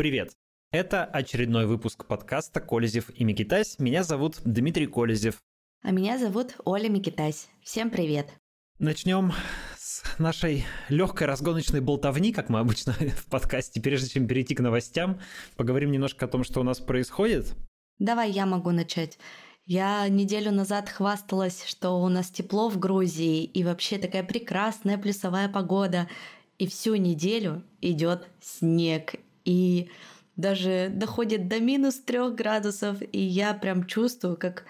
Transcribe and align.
Привет! 0.00 0.32
Это 0.72 1.04
очередной 1.04 1.66
выпуск 1.66 2.06
подкаста 2.06 2.62
«Колезев 2.62 3.10
и 3.14 3.22
Микитась». 3.22 3.78
Меня 3.78 4.02
зовут 4.02 4.40
Дмитрий 4.46 4.86
Колезев. 4.86 5.36
А 5.82 5.90
меня 5.90 6.16
зовут 6.16 6.54
Оля 6.64 6.88
Микитась. 6.88 7.50
Всем 7.62 7.90
привет! 7.90 8.30
Начнем 8.78 9.30
с 9.76 10.02
нашей 10.18 10.64
легкой 10.88 11.26
разгоночной 11.26 11.82
болтовни, 11.82 12.32
как 12.32 12.48
мы 12.48 12.60
обычно 12.60 12.92
в 12.98 13.26
подкасте. 13.26 13.78
Прежде 13.82 14.08
чем 14.08 14.26
перейти 14.26 14.54
к 14.54 14.60
новостям, 14.60 15.20
поговорим 15.58 15.92
немножко 15.92 16.24
о 16.24 16.28
том, 16.28 16.44
что 16.44 16.60
у 16.60 16.62
нас 16.62 16.80
происходит. 16.80 17.54
Давай 17.98 18.30
я 18.30 18.46
могу 18.46 18.70
начать. 18.70 19.18
Я 19.66 20.08
неделю 20.08 20.50
назад 20.50 20.88
хвасталась, 20.88 21.66
что 21.66 22.00
у 22.00 22.08
нас 22.08 22.30
тепло 22.30 22.70
в 22.70 22.78
Грузии 22.78 23.44
и 23.44 23.62
вообще 23.64 23.98
такая 23.98 24.24
прекрасная 24.24 24.96
плюсовая 24.96 25.50
погода. 25.50 26.08
И 26.56 26.66
всю 26.66 26.94
неделю 26.94 27.62
идет 27.82 28.30
снег. 28.40 29.16
И 29.44 29.90
даже 30.36 30.88
доходит 30.90 31.48
до 31.48 31.60
минус 31.60 32.00
трех 32.00 32.34
градусов, 32.34 32.98
и 33.00 33.20
я 33.20 33.54
прям 33.54 33.86
чувствую, 33.86 34.36
как 34.36 34.64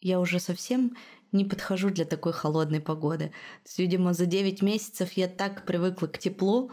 я 0.00 0.20
уже 0.20 0.38
совсем 0.38 0.96
не 1.32 1.44
подхожу 1.44 1.90
для 1.90 2.04
такой 2.04 2.32
холодной 2.32 2.80
погоды. 2.80 3.26
То 3.28 3.68
есть, 3.68 3.78
видимо, 3.78 4.14
за 4.14 4.26
9 4.26 4.62
месяцев 4.62 5.12
я 5.12 5.28
так 5.28 5.66
привыкла 5.66 6.06
к 6.06 6.18
теплу, 6.18 6.70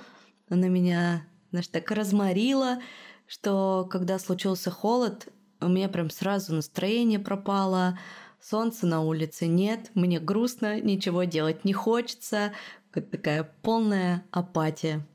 она 0.49 0.67
меня, 0.67 1.27
знаешь, 1.51 1.67
так 1.67 1.89
разморила, 1.91 2.79
что 3.27 3.87
когда 3.89 4.19
случился 4.19 4.71
холод, 4.71 5.27
у 5.59 5.67
меня 5.67 5.89
прям 5.89 6.09
сразу 6.09 6.53
настроение 6.53 7.19
пропало, 7.19 7.97
солнца 8.39 8.85
на 8.85 9.01
улице 9.01 9.47
нет, 9.47 9.89
мне 9.95 10.19
грустно, 10.19 10.79
ничего 10.79 11.23
делать 11.23 11.65
не 11.65 11.73
хочется, 11.73 12.53
такая 12.91 13.43
полная 13.61 14.23
апатия. 14.31 15.05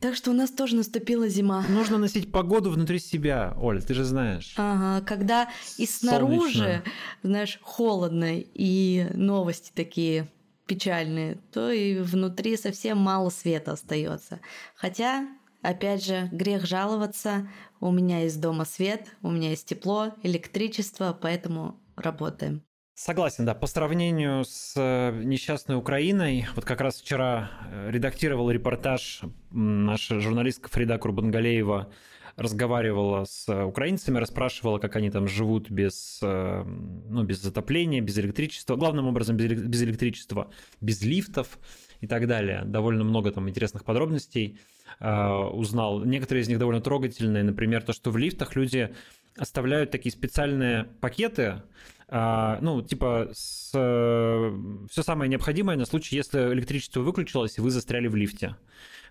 Так 0.00 0.14
что 0.14 0.30
у 0.30 0.34
нас 0.34 0.50
тоже 0.50 0.76
наступила 0.76 1.28
зима. 1.28 1.64
Нужно 1.68 1.98
носить 1.98 2.30
погоду 2.30 2.70
внутри 2.70 3.00
себя, 3.00 3.56
Оль, 3.60 3.82
ты 3.82 3.94
же 3.94 4.04
знаешь. 4.04 4.54
Ага, 4.56 5.04
когда 5.04 5.50
и 5.76 5.86
снаружи, 5.86 6.52
Солнечно. 6.58 6.82
знаешь, 7.22 7.58
холодно, 7.62 8.38
и 8.38 9.08
новости 9.14 9.72
такие 9.74 10.28
печальные, 10.66 11.38
то 11.52 11.70
и 11.70 11.98
внутри 11.98 12.56
совсем 12.56 12.98
мало 12.98 13.30
света 13.30 13.72
остается. 13.72 14.38
Хотя, 14.76 15.26
опять 15.62 16.04
же, 16.04 16.28
грех 16.30 16.64
жаловаться. 16.64 17.48
У 17.80 17.90
меня 17.90 18.20
есть 18.20 18.40
дома 18.40 18.64
свет, 18.64 19.06
у 19.22 19.30
меня 19.30 19.50
есть 19.50 19.66
тепло, 19.66 20.12
электричество, 20.22 21.16
поэтому 21.20 21.80
работаем. 21.96 22.62
Согласен, 22.98 23.44
да. 23.44 23.54
По 23.54 23.68
сравнению 23.68 24.44
с 24.44 24.72
э, 24.74 25.22
несчастной 25.22 25.76
Украиной, 25.76 26.48
вот 26.56 26.64
как 26.64 26.80
раз 26.80 27.00
вчера 27.00 27.48
э, 27.70 27.90
редактировал 27.92 28.50
репортаж 28.50 29.20
наша 29.52 30.18
журналистка 30.18 30.68
Фрида 30.68 30.98
Курбангалеева 30.98 31.92
разговаривала 32.34 33.24
с 33.24 33.64
украинцами, 33.64 34.18
расспрашивала, 34.18 34.80
как 34.80 34.96
они 34.96 35.10
там 35.10 35.28
живут 35.28 35.70
без, 35.70 36.18
э, 36.24 36.64
ну, 36.64 37.22
без 37.22 37.40
затопления, 37.40 38.00
без 38.00 38.18
электричества, 38.18 38.74
главным 38.74 39.06
образом 39.06 39.36
без 39.36 39.80
электричества, 39.80 40.50
без 40.80 41.00
лифтов 41.00 41.60
и 42.00 42.08
так 42.08 42.26
далее. 42.26 42.64
Довольно 42.64 43.04
много 43.04 43.30
там 43.30 43.48
интересных 43.48 43.84
подробностей 43.84 44.58
узнал. 44.98 46.04
Некоторые 46.04 46.42
из 46.42 46.48
них 46.48 46.58
довольно 46.58 46.80
трогательные. 46.80 47.44
Например, 47.44 47.82
то, 47.82 47.92
что 47.92 48.10
в 48.10 48.16
лифтах 48.16 48.56
люди 48.56 48.92
оставляют 49.36 49.90
такие 49.92 50.10
специальные 50.10 50.84
пакеты, 51.00 51.62
ну, 52.10 52.82
типа, 52.82 53.28
все 53.70 55.02
самое 55.02 55.28
необходимое 55.28 55.76
на 55.76 55.86
случай, 55.86 56.16
если 56.16 56.52
электричество 56.52 57.00
выключилось, 57.00 57.58
и 57.58 57.60
вы 57.60 57.70
застряли 57.70 58.08
в 58.08 58.16
лифте. 58.16 58.56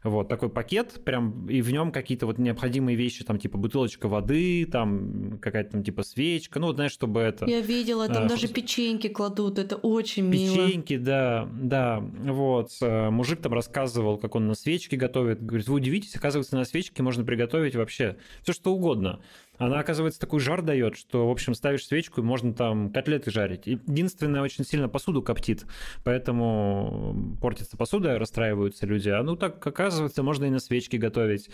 Вот 0.03 0.29
такой 0.29 0.49
пакет, 0.49 1.01
прям, 1.03 1.47
и 1.47 1.61
в 1.61 1.71
нем 1.71 1.91
какие-то 1.91 2.25
вот 2.27 2.37
необходимые 2.37 2.95
вещи, 2.95 3.23
там, 3.23 3.39
типа 3.39 3.57
бутылочка 3.57 4.07
воды, 4.07 4.67
там, 4.71 5.39
какая-то 5.41 5.71
там, 5.71 5.83
типа, 5.83 6.03
свечка, 6.03 6.59
ну, 6.59 6.67
вот, 6.67 6.75
знаешь, 6.75 6.91
чтобы 6.91 7.21
это... 7.21 7.45
Я 7.45 7.61
видела, 7.61 8.07
там 8.07 8.25
а, 8.25 8.29
даже 8.29 8.47
печеньки 8.47 9.07
кладут, 9.07 9.57
это 9.57 9.75
очень 9.75 10.23
мило. 10.23 10.55
Печеньки, 10.55 10.97
да, 10.97 11.49
да, 11.53 11.99
вот. 11.99 12.71
Э, 12.81 13.09
мужик 13.09 13.41
там 13.41 13.53
рассказывал, 13.53 14.17
как 14.17 14.35
он 14.35 14.47
на 14.47 14.53
свечке 14.53 14.97
готовит. 14.97 15.43
Говорит, 15.43 15.67
вы 15.67 15.75
удивитесь, 15.75 16.15
оказывается, 16.15 16.55
на 16.55 16.65
свечке 16.65 17.01
можно 17.03 17.23
приготовить 17.23 17.75
вообще 17.75 18.17
все 18.43 18.53
что 18.53 18.73
угодно. 18.73 19.19
Она, 19.57 19.79
оказывается, 19.79 20.19
такой 20.19 20.39
жар 20.39 20.61
дает, 20.61 20.95
что, 20.95 21.27
в 21.27 21.31
общем, 21.31 21.55
ставишь 21.55 21.85
свечку, 21.85 22.21
и 22.21 22.23
можно 22.23 22.53
там 22.53 22.91
котлеты 22.91 23.31
жарить. 23.31 23.65
Единственное, 23.65 24.41
очень 24.47 24.65
сильно 24.65 24.89
посуду 24.89 25.21
коптит, 25.21 25.65
поэтому 26.03 27.37
портится 27.41 27.77
посуда, 27.77 28.17
расстраиваются 28.19 28.85
люди. 28.85 29.09
А 29.09 29.23
ну 29.23 29.35
так, 29.35 29.65
оказывается, 29.65 30.23
можно 30.23 30.45
и 30.45 30.49
на 30.49 30.59
свечке 30.59 30.97
готовить. 30.97 31.49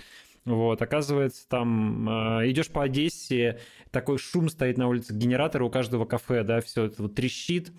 Вот, 0.46 0.81
оказывается, 0.81 1.48
там 1.48 2.09
э, 2.40 2.50
идешь 2.50 2.68
по 2.68 2.84
Одессе, 2.84 3.59
такой 3.92 4.18
шум 4.18 4.50
стоит 4.50 4.78
на 4.78 4.88
улице 4.88 5.14
генератора 5.14 5.64
у 5.64 5.70
каждого 5.70 6.06
кафе, 6.06 6.44
да, 6.44 6.59
все 6.59 6.86
это 6.86 7.03
вот 7.03 7.16
трещит. 7.16 7.72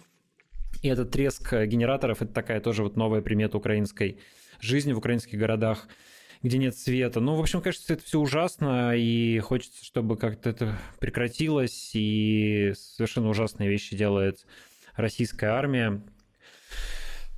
И 0.82 0.88
этот 0.88 1.10
треск 1.10 1.52
генераторов 1.52 2.22
это 2.22 2.32
такая 2.32 2.60
тоже 2.60 2.82
вот 2.82 2.96
новая 2.96 3.20
примета 3.20 3.58
украинской 3.58 4.18
жизни 4.60 4.92
в 4.92 4.98
украинских 4.98 5.38
городах 5.38 5.88
где 6.44 6.58
нет 6.58 6.76
света. 6.76 7.20
Ну, 7.20 7.36
в 7.36 7.40
общем, 7.40 7.62
кажется, 7.62 7.94
это 7.94 8.04
все 8.04 8.20
ужасно, 8.20 8.94
и 8.94 9.38
хочется, 9.38 9.82
чтобы 9.82 10.18
как-то 10.18 10.50
это 10.50 10.78
прекратилось, 11.00 11.92
и 11.94 12.74
совершенно 12.76 13.30
ужасные 13.30 13.70
вещи 13.70 13.96
делает 13.96 14.46
российская 14.96 15.48
армия. 15.48 16.02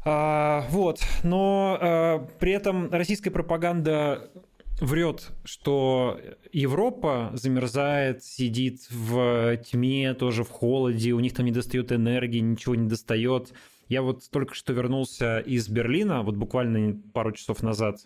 А, 0.04 0.64
вот, 0.70 1.00
но 1.24 1.78
а, 1.80 2.18
при 2.38 2.52
этом 2.52 2.90
российская 2.92 3.30
пропаганда 3.30 4.30
врет, 4.80 5.30
что 5.44 6.20
Европа 6.52 7.30
замерзает, 7.34 8.22
сидит 8.22 8.86
в 8.90 9.56
тьме, 9.58 10.14
тоже 10.14 10.44
в 10.44 10.50
холоде, 10.50 11.12
у 11.12 11.20
них 11.20 11.34
там 11.34 11.46
не 11.46 11.52
достает 11.52 11.92
энергии, 11.92 12.38
ничего 12.38 12.74
не 12.74 12.88
достает. 12.88 13.52
Я 13.88 14.02
вот 14.02 14.30
только 14.30 14.54
что 14.54 14.72
вернулся 14.72 15.40
из 15.40 15.68
Берлина, 15.68 16.22
вот 16.22 16.36
буквально 16.36 17.00
пару 17.12 17.32
часов 17.32 17.62
назад, 17.62 18.00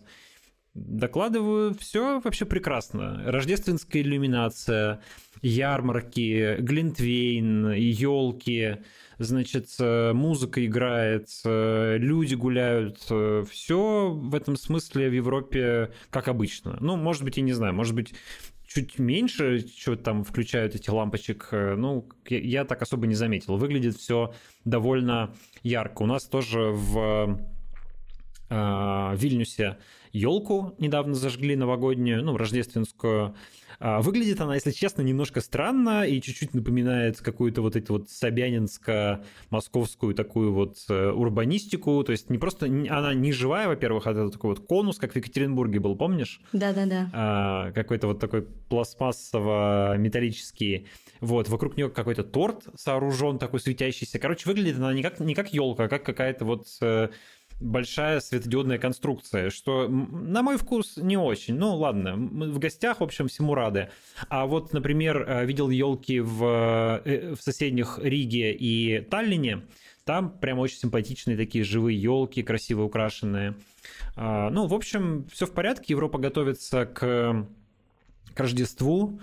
Докладываю, 0.75 1.75
все 1.75 2.21
вообще 2.21 2.45
прекрасно. 2.45 3.23
Рождественская 3.27 4.03
иллюминация, 4.03 5.01
ярмарки, 5.43 6.57
глинтвейн, 6.61 7.73
елки, 7.73 8.77
значит, 9.21 9.69
э, 9.79 10.13
музыка 10.13 10.65
играет, 10.65 11.29
э, 11.45 11.99
люди 11.99 12.35
гуляют. 12.35 13.07
Э, 13.11 13.45
все 13.49 14.11
в 14.11 14.35
этом 14.35 14.57
смысле 14.57 15.11
в 15.11 15.13
Европе 15.13 15.93
как 16.09 16.29
обычно. 16.29 16.79
Ну, 16.81 16.97
может 16.97 17.23
быть, 17.23 17.37
я 17.37 17.43
не 17.43 17.53
знаю, 17.53 17.75
может 17.75 17.95
быть, 17.95 18.15
чуть 18.67 18.99
меньше, 18.99 19.67
что 19.67 19.97
там 19.97 20.25
включают 20.25 20.75
эти 20.75 20.89
лампочек, 20.89 21.49
ну, 21.53 22.09
я 22.29 22.65
так 22.65 22.81
особо 22.83 23.07
не 23.07 23.15
заметил. 23.15 23.57
Выглядит 23.57 23.97
все 23.97 24.33
довольно 24.65 25.35
ярко. 25.63 26.03
У 26.03 26.07
нас 26.07 26.25
тоже 26.25 26.71
в 26.71 27.39
э, 28.49 29.17
Вильнюсе 29.17 29.77
елку 30.13 30.75
недавно 30.79 31.15
зажгли 31.15 31.57
новогоднюю, 31.57 32.25
ну, 32.25 32.37
рождественскую. 32.37 33.35
А, 33.83 34.03
выглядит 34.03 34.39
она, 34.43 34.57
если 34.57 34.73
честно, 34.73 35.01
немножко 35.01 35.41
странно 35.41 36.07
и 36.07 36.21
чуть-чуть 36.21 36.53
напоминает 36.53 37.19
какую-то 37.21 37.63
вот 37.63 37.77
эту 37.77 37.95
вот 37.95 38.11
собянинско-московскую 38.11 40.13
такую 40.15 40.53
вот 40.53 40.77
э, 40.91 41.11
урбанистику. 41.11 42.05
То 42.05 42.13
есть 42.13 42.29
не 42.29 42.37
просто 42.37 42.67
она 42.67 43.15
не 43.15 43.33
живая, 43.33 43.69
во-первых, 43.69 44.07
а 44.07 44.11
это 44.11 44.29
такой 44.29 44.51
вот 44.51 44.61
конус, 44.67 44.99
как 44.99 45.13
в 45.13 45.17
Екатеринбурге 45.17 45.81
был, 45.81 45.97
помнишь? 45.97 46.43
Да-да-да. 46.53 47.09
А, 47.15 47.73
какой-то 47.73 48.09
вот 48.09 48.21
такой 48.21 48.43
пластмассово-металлический. 48.43 50.87
Вот, 51.21 51.49
вокруг 51.49 51.79
нее 51.79 51.89
какой-то 51.89 52.23
торт 52.23 52.65
сооружен, 52.77 53.39
такой 53.39 53.61
светящийся. 53.61 54.19
Короче, 54.19 54.47
выглядит 54.47 54.77
она 54.77 54.93
не 54.93 55.03
как, 55.03 55.21
не 55.21 55.35
как 55.35 55.55
елка, 55.55 55.85
а 55.85 55.89
как 55.89 56.05
какая-то 56.05 56.45
вот 56.45 56.67
э, 56.83 57.09
большая 57.61 58.21
светодиодная 58.21 58.79
конструкция, 58.79 59.51
что, 59.51 59.87
на 59.89 60.43
мой 60.43 60.57
вкус, 60.57 60.97
не 60.97 61.17
очень. 61.17 61.55
Ну, 61.55 61.77
ладно, 61.77 62.17
мы 62.17 62.51
в 62.51 62.59
гостях, 62.59 63.01
в 63.01 63.05
общем, 63.05 63.29
всему 63.29 63.55
рады. 63.55 63.91
А 64.29 64.47
вот, 64.47 64.73
например, 64.73 65.25
э, 65.29 65.47
видел 65.47 65.71
елки 65.71 66.21
в, 66.21 67.03
э, 67.05 67.35
в 67.35 67.43
соседних 67.43 67.99
Риге 68.03 68.53
и 68.53 69.01
Таллине, 69.03 69.63
там 70.05 70.31
прям 70.39 70.59
очень 70.59 70.79
симпатичные 70.79 71.37
такие 71.37 71.63
живые 71.63 72.01
елки, 72.01 72.43
красиво 72.43 72.83
украшенные. 72.83 73.55
А, 74.17 74.51
ну, 74.51 74.67
в 74.67 74.75
общем, 74.75 75.27
все 75.31 75.47
в 75.47 75.53
порядке. 75.53 75.93
Европа 75.93 76.19
готовится 76.19 76.87
к, 76.87 77.47
к 78.35 78.41
Рождеству. 78.41 79.21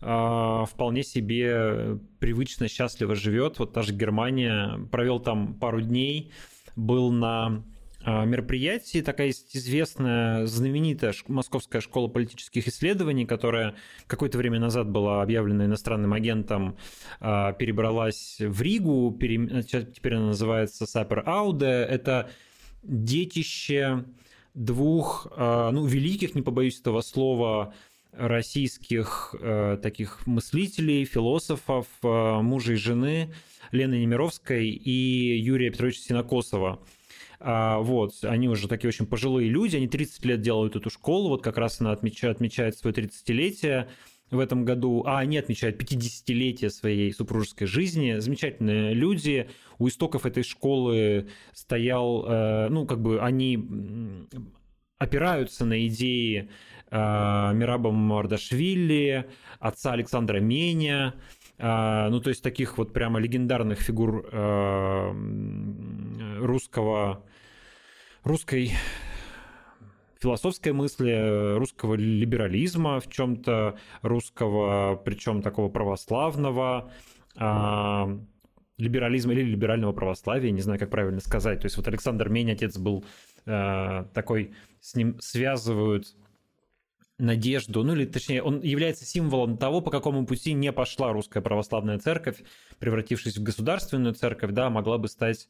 А, 0.00 0.64
вполне 0.66 1.02
себе 1.02 1.98
привычно, 2.20 2.68
счастливо 2.68 3.14
живет. 3.14 3.58
Вот 3.58 3.72
та 3.72 3.82
же 3.82 3.92
Германия. 3.92 4.78
Провел 4.92 5.18
там 5.18 5.54
пару 5.54 5.80
дней. 5.80 6.30
Был 6.76 7.10
на 7.10 7.64
а, 8.04 8.24
мероприятии. 8.24 9.00
Такая 9.00 9.28
есть 9.28 9.56
известная, 9.56 10.46
знаменитая 10.46 11.12
Московская 11.26 11.80
школа 11.80 12.08
политических 12.08 12.68
исследований, 12.68 13.26
которая 13.26 13.74
какое-то 14.06 14.38
время 14.38 14.60
назад 14.60 14.88
была 14.88 15.22
объявлена 15.22 15.66
иностранным 15.66 16.12
агентом, 16.12 16.76
а, 17.20 17.52
перебралась 17.52 18.36
в 18.38 18.62
Ригу, 18.62 19.16
теперь 19.20 20.14
она 20.14 20.28
называется 20.28 20.86
Сапер 20.86 21.22
Ауде. 21.26 21.66
Это 21.66 22.30
детище 22.82 24.04
двух, 24.54 25.26
ну, 25.36 25.84
великих, 25.84 26.34
не 26.34 26.42
побоюсь 26.42 26.80
этого 26.80 27.00
слова, 27.00 27.74
российских 28.12 29.34
таких 29.82 30.26
мыслителей, 30.26 31.04
философов, 31.04 31.86
мужа 32.02 32.72
и 32.72 32.76
жены 32.76 33.32
Лены 33.72 34.00
Немировской 34.00 34.68
и 34.68 35.38
Юрия 35.38 35.70
Петровича 35.70 36.00
Синокосова. 36.00 36.80
А, 37.40 37.78
вот, 37.78 38.14
они 38.22 38.48
уже 38.48 38.66
такие 38.68 38.88
очень 38.88 39.06
пожилые 39.06 39.48
люди, 39.48 39.76
они 39.76 39.86
30 39.86 40.24
лет 40.24 40.40
делают 40.40 40.74
эту 40.74 40.90
школу, 40.90 41.28
вот 41.28 41.42
как 41.42 41.56
раз 41.56 41.80
она 41.80 41.92
отмечает, 41.92 42.36
отмечает 42.36 42.76
свое 42.76 42.94
30-летие 42.94 43.88
в 44.30 44.38
этом 44.40 44.64
году, 44.64 45.04
а 45.06 45.20
они 45.20 45.38
отмечают 45.38 45.80
50-летие 45.80 46.70
своей 46.70 47.12
супружеской 47.12 47.66
жизни. 47.66 48.18
Замечательные 48.18 48.92
люди. 48.92 49.48
У 49.78 49.88
истоков 49.88 50.26
этой 50.26 50.42
школы 50.42 51.28
стоял, 51.54 52.26
э, 52.28 52.68
ну, 52.68 52.86
как 52.86 53.00
бы 53.00 53.20
они 53.20 54.26
опираются 54.98 55.64
на 55.64 55.86
идеи 55.86 56.50
э, 56.90 56.96
Мираба 57.54 57.90
Мардашвили, 57.90 59.30
отца 59.60 59.92
Александра 59.92 60.40
Меня, 60.40 61.14
ну, 61.58 62.20
то 62.20 62.28
есть 62.28 62.42
таких 62.42 62.78
вот 62.78 62.92
прямо 62.92 63.18
легендарных 63.18 63.80
фигур 63.80 64.24
русского, 66.40 67.24
русской 68.22 68.72
философской 70.20 70.72
мысли, 70.72 71.56
русского 71.56 71.94
либерализма 71.94 73.00
в 73.00 73.08
чем-то, 73.10 73.78
русского, 74.02 74.96
причем 74.96 75.42
такого 75.42 75.68
православного, 75.68 76.90
а, 77.36 78.18
либерализма 78.78 79.32
или 79.32 79.42
либерального 79.42 79.92
православия, 79.92 80.50
не 80.50 80.60
знаю, 80.60 80.78
как 80.78 80.90
правильно 80.90 81.20
сказать. 81.20 81.60
То 81.60 81.66
есть 81.66 81.76
вот 81.76 81.88
Александр 81.88 82.28
Мень, 82.28 82.50
отец 82.50 82.76
был 82.78 83.04
а, 83.46 84.04
такой, 84.14 84.52
с 84.80 84.94
ним 84.94 85.18
связывают 85.20 86.06
надежду, 87.18 87.82
ну 87.82 87.94
или 87.94 88.04
точнее, 88.04 88.42
он 88.42 88.60
является 88.60 89.04
символом 89.04 89.58
того, 89.58 89.80
по 89.80 89.90
какому 89.90 90.24
пути 90.24 90.52
не 90.52 90.72
пошла 90.72 91.12
русская 91.12 91.40
православная 91.40 91.98
церковь, 91.98 92.42
превратившись 92.78 93.36
в 93.36 93.42
государственную 93.42 94.14
церковь, 94.14 94.52
да, 94.52 94.70
могла 94.70 94.98
бы 94.98 95.08
стать 95.08 95.48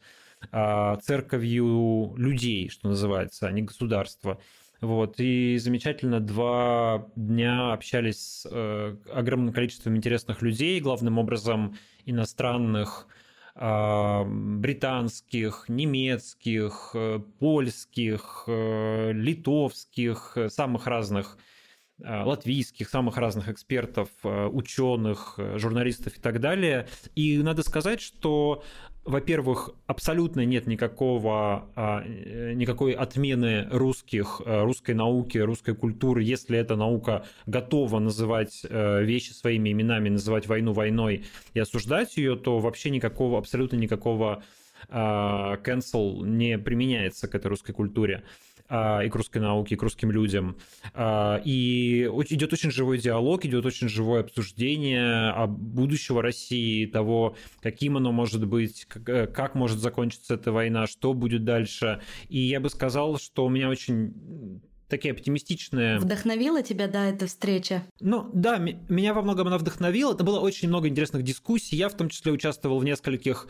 а, 0.50 0.96
церковью 0.96 2.14
людей, 2.16 2.70
что 2.70 2.88
называется, 2.88 3.46
а 3.46 3.52
не 3.52 3.62
государства. 3.62 4.40
Вот, 4.80 5.16
и 5.18 5.58
замечательно 5.58 6.20
два 6.20 7.08
дня 7.16 7.72
общались 7.72 8.20
с 8.20 8.48
э, 8.48 8.96
огромным 9.12 9.52
количеством 9.52 9.96
интересных 9.96 10.40
людей, 10.40 10.78
главным 10.78 11.18
образом 11.18 11.76
иностранных, 12.06 13.08
э, 13.56 14.24
британских, 14.24 15.64
немецких, 15.66 16.92
э, 16.94 17.18
польских, 17.40 18.44
э, 18.46 19.10
литовских, 19.12 20.34
э, 20.36 20.48
самых 20.48 20.86
разных 20.86 21.36
э, 21.36 21.57
латвийских, 22.04 22.88
самых 22.88 23.16
разных 23.16 23.48
экспертов, 23.48 24.08
ученых, 24.22 25.38
журналистов 25.56 26.16
и 26.16 26.20
так 26.20 26.40
далее. 26.40 26.86
И 27.14 27.38
надо 27.38 27.62
сказать, 27.62 28.00
что 28.00 28.62
во-первых, 29.04 29.70
абсолютно 29.86 30.44
нет 30.44 30.66
никакого, 30.66 31.70
а, 31.74 32.02
э, 32.04 32.52
никакой 32.52 32.92
отмены 32.92 33.66
русских, 33.70 34.42
русской 34.44 34.94
науки, 34.94 35.38
русской 35.38 35.74
культуры, 35.74 36.22
если 36.22 36.58
эта 36.58 36.76
наука 36.76 37.24
готова 37.46 38.00
называть 38.00 38.64
вещи 38.68 39.32
своими 39.32 39.72
именами, 39.72 40.10
называть 40.10 40.46
войну 40.46 40.74
войной 40.74 41.24
и 41.54 41.58
осуждать 41.58 42.18
ее, 42.18 42.36
то 42.36 42.58
вообще 42.58 42.90
никакого, 42.90 43.38
абсолютно 43.38 43.76
никакого 43.76 44.42
а, 44.88 45.56
cancel 45.64 46.24
не 46.24 46.58
применяется 46.58 47.28
к 47.28 47.34
этой 47.34 47.48
русской 47.48 47.72
культуре. 47.72 48.22
А, 48.70 49.00
и 49.02 49.08
к 49.08 49.14
русской 49.14 49.38
науке, 49.38 49.74
и 49.74 49.78
к 49.78 49.82
русским 49.82 50.10
людям. 50.10 50.58
А, 50.92 51.40
и 51.44 52.02
идет 52.02 52.52
очень 52.52 52.70
живой 52.70 52.98
диалог, 52.98 53.44
идет 53.46 53.64
очень 53.64 53.88
живое 53.88 54.20
обсуждение 54.20 55.46
будущего 55.46 56.22
России, 56.22 56.84
того, 56.84 57.36
каким 57.62 57.96
оно 57.96 58.12
может 58.12 58.46
быть, 58.46 58.86
э, 59.06 59.26
как 59.26 59.54
может 59.54 59.78
закончиться 59.78 60.34
эта 60.34 60.52
война, 60.52 60.86
что 60.86 61.14
будет 61.14 61.44
дальше. 61.44 62.02
И 62.28 62.38
я 62.40 62.60
бы 62.60 62.68
сказал, 62.68 63.18
что 63.18 63.46
у 63.46 63.48
меня 63.48 63.70
очень 63.70 64.60
такие 64.88 65.12
оптимистичные. 65.12 65.98
Вдохновила 65.98 66.62
тебя, 66.62 66.88
да, 66.88 67.06
эта 67.06 67.26
встреча? 67.26 67.84
Ну, 68.00 68.30
да, 68.32 68.58
меня 68.58 69.14
во 69.14 69.22
многом 69.22 69.48
она 69.48 69.58
вдохновила. 69.58 70.14
Это 70.14 70.24
было 70.24 70.40
очень 70.40 70.68
много 70.68 70.88
интересных 70.88 71.22
дискуссий. 71.22 71.76
Я 71.76 71.88
в 71.88 71.94
том 71.94 72.08
числе 72.08 72.32
участвовал 72.32 72.78
в 72.78 72.84
нескольких 72.84 73.48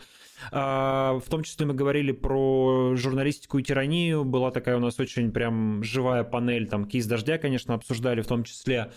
а, 0.51 1.19
в 1.19 1.29
том 1.29 1.43
числе 1.43 1.65
мы 1.65 1.73
говорили 1.73 2.11
про 2.11 2.95
журналистику 2.95 3.59
и 3.59 3.63
тиранию. 3.63 4.23
Была 4.23 4.51
такая 4.51 4.77
у 4.77 4.79
нас 4.79 4.99
очень 4.99 5.31
прям 5.31 5.83
живая 5.83 6.23
панель, 6.23 6.67
там 6.67 6.85
кейс 6.85 7.05
дождя, 7.05 7.37
конечно, 7.37 7.73
обсуждали 7.73 8.21
в 8.21 8.27
том 8.27 8.43
числе. 8.43 8.91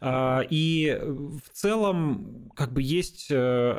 А, 0.00 0.42
и 0.48 0.98
в 1.00 1.50
целом 1.52 2.50
как 2.56 2.72
бы 2.72 2.82
есть 2.82 3.28
э, 3.30 3.72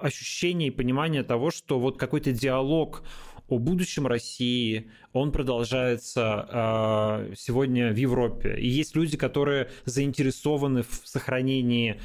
ощущение 0.00 0.68
и 0.68 0.70
понимание 0.70 1.22
того, 1.22 1.50
что 1.50 1.80
вот 1.80 1.98
какой-то 1.98 2.32
диалог 2.32 3.02
о 3.48 3.58
будущем 3.58 4.06
России, 4.06 4.90
он 5.12 5.32
продолжается 5.32 6.46
а, 6.50 7.30
сегодня 7.34 7.92
в 7.92 7.96
Европе. 7.96 8.56
И 8.58 8.68
есть 8.68 8.94
люди, 8.94 9.16
которые 9.16 9.70
заинтересованы 9.86 10.82
в 10.82 11.00
сохранении 11.04 11.98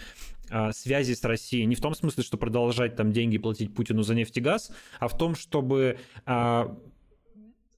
а, 0.50 0.72
связи 0.72 1.14
с 1.14 1.24
Россией. 1.24 1.66
Не 1.66 1.76
в 1.76 1.82
том 1.82 1.96
смысле, 1.96 2.24
что 2.24 2.38
продолжать 2.38 2.96
там 2.96 3.12
деньги 3.12 3.38
платить 3.38 3.74
Путину 3.74 4.04
за 4.04 4.16
нефть 4.16 4.38
и 4.38 4.42
газ, 4.42 4.72
а 5.00 5.10
в 5.10 5.18
том, 5.18 5.36
чтобы 5.36 5.98
а, 6.26 6.78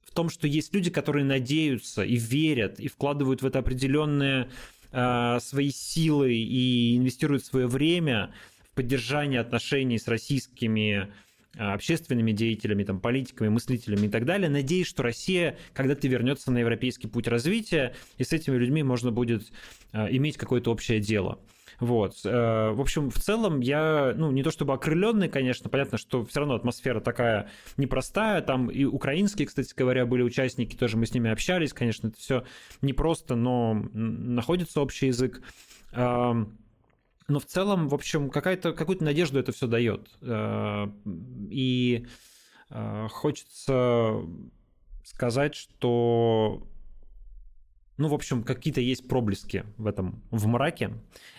в 0.04 0.12
том, 0.12 0.30
что 0.30 0.48
есть 0.48 0.74
люди, 0.74 0.92
которые 0.92 1.26
надеются 1.26 2.04
и 2.04 2.16
верят, 2.16 2.80
и 2.80 2.88
вкладывают 2.88 3.42
в 3.42 3.46
это 3.46 3.60
определенные 3.60 4.50
свои 5.40 5.72
силы 5.72 6.34
и 6.34 6.96
инвестируют 6.96 7.44
свое 7.44 7.68
время 7.68 8.34
в 8.72 8.76
поддержание 8.76 9.42
отношений 9.42 10.00
с 10.00 10.08
российскими 10.08 11.12
общественными 11.58 12.32
деятелями, 12.32 12.84
там, 12.84 13.00
политиками, 13.00 13.50
мыслителями 13.50 14.08
и 14.08 14.10
так 14.10 14.26
далее, 14.26 14.50
надеюсь, 14.50 14.88
что 14.88 15.04
Россия 15.04 15.58
когда-то 15.74 16.08
вернется 16.08 16.52
на 16.52 16.60
европейский 16.60 17.08
путь 17.08 17.28
развития, 17.28 17.94
и 18.18 18.24
с 18.24 18.34
этими 18.34 18.56
людьми 18.56 18.84
можно 18.84 19.12
будет 19.12 19.52
иметь 19.94 20.38
какое-то 20.38 20.72
общее 20.72 21.00
дело. 21.00 21.40
Вот. 21.80 22.22
Э, 22.24 22.72
в 22.72 22.82
общем, 22.82 23.10
в 23.10 23.20
целом 23.20 23.60
я, 23.60 24.14
ну, 24.16 24.32
не 24.32 24.44
то 24.44 24.52
чтобы 24.52 24.74
окрыленный, 24.74 25.30
конечно, 25.30 25.70
понятно, 25.70 25.98
что 25.98 26.24
все 26.26 26.40
равно 26.40 26.56
атмосфера 26.56 27.00
такая 27.00 27.50
непростая. 27.78 28.42
Там 28.42 28.70
и 28.70 28.86
украинские, 28.86 29.48
кстати 29.48 29.74
говоря, 29.76 30.06
были 30.06 30.22
участники, 30.22 30.76
тоже 30.76 30.98
мы 30.98 31.06
с 31.06 31.14
ними 31.14 31.30
общались. 31.30 31.74
Конечно, 31.74 32.08
это 32.08 32.18
все 32.18 32.44
непросто, 32.82 33.36
но 33.36 33.74
находится 33.94 34.82
общий 34.82 35.08
язык. 35.08 35.42
Но 37.28 37.40
в 37.40 37.46
целом, 37.46 37.88
в 37.88 37.94
общем, 37.94 38.30
какая-то, 38.30 38.74
какую-то 38.74 39.04
надежду 39.04 39.40
это 39.40 39.52
все 39.52 39.68
дает. 39.68 40.10
Э, 40.22 40.88
и 41.50 42.06
э, 42.70 43.08
хочется 43.10 44.22
сказать, 45.04 45.56
что 45.56 46.68
ну, 47.98 48.10
в 48.10 48.14
общем, 48.14 48.44
какие-то 48.44 48.82
есть 48.82 49.08
проблески 49.08 49.64
в 49.78 49.88
этом, 49.88 50.22
в 50.30 50.48
мраке, 50.48 50.92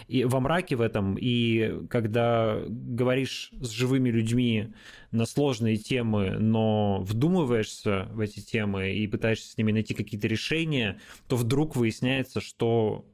и 0.09 0.25
во 0.25 0.41
мраке 0.41 0.77
в 0.77 0.81
этом, 0.81 1.17
и 1.21 1.87
когда 1.89 2.59
говоришь 2.67 3.51
с 3.61 3.69
живыми 3.69 4.09
людьми 4.09 4.73
на 5.11 5.27
сложные 5.27 5.77
темы, 5.77 6.31
но 6.39 7.03
вдумываешься 7.03 8.09
в 8.13 8.21
эти 8.21 8.41
темы 8.41 8.95
и 8.95 9.07
пытаешься 9.07 9.51
с 9.51 9.59
ними 9.59 9.73
найти 9.73 9.93
какие-то 9.93 10.29
решения, 10.29 10.99
то 11.29 11.37
вдруг 11.37 11.77
выясняется, 11.77 12.41
что 12.41 13.05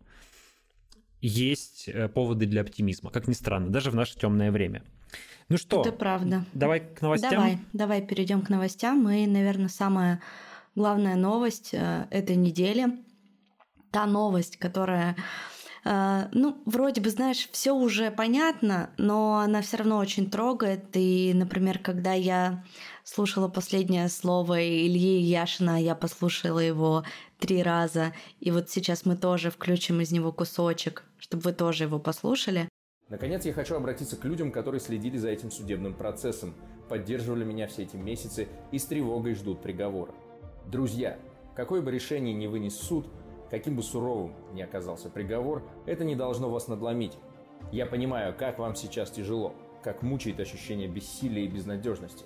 есть 1.22 1.88
э, 1.88 2.08
поводы 2.08 2.46
для 2.46 2.60
оптимизма, 2.60 3.10
как 3.10 3.28
ни 3.28 3.32
странно, 3.32 3.70
даже 3.70 3.90
в 3.90 3.94
наше 3.94 4.18
темное 4.18 4.50
время. 4.50 4.82
Ну 5.48 5.56
что? 5.56 5.80
Это 5.80 5.92
правда. 5.92 6.44
Давай 6.52 6.80
к 6.80 7.00
новостям. 7.00 7.30
Давай, 7.30 7.58
давай 7.72 8.02
перейдем 8.02 8.42
к 8.42 8.48
новостям. 8.48 9.08
И, 9.08 9.26
наверное, 9.26 9.68
самая 9.68 10.20
главная 10.74 11.16
новость 11.16 11.70
э, 11.72 12.06
этой 12.10 12.36
недели 12.36 12.98
та 13.90 14.06
новость, 14.06 14.56
которая 14.56 15.16
Uh, 15.84 16.28
ну, 16.30 16.62
вроде 16.64 17.00
бы, 17.00 17.10
знаешь, 17.10 17.48
все 17.50 17.72
уже 17.72 18.12
понятно, 18.12 18.90
но 18.98 19.38
она 19.38 19.62
все 19.62 19.78
равно 19.78 19.98
очень 19.98 20.30
трогает. 20.30 20.84
И, 20.92 21.32
например, 21.34 21.80
когда 21.80 22.12
я 22.12 22.64
слушала 23.02 23.48
последнее 23.48 24.08
слово 24.08 24.62
Ильи 24.62 25.20
Яшина, 25.20 25.82
я 25.82 25.96
послушала 25.96 26.60
его 26.60 27.02
три 27.40 27.64
раза. 27.64 28.12
И 28.38 28.52
вот 28.52 28.70
сейчас 28.70 29.04
мы 29.04 29.16
тоже 29.16 29.50
включим 29.50 30.00
из 30.00 30.12
него 30.12 30.30
кусочек, 30.30 31.02
чтобы 31.32 31.44
вы 31.44 31.52
тоже 31.52 31.84
его 31.84 31.98
послушали. 31.98 32.68
Наконец, 33.08 33.44
я 33.44 33.52
хочу 33.52 33.74
обратиться 33.74 34.16
к 34.16 34.24
людям, 34.24 34.52
которые 34.52 34.80
следили 34.80 35.16
за 35.16 35.28
этим 35.28 35.50
судебным 35.50 35.94
процессом, 35.94 36.54
поддерживали 36.88 37.44
меня 37.44 37.66
все 37.66 37.82
эти 37.82 37.96
месяцы 37.96 38.48
и 38.70 38.78
с 38.78 38.84
тревогой 38.84 39.34
ждут 39.34 39.62
приговора. 39.62 40.14
Друзья, 40.66 41.18
какое 41.56 41.82
бы 41.82 41.90
решение 41.90 42.34
ни 42.34 42.46
вынес 42.46 42.76
суд– 42.76 43.06
Каким 43.52 43.76
бы 43.76 43.82
суровым 43.82 44.34
ни 44.54 44.62
оказался 44.62 45.10
приговор, 45.10 45.62
это 45.84 46.04
не 46.04 46.16
должно 46.16 46.48
вас 46.48 46.68
надломить. 46.68 47.18
Я 47.70 47.84
понимаю, 47.84 48.34
как 48.34 48.58
вам 48.58 48.74
сейчас 48.74 49.10
тяжело, 49.10 49.52
как 49.82 50.00
мучает 50.00 50.40
ощущение 50.40 50.88
бессилия 50.88 51.44
и 51.44 51.48
безнадежности. 51.48 52.24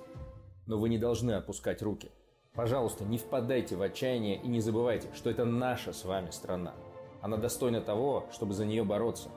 Но 0.66 0.78
вы 0.78 0.88
не 0.88 0.98
должны 0.98 1.32
опускать 1.32 1.82
руки. 1.82 2.12
Пожалуйста, 2.54 3.04
не 3.04 3.18
впадайте 3.18 3.74
в 3.74 3.82
отчаяние 3.82 4.40
и 4.40 4.46
не 4.46 4.60
забывайте, 4.60 5.08
что 5.16 5.28
это 5.28 5.44
наша 5.44 5.92
с 5.92 6.04
вами 6.04 6.30
страна. 6.30 6.76
Она 7.26 7.38
достойна 7.38 7.80
того, 7.80 8.24
чтобы 8.30 8.54
за 8.54 8.64
нее 8.64 8.84
бороться. 8.84 9.30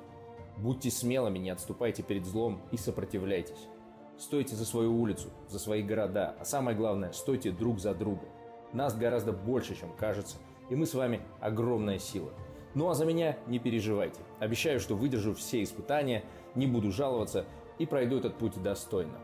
Будьте 0.57 0.91
смелыми, 0.91 1.39
не 1.39 1.49
отступайте 1.49 2.03
перед 2.03 2.23
злом 2.23 2.61
и 2.69 2.77
сопротивляйтесь. 2.77 3.67
Стойте 4.15 4.55
за 4.55 4.63
свою 4.63 4.95
улицу, 4.95 5.29
за 5.47 5.57
свои 5.57 5.81
города, 5.81 6.35
а 6.39 6.45
самое 6.45 6.77
главное, 6.77 7.11
стойте 7.13 7.49
друг 7.49 7.79
за 7.79 7.95
друга. 7.95 8.27
Нас 8.73 8.95
гораздо 8.95 9.31
больше, 9.31 9.75
чем 9.75 9.89
кажется, 9.97 10.37
и 10.69 10.75
мы 10.75 10.85
с 10.85 10.93
вами 10.93 11.21
огромная 11.41 11.97
сила. 11.97 12.29
Ну 12.75 12.87
а 12.89 12.93
за 12.93 13.05
меня 13.05 13.39
не 13.47 13.57
переживайте. 13.57 14.21
Обещаю, 14.37 14.79
что 14.79 14.95
выдержу 14.95 15.33
все 15.33 15.63
испытания, 15.63 16.23
не 16.53 16.67
буду 16.67 16.91
жаловаться 16.91 17.45
и 17.79 17.87
пройду 17.87 18.17
этот 18.17 18.37
путь 18.37 18.61
достойно. 18.61 19.17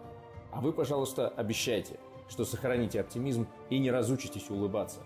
А 0.51 0.59
вы, 0.59 0.73
пожалуйста, 0.73 1.27
обещайте, 1.27 1.99
что 2.29 2.45
сохраните 2.45 2.99
оптимизм 2.99 3.45
и 3.69 3.77
не 3.77 3.91
разучитесь 3.91 4.49
улыбаться. 4.49 5.01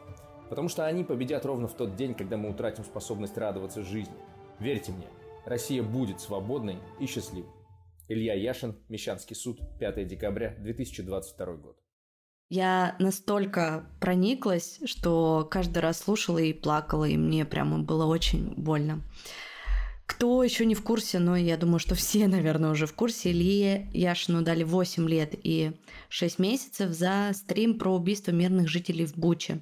Потому 0.49 0.67
что 0.67 0.85
они 0.85 1.03
победят 1.03 1.45
ровно 1.45 1.67
в 1.67 1.75
тот 1.75 1.95
день, 1.95 2.15
когда 2.15 2.37
мы 2.37 2.49
утратим 2.49 2.83
способность 2.83 3.37
радоваться 3.37 3.83
жизни. 3.83 4.15
Верьте 4.59 4.91
мне, 4.91 5.07
Россия 5.45 5.83
будет 5.83 6.19
свободной 6.19 6.77
и 6.99 7.05
счастливой. 7.05 7.49
Илья 8.07 8.33
Яшин, 8.33 8.75
Мещанский 8.89 9.35
суд, 9.35 9.59
5 9.79 10.07
декабря 10.07 10.55
2022 10.59 11.53
год. 11.53 11.77
Я 12.49 12.95
настолько 12.97 13.87
прониклась, 14.01 14.79
что 14.85 15.47
каждый 15.49 15.77
раз 15.79 15.99
слушала 15.99 16.39
и 16.39 16.51
плакала, 16.51 17.05
и 17.05 17.15
мне 17.15 17.45
прямо 17.45 17.77
было 17.77 18.05
очень 18.05 18.55
больно. 18.55 19.03
Кто 20.07 20.43
еще 20.43 20.65
не 20.65 20.73
в 20.73 20.81
курсе, 20.81 21.19
но 21.19 21.35
я 21.35 21.55
думаю, 21.55 21.77
что 21.77 21.93
все, 21.93 22.27
наверное, 22.27 22.71
уже 22.71 22.87
в 22.87 22.95
курсе, 22.95 23.29
Илье 23.31 23.87
Яшину 23.93 24.41
дали 24.41 24.63
8 24.63 25.07
лет 25.07 25.35
и 25.43 25.73
6 26.09 26.39
месяцев 26.39 26.89
за 26.89 27.29
стрим 27.35 27.77
про 27.77 27.93
убийство 27.93 28.31
мирных 28.31 28.67
жителей 28.67 29.05
в 29.05 29.15
Буче. 29.15 29.59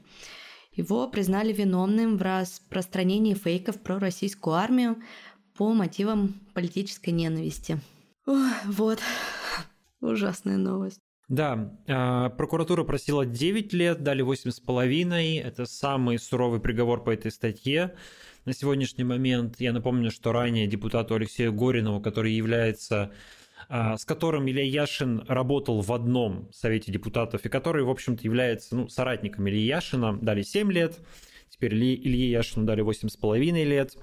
Его 0.78 1.08
признали 1.08 1.52
виновным 1.52 2.18
в 2.18 2.22
распространении 2.22 3.34
фейков 3.34 3.82
про 3.82 3.98
российскую 3.98 4.56
армию 4.56 4.98
по 5.58 5.74
мотивам 5.74 6.36
политической 6.54 7.10
ненависти. 7.10 7.80
Ой, 8.28 8.52
вот, 8.66 9.00
ужасная 10.02 10.58
новость. 10.58 11.00
Да, 11.30 11.74
а, 11.88 12.30
прокуратура 12.30 12.84
просила 12.84 13.26
9 13.26 13.74
лет, 13.74 14.04
дали 14.04 14.24
8,5. 14.24 15.42
Это 15.42 15.66
самый 15.66 16.20
суровый 16.20 16.60
приговор 16.60 17.04
по 17.04 17.10
этой 17.10 17.32
статье. 17.32 17.96
На 18.46 18.54
сегодняшний 18.54 19.04
момент 19.04 19.56
я 19.60 19.74
напомню, 19.74 20.12
что 20.12 20.32
ранее 20.32 20.68
депутату 20.68 21.16
Алексею 21.16 21.54
Горинову, 21.54 22.02
который 22.02 22.34
является 22.34 23.12
с 23.70 24.06
которым 24.06 24.50
Илья 24.50 24.64
Яшин 24.64 25.24
работал 25.28 25.82
в 25.82 25.92
одном 25.92 26.50
совете 26.54 26.92
депутатов, 26.92 27.46
и 27.46 27.50
который, 27.50 27.84
в 27.84 27.90
общем-то, 27.90 28.24
является 28.24 28.76
ну, 28.76 28.88
соратником 28.88 29.48
Ильи 29.50 29.66
Яшина, 29.66 30.18
дали 30.18 30.42
7 30.42 30.72
лет, 30.72 31.00
теперь 31.50 31.74
Илье 31.74 32.32
Яшину 32.32 32.66
дали 32.66 32.84
8,5 32.84 33.64
лет. 33.64 33.98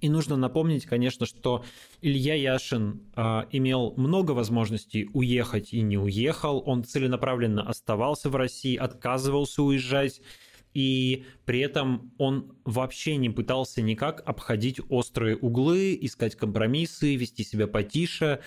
И 0.00 0.08
нужно 0.08 0.36
напомнить, 0.36 0.86
конечно, 0.86 1.26
что 1.26 1.64
Илья 2.00 2.34
Яшин 2.34 3.02
э, 3.14 3.42
имел 3.52 3.94
много 3.96 4.32
возможностей 4.32 5.08
уехать 5.12 5.72
и 5.72 5.80
не 5.82 5.98
уехал. 5.98 6.62
Он 6.64 6.82
целенаправленно 6.84 7.62
оставался 7.62 8.30
в 8.30 8.36
России, 8.36 8.76
отказывался 8.76 9.62
уезжать. 9.62 10.20
И 10.74 11.26
при 11.44 11.60
этом 11.60 12.12
он 12.16 12.56
вообще 12.64 13.16
не 13.16 13.28
пытался 13.28 13.82
никак 13.82 14.22
обходить 14.26 14.80
острые 14.88 15.36
углы, 15.36 15.98
искать 16.00 16.34
компромиссы, 16.34 17.14
вести 17.14 17.44
себя 17.44 17.66
потише. 17.66 18.40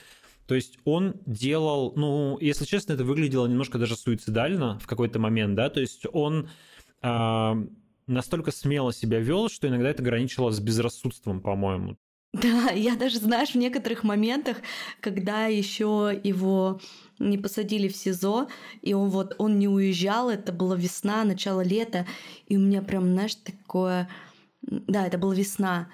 То 0.48 0.56
есть 0.56 0.78
он 0.86 1.16
делал, 1.26 1.94
ну, 1.96 2.38
если 2.40 2.66
честно, 2.66 2.94
это 2.94 3.04
выглядело 3.04 3.48
немножко 3.48 3.78
даже 3.78 3.96
суицидально 3.96 4.80
в 4.80 4.88
какой-то 4.88 5.20
момент, 5.20 5.56
да, 5.56 5.70
то 5.70 5.80
есть 5.80 6.06
он 6.14 6.50
э, 7.02 7.54
настолько 8.08 8.52
смело 8.52 8.94
себя 8.94 9.20
вел, 9.20 9.50
что 9.50 9.68
иногда 9.68 9.90
это 9.90 10.04
граничило 10.04 10.52
с 10.52 10.60
безрассудством, 10.60 11.42
по-моему. 11.42 11.98
Да, 12.34 12.72
я 12.72 12.96
даже, 12.96 13.20
знаешь, 13.20 13.52
в 13.52 13.56
некоторых 13.56 14.04
моментах, 14.04 14.58
когда 15.00 15.46
еще 15.46 16.20
его 16.22 16.82
не 17.18 17.38
посадили 17.38 17.88
в 17.88 17.96
СИЗО, 17.96 18.48
и 18.82 18.94
он 18.94 19.10
вот, 19.10 19.36
он 19.38 19.58
не 19.58 19.70
уезжал, 19.70 20.30
это 20.30 20.52
была 20.52 20.76
весна, 20.76 21.24
начало 21.24 21.62
лета, 21.62 22.06
и 22.48 22.58
у 22.58 22.60
меня 22.60 22.82
прям, 22.82 23.06
знаешь, 23.14 23.36
такое... 23.36 24.10
Да, 24.62 25.08
это 25.08 25.18
была 25.18 25.34
весна, 25.34 25.88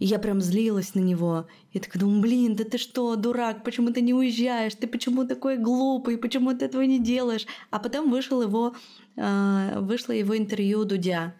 и 0.00 0.06
я 0.06 0.18
прям 0.18 0.40
злилась 0.40 0.94
на 0.94 1.00
него. 1.00 1.46
Я 1.72 1.80
так 1.80 1.96
думаю, 1.96 2.22
блин, 2.22 2.56
да 2.56 2.64
ты 2.64 2.78
что, 2.78 3.16
дурак, 3.16 3.62
почему 3.62 3.92
ты 3.92 4.00
не 4.00 4.14
уезжаешь? 4.14 4.74
Ты 4.74 4.88
почему 4.88 5.26
такой 5.26 5.58
глупый? 5.58 6.16
Почему 6.16 6.54
ты 6.56 6.64
этого 6.64 6.80
не 6.82 6.98
делаешь? 6.98 7.46
А 7.70 7.78
потом 7.78 8.10
вышел 8.10 8.40
его, 8.42 8.74
э, 9.16 9.78
вышло 9.80 10.12
его 10.12 10.36
интервью 10.36 10.84
Дудя. 10.84 11.34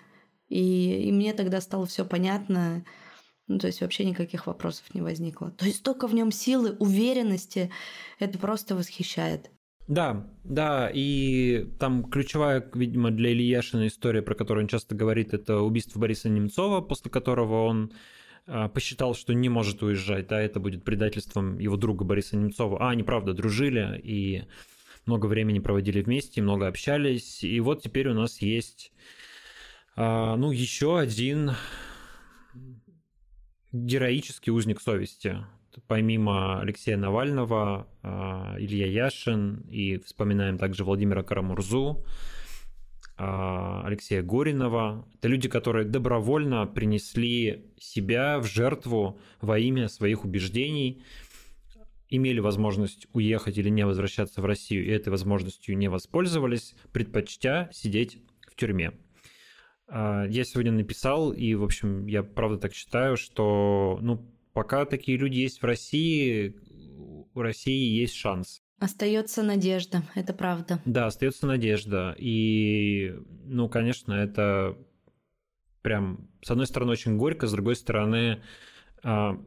И, 0.51 1.07
и 1.09 1.11
мне 1.11 1.33
тогда 1.33 1.63
стало 1.63 1.87
все 1.87 2.05
понятно. 2.05 2.85
Ну, 3.49 3.59
то 3.59 3.67
есть 3.67 3.81
вообще 3.81 4.05
никаких 4.05 4.47
вопросов 4.47 4.85
не 4.93 5.01
возникло. 5.01 5.51
То 5.53 5.65
есть 5.65 5.79
столько 5.79 6.07
в 6.07 6.15
нем 6.15 6.31
силы, 6.31 6.77
уверенности, 6.79 7.71
это 8.19 8.39
просто 8.39 8.77
восхищает. 8.77 9.51
Да, 9.89 10.31
да, 10.45 10.91
и 10.93 11.67
там 11.81 12.05
ключевая, 12.05 12.71
видимо, 12.75 13.11
для 13.11 13.33
Ильи 13.33 13.49
Яшина 13.49 13.87
история, 13.87 14.21
про 14.21 14.35
которую 14.35 14.65
он 14.65 14.69
часто 14.69 14.95
говорит, 14.95 15.33
это 15.33 15.61
убийство 15.63 15.99
Бориса 15.99 16.29
Немцова, 16.29 16.83
после 16.83 17.11
которого 17.11 17.65
он 17.65 17.93
посчитал, 18.75 19.15
что 19.15 19.33
не 19.33 19.49
может 19.49 19.83
уезжать, 19.83 20.29
да, 20.29 20.41
это 20.41 20.61
будет 20.61 20.85
предательством 20.85 21.59
его 21.59 21.77
друга 21.77 22.05
Бориса 22.05 22.37
Немцова. 22.37 22.79
А, 22.81 22.91
они, 22.91 23.03
правда, 23.03 23.33
дружили 23.33 24.01
и 24.03 24.45
много 25.07 25.27
времени 25.27 25.59
проводили 25.59 26.03
вместе, 26.03 26.43
много 26.43 26.67
общались. 26.67 27.45
И 27.45 27.61
вот 27.61 27.83
теперь 27.83 28.09
у 28.09 28.15
нас 28.15 28.43
есть 28.43 28.93
а, 29.97 30.37
ну, 30.37 30.51
еще 30.51 30.99
один 30.99 31.53
героический 33.73 34.51
узник 34.51 34.81
совести. 34.81 35.39
Помимо 35.87 36.61
Алексея 36.61 36.97
Навального, 36.97 37.87
а, 38.03 38.57
Илья 38.59 38.87
Яшин 38.87 39.61
и 39.71 39.99
вспоминаем 39.99 40.59
также 40.59 40.85
Владимира 40.85 41.23
Карамурзу, 41.23 42.05
а, 42.05 42.40
Алексея 43.21 44.23
Горинова. 44.23 45.07
Это 45.15 45.29
люди, 45.29 45.49
которые 45.49 45.85
добровольно 45.85 46.67
принесли 46.67 47.71
себя 47.79 48.39
в 48.39 48.47
жертву 48.47 49.19
во 49.41 49.59
имя 49.59 49.89
своих 49.89 50.25
убеждений, 50.25 51.03
имели 52.09 52.41
возможность 52.41 53.07
уехать 53.13 53.59
или 53.59 53.69
не 53.69 53.85
возвращаться 53.85 54.41
в 54.41 54.45
Россию, 54.47 54.87
и 54.87 54.91
этой 54.91 55.11
возможностью 55.11 55.77
не 55.77 55.89
воспользовались, 55.89 56.75
предпочтя 56.93 57.69
сидеть 57.73 58.19
в 58.51 58.57
тюрьме. 58.57 58.93
А, 59.87 60.25
я 60.27 60.45
сегодня 60.45 60.73
написал, 60.73 61.33
и, 61.33 61.55
в 61.55 61.63
общем, 61.63 62.07
я 62.07 62.23
правда 62.23 62.59
так 62.59 62.75
считаю, 62.75 63.17
что, 63.19 63.99
ну, 64.01 64.27
пока 64.55 64.87
такие 64.87 65.19
люди 65.19 65.39
есть 65.39 65.61
в 65.61 65.65
России, 65.67 66.57
у 67.35 67.41
России 67.41 68.01
есть 68.01 68.15
шанс. 68.15 68.63
Остается 68.81 69.43
надежда, 69.43 70.03
это 70.15 70.33
правда. 70.33 70.81
Да, 70.87 71.07
остается 71.07 71.47
надежда. 71.47 72.17
И, 72.19 73.15
ну, 73.45 73.69
конечно, 73.69 74.15
это 74.15 74.75
прям, 75.83 76.31
с 76.43 76.51
одной 76.51 76.67
стороны, 76.67 76.93
очень 76.93 77.19
горько, 77.19 77.47
с 77.47 77.53
другой 77.53 77.77
стороны, 77.77 78.43
а, 79.03 79.39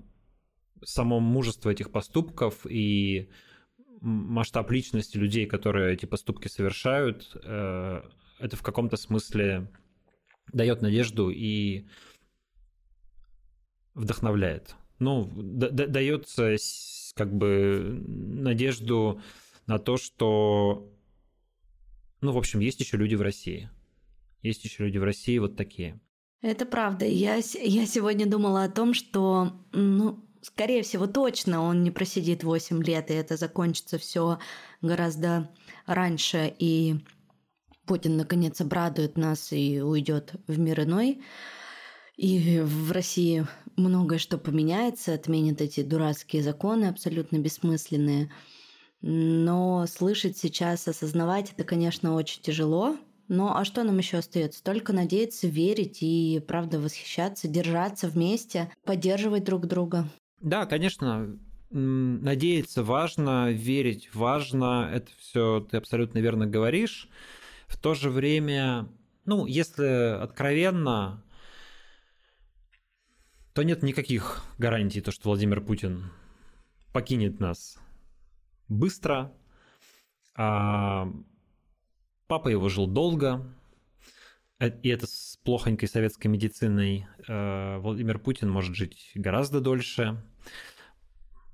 само 0.83 1.19
мужество 1.19 1.71
этих 1.71 1.91
поступков 1.91 2.67
и 2.69 3.31
масштаб 4.01 4.69
личности 4.69 5.17
людей, 5.17 5.47
которые 5.47 5.93
эти 5.93 6.05
поступки 6.05 6.47
совершают, 6.47 7.31
э, 7.43 8.01
это 8.39 8.55
в 8.57 8.61
каком-то 8.61 8.97
смысле 8.97 9.71
дает 10.51 10.81
надежду 10.81 11.29
и 11.29 11.87
вдохновляет. 13.95 14.75
Ну, 14.99 15.31
дается 15.33 16.57
как 17.13 17.33
бы 17.33 18.03
надежду 18.07 19.21
на 19.67 19.79
то, 19.79 19.97
что, 19.97 20.89
ну, 22.21 22.31
в 22.31 22.37
общем, 22.37 22.59
есть 22.59 22.79
еще 22.79 22.97
люди 22.97 23.15
в 23.15 23.21
России. 23.21 23.69
Есть 24.41 24.63
еще 24.65 24.85
люди 24.85 24.97
в 24.97 25.03
России 25.03 25.37
вот 25.37 25.55
такие. 25.55 25.99
Это 26.41 26.65
правда. 26.65 27.05
Я, 27.05 27.35
я 27.35 27.85
сегодня 27.85 28.25
думала 28.25 28.65
о 28.65 28.69
том, 28.69 28.93
что, 28.93 29.53
ну, 29.71 30.25
скорее 30.41 30.83
всего, 30.83 31.07
точно 31.07 31.61
он 31.61 31.83
не 31.83 31.91
просидит 31.91 32.43
8 32.43 32.83
лет, 32.83 33.09
и 33.09 33.13
это 33.13 33.37
закончится 33.37 33.97
все 33.97 34.39
гораздо 34.81 35.49
раньше. 35.85 36.53
И 36.59 36.95
Путин 37.85 38.17
наконец 38.17 38.59
обрадует 38.59 39.17
нас 39.17 39.53
и 39.53 39.81
уйдет 39.81 40.33
в 40.47 40.59
мир 40.59 40.81
иной. 40.81 41.21
И 42.15 42.59
в 42.61 42.91
России 42.91 43.45
многое 43.75 44.19
что 44.19 44.37
поменяется, 44.37 45.13
отменят 45.13 45.61
эти 45.61 45.81
дурацкие 45.81 46.43
законы, 46.43 46.85
абсолютно 46.85 47.37
бессмысленные. 47.37 48.31
Но 49.01 49.85
слышать 49.87 50.37
сейчас, 50.37 50.87
осознавать 50.87 51.51
это, 51.51 51.63
конечно, 51.63 52.13
очень 52.13 52.41
тяжело. 52.41 52.97
Но 53.27 53.57
а 53.57 53.65
что 53.65 53.83
нам 53.83 53.97
еще 53.97 54.17
остается? 54.17 54.63
Только 54.63 54.93
надеяться, 54.93 55.47
верить 55.47 55.99
и, 56.01 56.41
правда, 56.47 56.79
восхищаться, 56.79 57.47
держаться 57.47 58.07
вместе, 58.07 58.71
поддерживать 58.85 59.43
друг 59.43 59.65
друга. 59.65 60.07
Да, 60.39 60.65
конечно, 60.65 61.37
надеяться 61.69 62.83
важно, 62.83 63.51
верить 63.51 64.13
важно. 64.13 64.89
Это 64.93 65.09
все 65.17 65.61
ты 65.69 65.77
абсолютно 65.77 66.19
верно 66.19 66.45
говоришь. 66.45 67.09
В 67.67 67.77
то 67.77 67.95
же 67.95 68.09
время, 68.09 68.87
ну, 69.25 69.47
если 69.47 70.21
откровенно, 70.21 71.23
то 73.53 73.63
нет 73.63 73.83
никаких 73.83 74.43
гарантий, 74.57 75.01
то, 75.01 75.11
что 75.11 75.29
Владимир 75.29 75.61
Путин 75.61 76.11
покинет 76.91 77.39
нас 77.39 77.77
быстро. 78.67 79.31
А 80.35 81.07
папа 82.27 82.49
его 82.49 82.67
жил 82.69 82.87
долго, 82.87 83.45
э, 84.59 84.71
и 84.81 84.89
это 84.89 85.05
с 85.05 85.39
плохонькой 85.43 85.87
советской 85.87 86.27
медициной. 86.27 87.05
Э, 87.27 87.77
Владимир 87.77 88.17
Путин 88.17 88.49
может 88.49 88.75
жить 88.75 89.11
гораздо 89.13 89.61
дольше. 89.61 90.23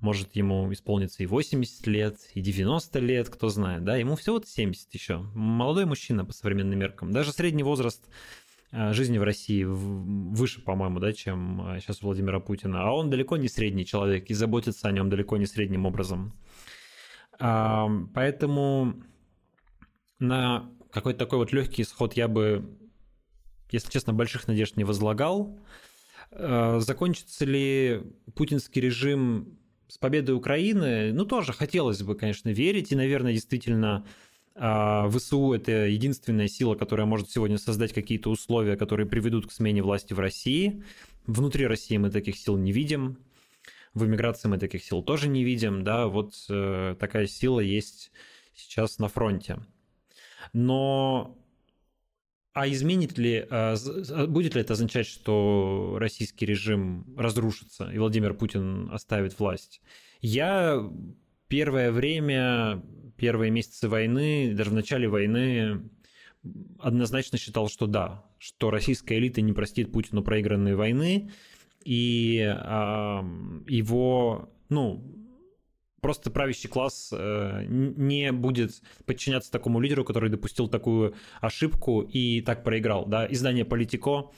Может 0.00 0.34
ему 0.34 0.72
исполниться 0.72 1.22
и 1.22 1.26
80 1.26 1.86
лет, 1.86 2.16
и 2.32 2.40
90 2.40 2.98
лет, 3.00 3.28
кто 3.28 3.50
знает, 3.50 3.84
да, 3.84 3.96
ему 3.96 4.16
всего 4.16 4.40
70 4.42 4.94
еще. 4.94 5.18
Молодой 5.34 5.84
мужчина 5.84 6.24
по 6.24 6.32
современным 6.32 6.78
меркам. 6.78 7.12
Даже 7.12 7.32
средний 7.32 7.62
возраст 7.62 8.08
жизни 8.72 9.18
в 9.18 9.22
России 9.22 9.64
выше, 9.64 10.62
по-моему, 10.62 11.00
да, 11.00 11.12
чем 11.12 11.76
сейчас 11.80 12.02
у 12.02 12.06
Владимира 12.06 12.40
Путина. 12.40 12.82
А 12.82 12.92
он 12.92 13.10
далеко 13.10 13.36
не 13.36 13.48
средний 13.48 13.84
человек 13.84 14.30
и 14.30 14.34
заботится 14.34 14.88
о 14.88 14.92
нем 14.92 15.10
далеко 15.10 15.36
не 15.36 15.46
средним 15.46 15.86
образом. 15.86 16.32
Поэтому 17.38 18.94
на 20.20 20.70
какой-то 20.92 21.18
такой 21.18 21.38
вот 21.38 21.52
легкий 21.52 21.82
исход 21.82 22.14
я 22.14 22.28
бы, 22.28 22.78
если 23.70 23.90
честно, 23.90 24.12
больших 24.12 24.46
надежд 24.46 24.76
не 24.76 24.84
возлагал. 24.84 25.58
Э, 26.30 26.78
закончится 26.80 27.44
ли 27.44 28.02
путинский 28.34 28.80
режим 28.80 29.58
с 29.88 29.98
победой 29.98 30.36
Украины? 30.36 31.12
Ну, 31.12 31.24
тоже 31.24 31.52
хотелось 31.52 32.02
бы, 32.02 32.14
конечно, 32.14 32.50
верить. 32.50 32.92
И, 32.92 32.96
наверное, 32.96 33.32
действительно, 33.32 34.06
а, 34.54 35.08
ВСУ– 35.10 35.52
это 35.54 35.86
единственная 35.86 36.48
сила, 36.48 36.74
которая 36.74 37.06
может 37.06 37.30
сегодня 37.30 37.58
создать 37.58 37.92
какие-то 37.92 38.30
условия, 38.30 38.76
которые 38.76 39.06
приведут 39.06 39.46
к 39.46 39.52
смене 39.52 39.82
власти 39.82 40.12
в 40.12 40.20
России. 40.20 40.82
Внутри 41.26 41.66
России 41.66 41.96
мы 41.96 42.10
таких 42.10 42.36
сил 42.36 42.56
не 42.56 42.72
видим 42.72 43.18
в 43.94 44.04
эмиграции 44.04 44.48
мы 44.48 44.58
таких 44.58 44.84
сил 44.84 45.02
тоже 45.02 45.28
не 45.28 45.44
видим, 45.44 45.82
да, 45.84 46.06
вот 46.06 46.34
э, 46.48 46.96
такая 46.98 47.26
сила 47.26 47.60
есть 47.60 48.12
сейчас 48.54 48.98
на 48.98 49.08
фронте. 49.08 49.58
Но 50.52 51.36
а 52.52 52.68
изменит 52.68 53.16
ли, 53.18 53.46
а, 53.50 53.76
будет 54.26 54.54
ли 54.54 54.60
это 54.60 54.72
означать, 54.72 55.06
что 55.06 55.96
российский 55.98 56.46
режим 56.46 57.06
разрушится 57.16 57.90
и 57.90 57.98
Владимир 57.98 58.34
Путин 58.34 58.90
оставит 58.92 59.38
власть? 59.38 59.80
Я 60.20 60.88
первое 61.48 61.90
время, 61.90 62.82
первые 63.20 63.50
месяцы 63.50 63.86
войны, 63.86 64.54
даже 64.54 64.70
в 64.70 64.74
начале 64.74 65.06
войны 65.06 65.82
однозначно 66.78 67.36
считал, 67.36 67.68
что 67.68 67.86
да, 67.86 68.24
что 68.38 68.70
российская 68.70 69.18
элита 69.18 69.42
не 69.42 69.52
простит 69.52 69.92
Путину 69.92 70.22
проигранной 70.22 70.74
войны, 70.74 71.30
и 71.84 72.38
э, 72.38 73.22
его, 73.68 74.48
ну, 74.70 75.04
просто 76.00 76.30
правящий 76.30 76.70
класс 76.70 77.10
э, 77.12 77.66
не 77.68 78.32
будет 78.32 78.80
подчиняться 79.04 79.52
такому 79.52 79.80
лидеру, 79.80 80.02
который 80.02 80.30
допустил 80.30 80.68
такую 80.68 81.14
ошибку 81.42 82.00
и 82.00 82.40
так 82.40 82.64
проиграл. 82.64 83.04
Да? 83.04 83.26
Издание 83.30 83.66
«Политико» 83.66 84.30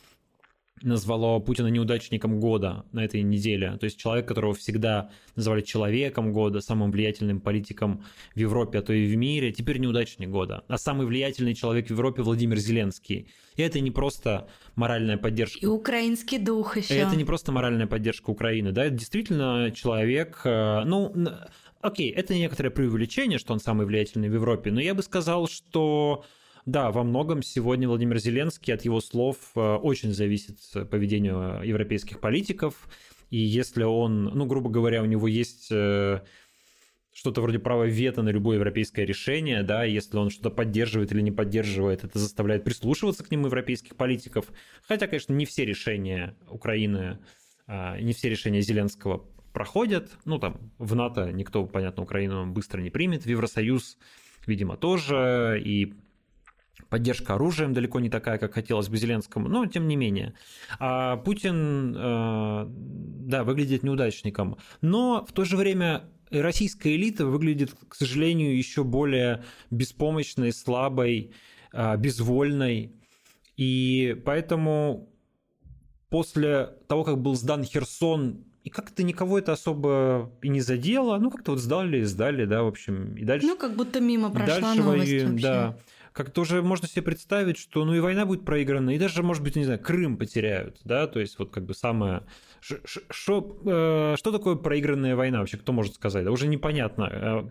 назвало 0.83 1.39
Путина 1.41 1.69
неудачником 1.69 2.41
года 2.41 2.85
на 2.93 3.05
этой 3.05 3.23
неделе. 3.23 3.77
То 3.79 3.85
есть 3.85 3.99
человек, 3.99 4.27
которого 4.27 4.55
всегда 4.55 5.11
называли 5.37 5.63
человеком 5.63 6.33
года, 6.33 6.61
самым 6.61 6.91
влиятельным 6.91 7.41
политиком 7.41 8.05
в 8.35 8.39
Европе, 8.39 8.79
а 8.79 8.83
то 8.83 8.93
и 8.93 9.07
в 9.07 9.17
мире, 9.17 9.53
теперь 9.53 9.79
неудачник 9.79 10.29
года. 10.29 10.65
А 10.69 10.79
самый 10.79 11.07
влиятельный 11.07 11.55
человек 11.55 11.87
в 11.87 11.91
Европе 11.91 12.23
Владимир 12.23 12.59
Зеленский. 12.59 13.29
И 13.57 13.63
это 13.63 13.81
не 13.81 13.91
просто 13.91 14.49
моральная 14.77 15.19
поддержка. 15.19 15.59
И 15.61 15.67
украинский 15.67 16.39
дух 16.39 16.77
еще. 16.77 16.95
Это 16.95 17.17
не 17.17 17.25
просто 17.25 17.53
моральная 17.53 17.87
поддержка 17.87 18.31
Украины, 18.31 18.73
да, 18.73 18.85
это 18.85 18.97
действительно 18.97 19.71
человек, 19.75 20.41
э, 20.45 20.83
ну, 20.85 21.13
окей, 21.81 22.11
это 22.11 22.35
некоторое 22.35 22.71
преувеличение, 22.71 23.39
что 23.39 23.53
он 23.53 23.61
самый 23.61 23.87
влиятельный 23.87 24.29
в 24.29 24.35
Европе, 24.35 24.71
но 24.71 24.81
я 24.81 24.95
бы 24.95 25.03
сказал, 25.03 25.49
что 25.49 26.25
да, 26.67 26.91
во 26.91 27.03
многом 27.03 27.43
сегодня 27.43 27.89
Владимир 27.89 28.19
Зеленский 28.19 28.75
от 28.75 28.85
его 28.85 29.01
слов 29.01 29.37
э, 29.55 29.61
очень 29.61 30.13
зависит 30.13 30.59
поведение 30.91 31.61
европейских 31.65 32.21
политиков. 32.21 32.89
И 33.31 33.39
если 33.39 33.85
он, 33.85 34.25
ну, 34.25 34.47
грубо 34.47 34.71
говоря, 34.71 35.03
у 35.03 35.07
него 35.07 35.27
есть 35.27 35.69
э, 35.71 36.21
что-то 37.13 37.43
вроде 37.43 37.59
права 37.59 37.85
вето 37.85 38.23
на 38.23 38.31
любое 38.31 38.57
европейское 38.57 39.05
решение, 39.05 39.63
да, 39.63 39.85
если 39.85 40.17
он 40.17 40.31
что-то 40.31 40.51
поддерживает 40.51 41.13
или 41.13 41.21
не 41.21 41.31
поддерживает, 41.31 42.05
это 42.05 42.19
заставляет 42.19 42.65
прислушиваться 42.65 43.23
к 43.25 43.31
нему 43.31 43.47
европейских 43.47 43.97
политиков. 43.97 44.47
Хотя, 44.87 45.07
конечно, 45.07 45.33
не 45.33 45.45
все 45.45 45.65
решения 45.65 46.37
Украины, 46.49 47.19
а, 47.67 47.99
не 48.01 48.13
все 48.13 48.31
решения 48.31 48.63
Зеленского 48.63 49.27
проходят. 49.53 50.11
Ну, 50.25 50.39
там, 50.39 50.73
в 50.79 50.95
НАТО 50.95 51.31
никто, 51.33 51.67
понятно, 51.67 52.03
Украину 52.03 52.47
быстро 52.47 52.81
не 52.81 52.91
примет, 52.91 53.25
в 53.25 53.29
Евросоюз, 53.29 53.99
видимо, 54.47 54.77
тоже, 54.77 55.61
и 55.63 55.95
поддержка 56.93 57.37
оружием 57.37 57.73
далеко 57.73 58.01
не 58.01 58.11
такая, 58.11 58.37
как 58.37 58.53
хотелось 58.53 58.91
бы 58.91 58.99
Зеленскому, 58.99 59.49
но 59.49 59.65
тем 59.65 59.89
не 59.89 59.97
менее. 59.97 60.35
А 60.79 61.17
Путин, 61.17 61.97
э, 61.97 62.67
да, 62.69 63.45
выглядит 63.45 63.83
неудачником, 63.83 64.59
но 64.83 65.25
в 65.27 65.33
то 65.33 65.47
же 65.47 65.57
время 65.57 66.05
российская 66.31 66.95
элита 66.95 67.25
выглядит, 67.25 67.75
к 67.89 67.95
сожалению, 67.95 68.55
еще 68.55 68.85
более 68.85 69.43
беспомощной, 69.71 70.53
слабой, 70.53 71.33
э, 71.73 71.97
безвольной. 71.97 72.93
И 73.57 74.15
поэтому 74.27 75.09
после 76.11 76.75
того, 76.89 77.05
как 77.05 77.23
был 77.23 77.37
сдан 77.37 77.65
Херсон, 77.65 78.45
и 78.65 78.69
как-то 78.69 79.03
никого 79.03 79.39
это 79.39 79.53
особо 79.53 80.31
и 80.43 80.51
не 80.51 80.61
задело. 80.61 81.17
Ну, 81.17 81.31
как-то 81.31 81.53
вот 81.53 81.61
сдали 81.61 82.01
и 82.01 82.05
сдали, 82.05 82.45
да, 82.45 82.63
в 82.63 82.67
общем. 82.67 83.17
И 83.17 83.25
дальше... 83.25 83.47
Ну, 83.47 83.57
как 83.57 83.77
будто 83.77 83.99
мимо 83.99 84.31
прошла 84.31 84.61
дальше 84.61 84.83
новость 84.83 85.25
вообще. 85.25 85.43
Да 85.43 85.79
как-то 86.13 86.43
уже 86.43 86.63
можно 86.63 86.87
себе 86.87 87.03
представить, 87.03 87.57
что 87.57 87.85
ну 87.85 87.95
и 87.95 88.01
война 88.01 88.27
будет 88.27 88.45
проиграна, 88.45 88.91
и 88.91 88.99
даже, 88.99 89.23
может 89.23 89.43
быть, 89.43 89.57
не 89.57 89.65
знаю, 89.65 89.81
Крым 89.81 90.17
потеряют, 90.17 90.81
да, 90.85 91.07
то 91.07 91.21
есть 91.21 91.39
вот 91.39 91.51
как 91.51 91.65
бы 91.65 91.75
самое... 91.75 92.25
Что, 92.61 93.59
э, 93.65 94.17
что 94.17 94.33
такое 94.33 94.57
проигранная 94.57 95.17
война 95.17 95.41
вообще, 95.41 95.57
кто 95.57 95.73
может 95.73 95.95
сказать? 95.95 96.27
Уже 96.27 96.47
непонятно. 96.47 97.09
Э, 97.11 97.49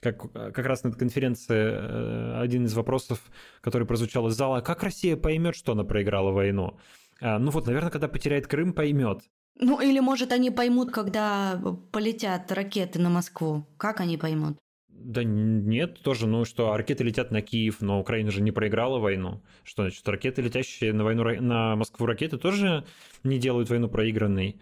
как, 0.00 0.32
как 0.32 0.66
раз 0.66 0.82
на 0.82 0.88
этой 0.88 0.98
конференции 0.98 1.56
э, 1.56 2.40
один 2.40 2.64
из 2.64 2.74
вопросов, 2.74 3.20
который 3.60 3.86
прозвучал 3.86 4.28
из 4.28 4.34
зала, 4.34 4.60
как 4.60 4.82
Россия 4.82 5.16
поймет, 5.16 5.54
что 5.54 5.72
она 5.72 5.84
проиграла 5.84 6.32
войну? 6.32 6.78
А, 7.20 7.38
ну 7.38 7.50
вот, 7.50 7.66
наверное, 7.66 7.90
когда 7.90 8.08
потеряет 8.08 8.46
Крым, 8.46 8.72
поймет. 8.72 9.20
Ну 9.56 9.78
или, 9.80 10.00
может, 10.00 10.32
они 10.32 10.50
поймут, 10.50 10.90
когда 10.90 11.60
полетят 11.92 12.50
ракеты 12.50 12.98
на 12.98 13.10
Москву. 13.10 13.66
Как 13.76 14.00
они 14.00 14.16
поймут? 14.16 14.56
Да 15.02 15.24
нет, 15.24 16.02
тоже, 16.02 16.26
ну 16.26 16.44
что, 16.44 16.76
ракеты 16.76 17.04
летят 17.04 17.30
на 17.30 17.40
Киев, 17.40 17.80
но 17.80 17.98
Украина 17.98 18.30
же 18.30 18.42
не 18.42 18.52
проиграла 18.52 18.98
войну. 18.98 19.42
Что 19.64 19.82
значит, 19.82 20.06
ракеты, 20.06 20.42
летящие 20.42 20.92
на, 20.92 21.04
войну, 21.04 21.24
на 21.40 21.74
Москву 21.74 22.04
ракеты, 22.06 22.36
тоже 22.36 22.84
не 23.24 23.38
делают 23.38 23.70
войну 23.70 23.88
проигранной. 23.88 24.60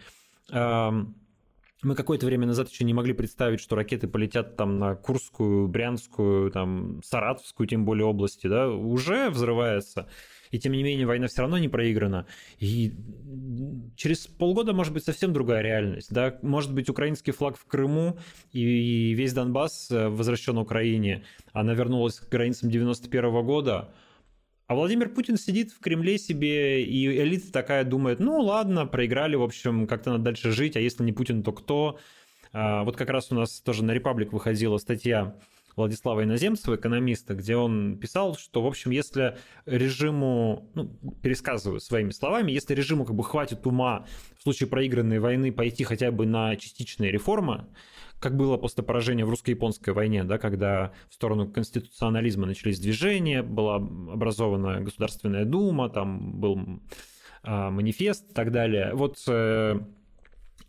Мы 0.49 1.95
какое-то 1.95 2.25
время 2.25 2.47
назад 2.47 2.69
еще 2.69 2.83
не 2.85 2.93
могли 2.93 3.13
представить, 3.13 3.59
что 3.59 3.75
ракеты 3.75 4.07
полетят 4.07 4.55
там 4.55 4.79
на 4.79 4.95
Курскую, 4.95 5.67
Брянскую, 5.67 6.51
там, 6.51 7.01
Саратовскую, 7.03 7.67
тем 7.67 7.85
более 7.85 8.05
области, 8.05 8.47
да, 8.47 8.69
уже 8.69 9.29
взрывается 9.29 10.07
и 10.51 10.59
тем 10.59 10.73
не 10.73 10.83
менее 10.83 11.05
война 11.05 11.27
все 11.27 11.41
равно 11.41 11.57
не 11.57 11.67
проиграна. 11.67 12.25
И 12.59 12.93
через 13.95 14.27
полгода 14.27 14.73
может 14.73 14.93
быть 14.93 15.03
совсем 15.03 15.33
другая 15.33 15.61
реальность. 15.61 16.11
Да? 16.11 16.37
Может 16.41 16.73
быть 16.73 16.89
украинский 16.89 17.33
флаг 17.33 17.57
в 17.57 17.65
Крыму 17.65 18.17
и 18.51 19.13
весь 19.13 19.33
Донбасс 19.33 19.91
э, 19.91 20.09
возвращен 20.09 20.57
Украине. 20.57 21.23
Она 21.53 21.73
вернулась 21.73 22.19
к 22.19 22.29
границам 22.29 22.69
91 22.69 23.45
года. 23.45 23.93
А 24.67 24.75
Владимир 24.75 25.09
Путин 25.09 25.37
сидит 25.37 25.71
в 25.71 25.79
Кремле 25.79 26.19
себе, 26.19 26.83
и 26.83 27.07
элита 27.07 27.51
такая 27.51 27.83
думает, 27.83 28.19
ну 28.19 28.39
ладно, 28.39 28.85
проиграли, 28.85 29.35
в 29.35 29.41
общем, 29.41 29.87
как-то 29.87 30.11
надо 30.11 30.25
дальше 30.25 30.51
жить, 30.51 30.77
а 30.77 30.79
если 30.79 31.03
не 31.03 31.11
Путин, 31.11 31.41
то 31.41 31.51
кто? 31.51 31.97
А, 32.53 32.83
вот 32.83 32.95
как 32.95 33.09
раз 33.09 33.31
у 33.31 33.35
нас 33.35 33.61
тоже 33.61 33.83
на 33.83 33.91
Репаблик 33.91 34.31
выходила 34.31 34.77
статья 34.77 35.35
Владислава 35.79 36.25
Иноземцева, 36.25 36.75
экономиста, 36.75 37.35
где 37.35 37.55
он 37.55 37.97
писал, 37.97 38.35
что, 38.35 38.61
в 38.61 38.67
общем, 38.67 38.91
если 38.91 39.37
режиму, 39.65 40.69
ну, 40.75 40.89
пересказываю 41.23 41.79
своими 41.79 42.11
словами, 42.11 42.51
если 42.51 42.73
режиму 42.73 43.05
как 43.05 43.15
бы 43.15 43.23
хватит 43.23 43.65
ума 43.65 44.05
в 44.37 44.43
случае 44.43 44.67
проигранной 44.67 45.19
войны 45.19 45.53
пойти 45.53 45.85
хотя 45.85 46.11
бы 46.11 46.25
на 46.25 46.57
частичные 46.57 47.11
реформы, 47.11 47.65
как 48.19 48.35
было 48.35 48.57
после 48.57 48.83
поражения 48.83 49.23
в 49.23 49.29
русско-японской 49.29 49.91
войне, 49.91 50.25
да, 50.25 50.37
когда 50.37 50.91
в 51.09 51.13
сторону 51.13 51.49
конституционализма 51.49 52.45
начались 52.45 52.79
движения, 52.79 53.41
была 53.41 53.77
образована 53.77 54.81
Государственная 54.81 55.45
Дума, 55.45 55.89
там 55.89 56.41
был 56.41 56.59
э, 57.43 57.69
манифест 57.69 58.31
и 58.31 58.33
так 58.33 58.51
далее. 58.51 58.91
Вот 58.93 59.17
э, 59.27 59.79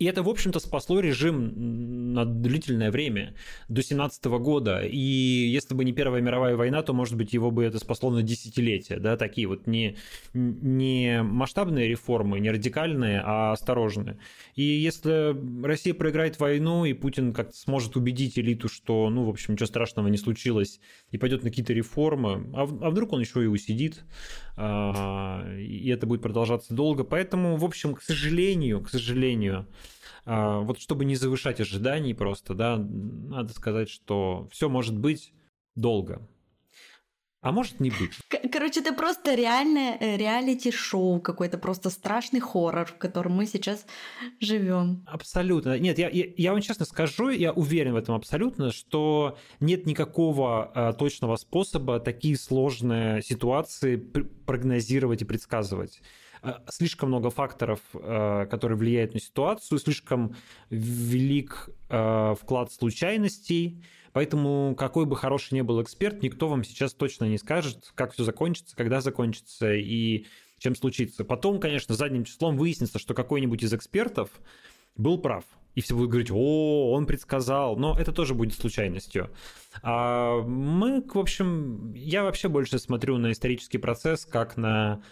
И 0.01 0.07
это, 0.07 0.23
в 0.23 0.31
общем-то, 0.31 0.61
спасло 0.61 0.99
режим 0.99 2.15
на 2.15 2.25
длительное 2.25 2.91
время, 2.91 3.35
до 3.69 3.83
17 3.83 4.25
года. 4.25 4.81
И 4.81 4.97
если 4.97 5.75
бы 5.75 5.85
не 5.85 5.93
Первая 5.93 6.23
мировая 6.23 6.57
война, 6.57 6.83
то, 6.83 6.95
может 6.95 7.17
быть, 7.17 7.35
его 7.35 7.51
бы 7.51 7.65
это 7.65 7.79
спасло 7.79 8.11
на 8.11 8.23
десятилетия. 8.23 8.99
Да? 8.99 9.19
Такие 9.19 9.47
вот 9.47 9.67
не, 9.67 9.97
не 10.33 11.23
масштабные 11.23 11.87
реформы, 11.87 12.41
не 12.41 12.51
радикальные, 12.51 13.21
а 13.23 13.53
осторожные. 13.53 14.19
И 14.55 14.63
если 14.63 15.37
Россия 15.63 15.93
проиграет 15.93 16.41
войну, 16.41 16.87
и 16.87 16.95
Путин 16.95 17.35
как-то 17.35 17.57
сможет 17.59 17.95
убедить 17.95 18.39
элиту, 18.39 18.71
что, 18.71 19.11
ну, 19.11 19.25
в 19.25 19.29
общем, 19.29 19.53
ничего 19.53 19.67
страшного 19.67 20.09
не 20.09 20.17
случилось, 20.17 20.81
и 21.11 21.19
пойдет 21.19 21.45
на 21.45 21.51
какие-то 21.51 21.75
реформы, 21.75 22.51
а, 22.55 22.63
а 22.63 22.91
вдруг 22.91 23.13
он 23.13 23.21
еще 23.21 23.45
и 23.45 23.49
усидит, 23.49 24.03
и 24.61 25.89
это 25.89 26.07
будет 26.07 26.23
продолжаться 26.23 26.75
долго. 26.75 27.05
Поэтому, 27.05 27.57
в 27.57 27.65
общем, 27.65 27.95
к 27.95 28.03
сожалению, 28.03 28.83
к 28.83 28.91
сожалению, 28.91 29.67
а, 30.25 30.61
вот 30.61 30.81
чтобы 30.81 31.05
не 31.05 31.17
завышать 31.17 31.61
ожиданий 31.61 32.15
просто, 32.15 32.55
да, 32.55 32.77
надо 32.77 33.53
сказать, 33.53 33.89
что 33.89 34.49
все 34.53 34.69
может 34.69 34.99
быть 34.99 35.33
долго. 35.77 36.27
А 37.43 37.53
может 37.53 37.81
не 37.81 37.91
быть. 37.91 38.19
Короче, 38.53 38.81
это 38.81 38.93
просто 38.93 39.35
реальное 39.35 39.97
э, 39.99 40.19
реалити-шоу, 40.19 41.21
какой-то 41.21 41.57
просто 41.57 41.89
страшный 41.89 42.41
хоррор, 42.41 42.85
в 42.85 42.99
котором 42.99 43.33
мы 43.33 43.47
сейчас 43.47 43.87
живем. 44.41 45.03
Абсолютно. 45.07 45.79
Нет, 45.79 45.99
я, 45.99 46.11
я, 46.11 46.27
я 46.37 46.53
вам 46.53 46.61
честно 46.61 46.85
скажу, 46.85 47.31
я 47.31 47.53
уверен 47.53 47.95
в 47.95 47.97
этом 47.97 48.15
абсолютно, 48.15 48.73
что 48.73 49.39
нет 49.59 49.87
никакого 49.87 50.71
э, 50.75 50.93
точного 50.99 51.37
способа 51.37 51.99
такие 51.99 52.37
сложные 52.37 53.23
ситуации 53.23 53.97
прогнозировать 53.97 55.23
и 55.23 55.25
предсказывать. 55.25 56.03
Э, 56.43 56.55
слишком 56.69 57.09
много 57.09 57.31
факторов, 57.31 57.81
э, 57.95 58.47
которые 58.51 58.77
влияют 58.77 59.15
на 59.15 59.21
ситуацию, 59.21 59.79
слишком 59.79 60.37
велик 60.71 61.71
э, 61.89 62.35
вклад 62.41 62.73
случайностей, 62.73 63.83
поэтому 64.13 64.75
какой 64.77 65.07
бы 65.07 65.17
хороший 65.17 65.55
ни 65.55 65.61
был 65.61 65.83
эксперт, 65.83 66.23
никто 66.23 66.49
вам 66.49 66.65
сейчас 66.65 66.95
точно 66.95 67.25
не 67.25 67.39
скажет, 67.39 67.93
как 67.95 68.13
все 68.13 68.25
закончится, 68.25 68.77
когда 68.77 69.01
закончится 69.01 69.73
и 69.75 70.27
чем 70.59 70.75
случится. 70.75 71.25
Потом, 71.25 71.59
конечно, 71.59 71.95
задним 71.95 72.25
числом 72.25 72.57
выяснится, 72.57 72.99
что 72.99 73.15
какой-нибудь 73.15 73.63
из 73.63 73.73
экспертов 73.73 74.31
был 74.97 75.19
прав. 75.19 75.45
И 75.75 75.81
все 75.81 75.95
будут 75.95 76.11
говорить, 76.11 76.31
о, 76.33 76.93
он 76.93 77.07
предсказал, 77.07 77.77
но 77.77 77.99
это 77.99 78.13
тоже 78.13 78.35
будет 78.35 78.55
случайностью. 78.55 79.31
А 79.83 80.43
мы, 80.43 81.01
в 81.01 81.19
общем, 81.19 81.95
я 81.95 82.25
вообще 82.25 82.49
больше 82.49 82.79
смотрю 82.79 83.17
на 83.19 83.33
исторический 83.33 83.79
процесс 83.79 84.27
как 84.27 84.57
на 84.57 85.03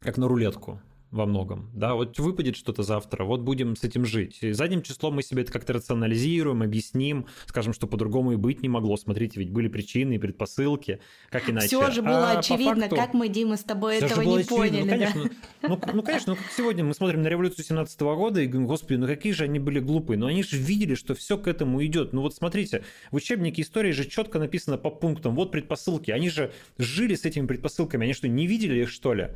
как 0.00 0.16
на 0.16 0.28
рулетку 0.28 0.80
во 1.10 1.24
многом. 1.24 1.70
Да, 1.74 1.94
вот 1.94 2.18
выпадет 2.18 2.56
что-то 2.56 2.82
завтра, 2.82 3.24
вот 3.24 3.40
будем 3.40 3.76
с 3.76 3.84
этим 3.84 4.04
жить. 4.04 4.38
И 4.42 4.52
задним 4.52 4.82
числом 4.82 5.14
мы 5.14 5.22
себе 5.22 5.42
это 5.42 5.52
как-то 5.52 5.72
рационализируем, 5.72 6.62
объясним, 6.62 7.26
скажем, 7.46 7.72
что 7.72 7.86
по-другому 7.86 8.32
и 8.32 8.36
быть 8.36 8.62
не 8.62 8.68
могло. 8.68 8.96
Смотрите, 8.96 9.40
ведь 9.40 9.50
были 9.50 9.68
причины 9.68 10.14
и 10.14 10.18
предпосылки, 10.18 11.00
как 11.30 11.48
иначе. 11.48 11.68
Все 11.68 11.90
же 11.90 12.02
было 12.02 12.32
а 12.32 12.38
очевидно, 12.38 12.82
факту... 12.82 12.96
как 12.96 13.14
мы, 13.14 13.28
Дима, 13.28 13.56
с 13.56 13.64
тобой 13.64 13.96
этого 13.96 14.20
не 14.20 14.40
очевидно. 14.40 14.56
поняли. 14.56 14.82
Ну, 14.82 14.88
конечно, 14.90 15.24
да? 15.24 15.68
ну, 15.68 15.80
ну, 15.94 16.02
конечно, 16.02 16.32
ну, 16.34 16.36
как 16.36 16.52
сегодня 16.54 16.84
мы 16.84 16.94
смотрим 16.94 17.22
на 17.22 17.28
революцию 17.28 17.64
17 17.64 18.00
года 18.00 18.40
и 18.40 18.46
говорим, 18.46 18.66
господи, 18.66 18.98
ну 18.98 19.06
какие 19.06 19.32
же 19.32 19.44
они 19.44 19.58
были 19.58 19.80
глупые. 19.80 20.18
Но 20.18 20.26
они 20.26 20.42
же 20.42 20.58
видели, 20.58 20.94
что 20.94 21.14
все 21.14 21.38
к 21.38 21.48
этому 21.48 21.84
идет. 21.84 22.12
Ну 22.12 22.20
вот 22.20 22.34
смотрите, 22.34 22.84
в 23.10 23.16
учебнике 23.16 23.62
истории 23.62 23.92
же 23.92 24.04
четко 24.04 24.38
написано 24.38 24.76
по 24.76 24.90
пунктам, 24.90 25.34
вот 25.34 25.52
предпосылки. 25.52 26.10
Они 26.10 26.28
же 26.28 26.52
жили 26.76 27.14
с 27.14 27.24
этими 27.24 27.46
предпосылками, 27.46 28.04
они 28.04 28.12
что, 28.12 28.28
не 28.28 28.46
видели 28.46 28.82
их, 28.82 28.90
что 28.90 29.14
ли? 29.14 29.30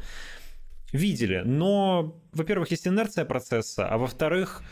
Видели. 0.92 1.42
Но, 1.44 2.20
во-первых, 2.32 2.70
есть 2.70 2.86
инерция 2.86 3.24
процесса, 3.24 3.88
а 3.88 3.98
во-вторых, 3.98 4.62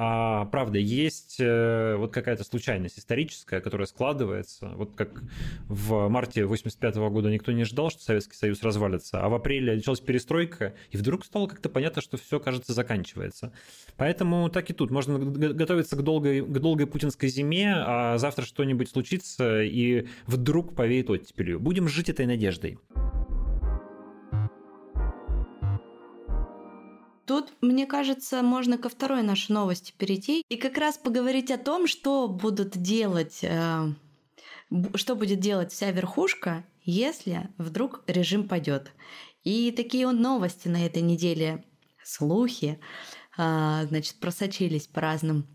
а, 0.00 0.44
правда, 0.44 0.78
есть 0.78 1.38
э, 1.40 1.96
вот 1.96 2.12
какая-то 2.12 2.44
случайность 2.44 3.00
историческая, 3.00 3.60
которая 3.60 3.88
складывается. 3.88 4.68
Вот 4.76 4.92
как 4.94 5.24
в 5.66 6.08
марте 6.08 6.44
85 6.44 6.94
года 7.10 7.30
никто 7.30 7.50
не 7.50 7.64
ждал, 7.64 7.90
что 7.90 8.00
Советский 8.04 8.36
Союз 8.36 8.62
развалится, 8.62 9.20
а 9.20 9.28
в 9.28 9.34
апреле 9.34 9.74
началась 9.74 9.98
перестройка, 9.98 10.76
и 10.92 10.96
вдруг 10.96 11.24
стало 11.24 11.48
как-то 11.48 11.68
понятно, 11.68 12.00
что 12.00 12.16
все, 12.16 12.38
кажется, 12.38 12.74
заканчивается. 12.74 13.52
Поэтому 13.96 14.48
так 14.50 14.70
и 14.70 14.72
тут. 14.72 14.92
Можно 14.92 15.18
готовиться 15.18 15.96
к 15.96 16.02
долгой, 16.04 16.42
к 16.42 16.58
долгой 16.60 16.86
путинской 16.86 17.28
зиме, 17.28 17.74
а 17.76 18.18
завтра 18.18 18.44
что-нибудь 18.44 18.88
случится, 18.88 19.64
и 19.64 20.06
вдруг 20.28 20.76
повеет 20.76 21.10
оттепелью. 21.10 21.58
Будем 21.58 21.88
жить 21.88 22.08
этой 22.08 22.26
надеждой. 22.26 22.78
Тут, 27.28 27.52
мне 27.60 27.84
кажется, 27.84 28.42
можно 28.42 28.78
ко 28.78 28.88
второй 28.88 29.22
нашей 29.22 29.52
новости 29.52 29.92
перейти 29.98 30.42
и 30.48 30.56
как 30.56 30.78
раз 30.78 30.96
поговорить 30.96 31.50
о 31.50 31.58
том, 31.58 31.86
что 31.86 32.26
будут 32.26 32.78
делать, 32.78 33.40
э, 33.42 33.92
что 34.94 35.14
будет 35.14 35.38
делать 35.38 35.70
вся 35.70 35.90
верхушка, 35.90 36.64
если 36.84 37.50
вдруг 37.58 38.02
режим 38.06 38.48
пойдет. 38.48 38.92
И 39.44 39.72
такие 39.72 40.10
новости 40.10 40.68
на 40.68 40.86
этой 40.86 41.02
неделе, 41.02 41.66
слухи, 42.02 42.80
э, 43.36 43.86
значит, 43.86 44.18
просочились 44.20 44.86
по 44.86 45.02
разным 45.02 45.46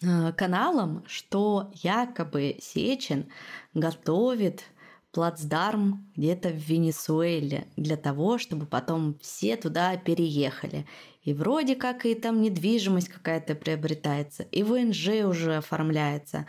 э, 0.00 0.32
каналам, 0.32 1.04
что 1.06 1.70
якобы 1.74 2.56
Сечин 2.62 3.30
готовит 3.74 4.64
плацдарм 5.12 6.10
где-то 6.16 6.50
в 6.50 6.56
Венесуэле 6.56 7.66
для 7.76 7.96
того, 7.96 8.38
чтобы 8.38 8.66
потом 8.66 9.18
все 9.20 9.56
туда 9.56 9.96
переехали. 9.96 10.86
И 11.22 11.32
вроде 11.32 11.76
как 11.76 12.06
и 12.06 12.14
там 12.14 12.40
недвижимость 12.40 13.08
какая-то 13.08 13.54
приобретается, 13.54 14.42
и 14.44 14.62
ВНЖ 14.62 15.24
уже 15.24 15.56
оформляется. 15.56 16.46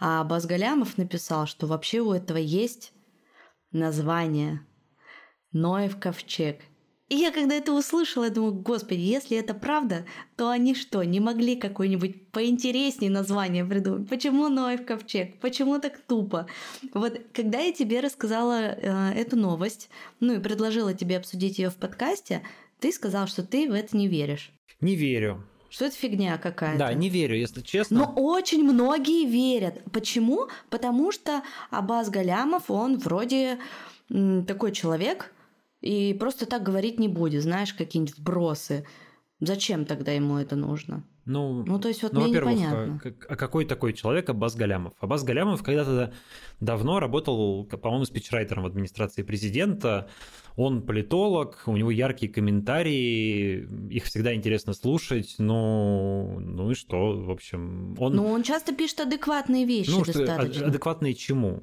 А 0.00 0.24
Базгалямов 0.24 0.98
написал, 0.98 1.46
что 1.46 1.66
вообще 1.66 2.00
у 2.00 2.12
этого 2.12 2.38
есть 2.38 2.92
название 3.72 4.66
Ноев 5.52 5.98
ковчег– 5.98 6.60
и 7.14 7.16
я 7.16 7.30
когда 7.30 7.54
это 7.54 7.72
услышала, 7.72 8.24
я 8.24 8.30
думаю, 8.30 8.54
господи, 8.54 8.98
если 8.98 9.36
это 9.36 9.54
правда, 9.54 10.04
то 10.36 10.50
они 10.50 10.74
что, 10.74 11.04
не 11.04 11.20
могли 11.20 11.54
какое-нибудь 11.54 12.26
поинтереснее 12.32 13.10
название 13.10 13.64
придумать? 13.64 14.08
Почему 14.08 14.48
Ноев 14.48 14.84
ковчег? 14.84 15.38
Почему 15.38 15.78
так 15.78 16.00
тупо? 16.00 16.48
Вот 16.92 17.20
когда 17.32 17.60
я 17.60 17.72
тебе 17.72 18.00
рассказала 18.00 18.60
э, 18.60 19.12
эту 19.14 19.36
новость, 19.36 19.90
ну 20.18 20.34
и 20.34 20.40
предложила 20.40 20.92
тебе 20.92 21.16
обсудить 21.16 21.58
ее 21.58 21.70
в 21.70 21.76
подкасте, 21.76 22.42
ты 22.80 22.90
сказал, 22.90 23.28
что 23.28 23.44
ты 23.44 23.70
в 23.70 23.74
это 23.74 23.96
не 23.96 24.08
веришь. 24.08 24.52
Не 24.80 24.96
верю. 24.96 25.44
Что 25.70 25.84
это 25.84 25.94
фигня 25.94 26.36
какая-то? 26.38 26.78
Да, 26.78 26.94
не 26.94 27.08
верю, 27.10 27.36
если 27.36 27.60
честно. 27.60 27.98
Но 27.98 28.12
очень 28.16 28.64
многие 28.64 29.24
верят. 29.24 29.80
Почему? 29.92 30.48
Потому 30.68 31.12
что 31.12 31.42
Абаз 31.70 32.10
Галямов, 32.10 32.70
он 32.72 32.98
вроде 32.98 33.58
такой 34.08 34.72
человек, 34.72 35.32
и 35.84 36.14
просто 36.14 36.46
так 36.46 36.62
говорить 36.62 36.98
не 36.98 37.08
будет, 37.08 37.42
знаешь, 37.42 37.74
какие-нибудь 37.74 38.16
вбросы. 38.16 38.86
Зачем 39.40 39.84
тогда 39.84 40.12
ему 40.12 40.38
это 40.38 40.56
нужно? 40.56 41.04
Ну, 41.26 41.62
ну 41.66 41.78
то 41.78 41.88
есть 41.88 42.02
вот 42.02 42.14
ну, 42.14 42.22
мне 42.22 42.32
непонятно. 42.32 43.00
А 43.28 43.36
какой 43.36 43.66
такой 43.66 43.92
человек 43.92 44.30
Аббас 44.30 44.54
Галямов? 44.54 44.94
Аббас 45.00 45.24
Галямов 45.24 45.62
когда-то 45.62 46.14
давно 46.60 47.00
работал, 47.00 47.64
по-моему, 47.64 48.06
спичрайтером 48.06 48.62
в 48.62 48.66
администрации 48.66 49.22
президента. 49.22 50.08
Он 50.56 50.82
политолог, 50.82 51.62
у 51.66 51.76
него 51.76 51.90
яркие 51.90 52.32
комментарии, 52.32 53.68
их 53.90 54.04
всегда 54.04 54.34
интересно 54.34 54.72
слушать, 54.72 55.34
ну, 55.38 56.38
ну 56.38 56.70
и 56.70 56.74
что, 56.74 57.20
в 57.20 57.30
общем, 57.30 57.94
он... 57.98 58.14
Ну, 58.14 58.26
он 58.26 58.42
часто 58.42 58.74
пишет 58.74 59.00
адекватные 59.00 59.66
вещи 59.66 59.90
ну, 59.90 60.04
достаточно. 60.04 60.54
Что, 60.54 60.66
адекватные 60.66 61.14
чему? 61.14 61.62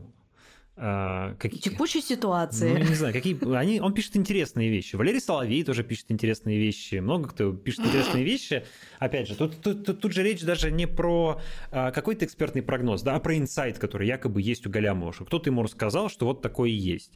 А, 0.83 1.35
какие... 1.35 1.61
Текущей 1.61 2.01
ситуации. 2.01 2.73
Ну, 2.73 2.79
не 2.79 2.95
знаю, 2.95 3.13
какие... 3.13 3.37
Они... 3.55 3.79
Он 3.79 3.93
пишет 3.93 4.17
интересные 4.17 4.71
вещи. 4.71 4.95
Валерий 4.95 5.21
Соловей 5.21 5.63
тоже 5.63 5.83
пишет 5.83 6.07
интересные 6.09 6.57
вещи. 6.57 6.95
Много 6.95 7.29
кто 7.29 7.53
пишет 7.53 7.85
интересные 7.85 8.23
вещи. 8.23 8.65
Опять 8.97 9.27
же, 9.27 9.35
тут, 9.35 9.61
тут, 9.61 9.85
тут, 9.85 10.01
тут 10.01 10.11
же 10.11 10.23
речь 10.23 10.41
даже 10.41 10.71
не 10.71 10.87
про 10.87 11.39
а, 11.69 11.91
какой-то 11.91 12.25
экспертный 12.25 12.63
прогноз, 12.63 13.03
да, 13.03 13.15
а 13.15 13.19
про 13.19 13.37
инсайт, 13.37 13.77
который 13.77 14.07
якобы 14.07 14.41
есть 14.41 14.65
у 14.65 14.71
Галямова, 14.71 15.11
кто-то 15.11 15.51
ему 15.51 15.61
рассказал, 15.61 16.09
что 16.09 16.25
вот 16.25 16.41
такое 16.41 16.71
есть. 16.71 17.13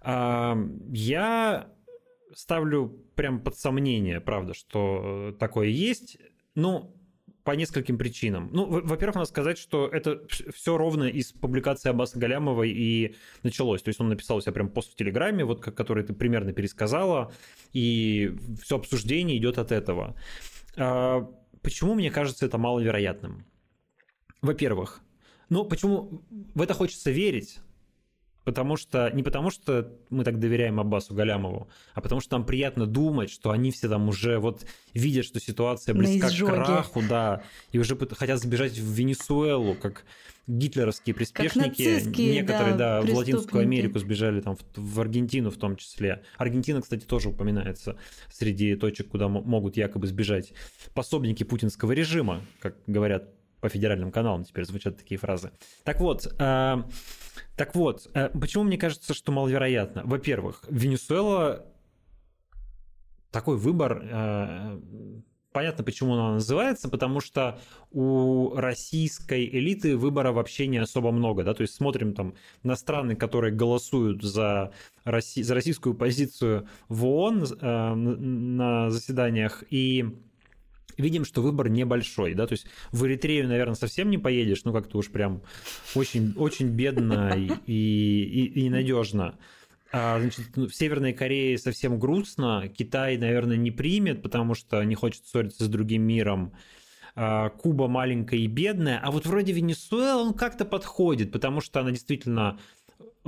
А, 0.00 0.58
я 0.90 1.68
ставлю 2.34 2.88
прям 3.14 3.38
под 3.38 3.56
сомнение, 3.56 4.20
правда, 4.20 4.54
что 4.54 5.30
э, 5.30 5.38
такое 5.38 5.68
есть. 5.68 6.18
Ну, 6.56 6.97
по 7.48 7.52
нескольким 7.52 7.96
причинам. 7.96 8.50
Ну, 8.52 8.66
во-первых, 8.66 9.14
надо 9.14 9.26
сказать, 9.26 9.56
что 9.56 9.88
это 9.88 10.20
все 10.52 10.76
ровно 10.76 11.04
из 11.04 11.32
публикации 11.32 11.88
Аббаса 11.88 12.18
Галямова 12.18 12.64
и 12.64 13.14
началось. 13.42 13.80
То 13.80 13.88
есть 13.88 13.98
он 14.00 14.10
написал 14.10 14.36
у 14.36 14.40
себя 14.42 14.52
прям 14.52 14.68
пост 14.68 14.92
в 14.92 14.96
Телеграме, 14.96 15.46
вот 15.46 15.62
который 15.62 16.04
ты 16.04 16.12
примерно 16.12 16.52
пересказала, 16.52 17.32
и 17.72 18.36
все 18.62 18.76
обсуждение 18.76 19.38
идет 19.38 19.56
от 19.56 19.72
этого. 19.72 20.14
А, 20.76 21.26
почему 21.62 21.94
мне 21.94 22.10
кажется 22.10 22.44
это 22.44 22.58
маловероятным? 22.58 23.46
Во-первых, 24.42 25.00
ну 25.48 25.64
почему 25.64 26.20
в 26.54 26.60
это 26.60 26.74
хочется 26.74 27.10
верить? 27.10 27.60
Потому 28.48 28.78
что, 28.78 29.10
не 29.12 29.22
потому 29.22 29.50
что 29.50 29.92
мы 30.08 30.24
так 30.24 30.38
доверяем 30.38 30.80
Аббасу 30.80 31.12
Галямову, 31.12 31.68
а 31.92 32.00
потому 32.00 32.22
что 32.22 32.38
нам 32.38 32.46
приятно 32.46 32.86
думать, 32.86 33.28
что 33.28 33.50
они 33.50 33.70
все 33.70 33.90
там 33.90 34.08
уже 34.08 34.38
вот 34.38 34.64
видят, 34.94 35.26
что 35.26 35.38
ситуация 35.38 35.94
близка 35.94 36.30
к 36.30 36.34
краху, 36.34 37.02
да, 37.06 37.42
и 37.72 37.78
уже 37.78 37.94
хотят 37.94 38.40
сбежать 38.40 38.78
в 38.78 38.90
Венесуэлу, 38.90 39.74
как 39.74 40.06
гитлеровские 40.46 41.14
приспешники, 41.14 42.00
некоторые, 42.18 42.74
да, 42.74 43.02
да 43.02 43.12
в 43.12 43.14
Латинскую 43.14 43.60
Америку 43.60 43.98
сбежали, 43.98 44.40
там, 44.40 44.56
в, 44.56 44.62
в 44.76 44.98
Аргентину 44.98 45.50
в 45.50 45.58
том 45.58 45.76
числе. 45.76 46.22
Аргентина, 46.38 46.80
кстати, 46.80 47.04
тоже 47.04 47.28
упоминается 47.28 47.98
среди 48.32 48.76
точек, 48.76 49.08
куда 49.08 49.28
могут 49.28 49.76
якобы 49.76 50.06
сбежать 50.06 50.54
пособники 50.94 51.42
путинского 51.42 51.92
режима, 51.92 52.40
как 52.60 52.76
говорят 52.86 53.28
по 53.60 53.68
федеральным 53.68 54.12
каналам 54.12 54.44
теперь 54.44 54.64
звучат 54.64 54.96
такие 54.96 55.18
фразы. 55.18 55.52
Так 55.84 56.00
вот, 56.00 56.26
э, 56.26 56.82
так 57.56 57.74
вот, 57.74 58.08
э, 58.14 58.30
почему 58.30 58.64
мне 58.64 58.78
кажется, 58.78 59.14
что 59.14 59.32
маловероятно? 59.32 60.02
Во-первых, 60.04 60.64
Венесуэла 60.68 61.66
такой 63.30 63.56
выбор 63.56 64.02
э, 64.02 64.80
понятно, 65.52 65.82
почему 65.82 66.14
она 66.14 66.34
называется, 66.34 66.88
потому 66.88 67.20
что 67.20 67.58
у 67.90 68.54
российской 68.54 69.44
элиты 69.46 69.96
выбора 69.96 70.30
вообще 70.30 70.68
не 70.68 70.78
особо 70.78 71.10
много, 71.10 71.42
да, 71.42 71.52
то 71.52 71.62
есть 71.62 71.74
смотрим 71.74 72.14
там 72.14 72.34
на 72.62 72.76
страны, 72.76 73.16
которые 73.16 73.52
голосуют 73.52 74.22
за, 74.22 74.72
Росси... 75.04 75.42
за 75.42 75.54
российскую 75.54 75.94
позицию 75.94 76.68
в 76.88 77.04
ООН 77.04 77.44
э, 77.60 77.94
на 77.94 78.90
заседаниях, 78.90 79.64
и 79.70 80.04
видим, 80.98 81.24
что 81.24 81.42
выбор 81.42 81.68
небольшой, 81.68 82.34
да, 82.34 82.46
то 82.46 82.52
есть 82.52 82.66
в 82.90 83.06
Эритрею, 83.06 83.48
наверное, 83.48 83.74
совсем 83.74 84.10
не 84.10 84.18
поедешь, 84.18 84.64
ну 84.64 84.72
как-то 84.72 84.98
уж 84.98 85.10
прям 85.10 85.42
очень, 85.94 86.34
очень 86.36 86.68
бедно 86.68 87.34
и, 87.36 87.50
и, 87.66 88.46
и 88.46 88.62
ненадежно. 88.64 89.38
А, 89.90 90.20
значит, 90.20 90.56
ну, 90.56 90.66
в 90.66 90.74
Северной 90.74 91.12
Корее 91.12 91.56
совсем 91.56 91.98
грустно. 91.98 92.68
Китай, 92.68 93.16
наверное, 93.16 93.56
не 93.56 93.70
примет, 93.70 94.22
потому 94.22 94.54
что 94.54 94.82
не 94.84 94.94
хочет 94.94 95.26
ссориться 95.26 95.64
с 95.64 95.68
другим 95.68 96.02
миром. 96.02 96.52
А, 97.14 97.48
Куба 97.48 97.88
маленькая 97.88 98.38
и 98.38 98.46
бедная. 98.46 99.00
А 99.02 99.10
вот 99.10 99.26
вроде 99.26 99.52
Венесуэла 99.52 100.22
он 100.22 100.34
как-то 100.34 100.64
подходит, 100.64 101.32
потому 101.32 101.60
что 101.60 101.80
она 101.80 101.90
действительно 101.90 102.58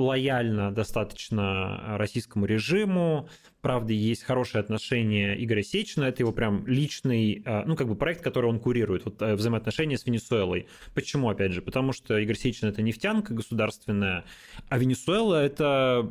лояльно 0.00 0.72
достаточно 0.72 1.96
российскому 1.98 2.46
режиму. 2.46 3.28
Правда, 3.60 3.92
есть 3.92 4.22
хорошие 4.22 4.60
отношения 4.60 5.34
Игоря 5.42 5.62
Сечина. 5.62 6.04
Это 6.04 6.22
его 6.22 6.32
прям 6.32 6.66
личный, 6.66 7.42
а, 7.44 7.64
ну, 7.66 7.76
как 7.76 7.88
бы 7.88 7.94
проект, 7.94 8.22
который 8.22 8.46
он 8.46 8.58
курирует. 8.58 9.04
Вот 9.04 9.20
э, 9.20 9.34
взаимоотношения 9.34 9.98
с 9.98 10.06
Венесуэлой. 10.06 10.66
Почему, 10.94 11.28
опять 11.28 11.52
же? 11.52 11.60
Потому 11.60 11.92
что 11.92 12.18
Игорь 12.18 12.36
Сечин– 12.36 12.68
это 12.70 12.82
нефтянка 12.82 13.34
государственная, 13.34 14.24
а 14.68 14.78
Венесуэла– 14.78 15.34
это 15.44 16.10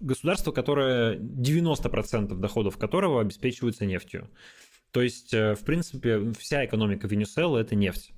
государство, 0.00 0.52
которое 0.52 1.16
90% 1.16 2.34
доходов 2.34 2.76
которого 2.76 3.20
обеспечиваются 3.20 3.86
нефтью. 3.86 4.28
То 4.90 5.02
есть, 5.02 5.32
э, 5.32 5.54
в 5.54 5.64
принципе, 5.64 6.32
вся 6.38 6.64
экономика 6.64 7.06
Венесуэлы– 7.06 7.60
это 7.62 7.74
нефть. 7.76 8.12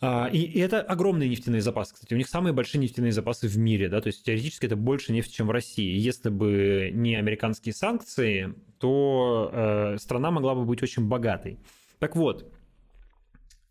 А, 0.00 0.28
и, 0.30 0.58
это 0.58 0.82
огромные 0.82 1.28
нефтяные 1.28 1.62
запасы, 1.62 1.94
кстати. 1.94 2.12
У 2.12 2.16
них 2.16 2.28
самые 2.28 2.52
большие 2.52 2.80
нефтяные 2.80 3.12
запасы 3.12 3.48
в 3.48 3.56
мире, 3.56 3.88
да, 3.88 4.00
то 4.00 4.08
есть 4.08 4.24
теоретически 4.24 4.66
это 4.66 4.76
больше 4.76 5.12
нефти, 5.12 5.32
чем 5.34 5.46
в 5.46 5.50
России. 5.50 5.96
Если 5.98 6.28
бы 6.28 6.90
не 6.92 7.14
американские 7.14 7.74
санкции, 7.74 8.54
то 8.78 9.50
э, 9.52 9.96
страна 9.98 10.30
могла 10.30 10.54
бы 10.54 10.64
быть 10.64 10.82
очень 10.82 11.08
богатой. 11.08 11.58
Так 11.98 12.14
вот, 12.14 12.52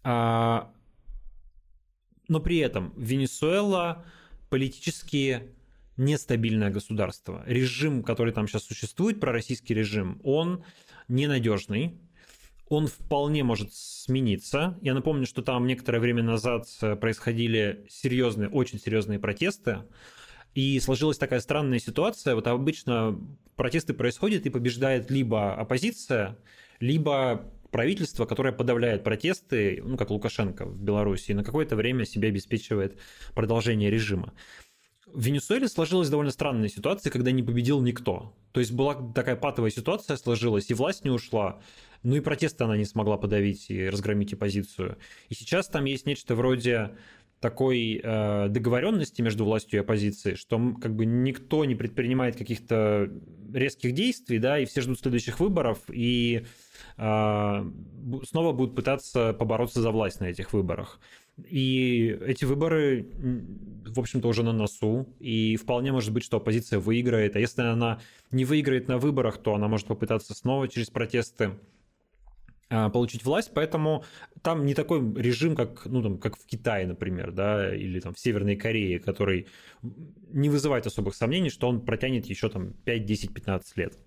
а, 0.04 0.72
но 2.28 2.40
при 2.40 2.58
этом 2.58 2.94
Венесуэла 2.98 4.06
политически 4.50 5.56
нестабильное 5.98 6.72
государство. 6.72 7.44
Режим, 7.46 8.04
который 8.04 8.34
там 8.34 8.48
сейчас 8.48 8.64
существует, 8.64 9.20
пророссийский 9.20 9.76
режим, 9.76 10.20
он 10.24 10.64
ненадежный, 11.08 12.00
он 12.68 12.88
вполне 12.88 13.44
может 13.44 13.74
смениться. 13.74 14.78
Я 14.82 14.94
напомню, 14.94 15.28
что 15.28 15.42
там 15.42 15.68
некоторое 15.68 16.00
время 16.00 16.24
назад 16.24 16.68
э, 16.82 16.96
происходили 16.96 17.86
серьезные, 17.90 18.50
очень 18.50 18.80
серьезные 18.80 19.20
протесты, 19.20 19.84
и 20.56 20.80
сложилась 20.80 21.18
такая 21.18 21.42
странная 21.42 21.80
ситуация. 21.80 22.34
Вот 22.34 22.48
обычно 22.48 23.20
протесты 23.56 23.94
происходят 23.94 24.46
и 24.46 24.50
побеждает 24.50 25.12
либо 25.12 25.54
оппозиция, 25.54 26.38
либо 26.80 27.52
правительство, 27.72 28.26
которое 28.26 28.54
подавляет 28.54 29.04
протесты, 29.04 29.82
ну, 29.84 29.98
как 29.98 30.10
Лукашенко 30.10 30.66
в 30.66 30.82
Беларуси, 30.82 31.32
и 31.32 31.34
на 31.34 31.44
какое-то 31.44 31.76
время 31.76 32.06
себе 32.06 32.30
обеспечивает 32.30 32.98
продолжение 33.34 33.92
режима. 33.92 34.34
В 35.06 35.22
Венесуэле 35.22 35.68
сложилась 35.68 36.10
довольно 36.10 36.32
странная 36.32 36.68
ситуация, 36.68 37.12
когда 37.12 37.32
не 37.32 37.44
победил 37.44 37.82
никто. 37.82 38.34
То 38.52 38.60
есть 38.60 38.72
была 38.72 38.96
такая 39.14 39.36
патовая 39.36 39.70
ситуация 39.70 40.18
сложилась, 40.18 40.70
и 40.70 40.74
власть 40.74 41.06
не 41.06 41.12
ушла, 41.12 41.62
ну 42.04 42.16
и 42.16 42.22
протесты 42.22 42.64
она 42.64 42.76
не 42.78 42.86
смогла 42.86 43.18
подавить 43.18 43.70
и 43.70 43.88
разгромить 43.88 44.34
оппозицию. 44.34 44.98
И 45.30 45.36
сейчас 45.36 45.68
там 45.68 45.86
есть 45.86 46.06
нечто 46.06 46.36
вроде 46.36 46.92
такой 47.40 48.02
э, 48.04 48.48
договоренности 48.50 49.22
между 49.22 49.46
властью 49.46 49.80
и 49.80 49.82
оппозицией, 49.82 50.36
что 50.36 50.74
как 50.82 50.96
бы 50.96 51.06
никто 51.06 51.64
не 51.66 51.76
предпринимает 51.76 52.36
каких-то 52.36 53.12
резких 53.54 53.94
действий, 53.94 54.40
да, 54.40 54.58
и 54.58 54.66
все 54.66 54.82
ждут 54.82 55.00
следующих 55.00 55.40
выборов, 55.40 55.80
и 55.90 56.46
э, 56.98 57.72
снова 58.24 58.52
будут 58.52 58.76
пытаться 58.76 59.34
побороться 59.34 59.82
за 59.82 59.92
власть 59.92 60.20
на 60.22 60.26
этих 60.26 60.54
выборах. 60.54 61.00
И 61.44 62.18
эти 62.26 62.46
выборы, 62.46 63.08
в 63.86 64.00
общем-то, 64.00 64.28
уже 64.28 64.44
на 64.44 64.54
носу, 64.54 65.08
и 65.20 65.58
вполне 65.58 65.92
может 65.92 66.14
быть, 66.14 66.24
что 66.24 66.38
оппозиция 66.38 66.80
выиграет, 66.80 67.36
а 67.36 67.40
если 67.40 67.62
она 67.62 68.00
не 68.32 68.46
выиграет 68.46 68.88
на 68.88 68.98
выборах, 68.98 69.38
то 69.38 69.54
она 69.54 69.68
может 69.68 69.88
попытаться 69.88 70.34
снова 70.34 70.70
через 70.70 70.90
протесты 70.90 71.52
а, 72.70 72.90
получить 72.90 73.26
власть, 73.26 73.52
поэтому 73.54 74.06
там 74.42 74.66
не 74.66 74.74
такой 74.74 75.00
режим, 75.16 75.56
как, 75.56 75.86
ну, 75.86 76.02
там, 76.02 76.18
как 76.18 76.38
в 76.38 76.46
Китае, 76.46 76.88
например, 76.88 77.32
да, 77.32 77.76
или 77.76 78.00
там 78.00 78.14
в 78.14 78.20
Северной 78.20 78.56
Корее, 78.56 79.00
который 79.00 79.48
не 80.32 80.50
вызывает 80.50 80.88
особых 80.88 81.16
сомнений, 81.16 81.50
что 81.50 81.68
он 81.68 81.82
протянет 81.82 82.26
еще 82.28 82.50
там 82.50 82.74
5, 82.86 83.06
10, 83.06 83.34
15 83.34 83.78
лет. 83.78 83.98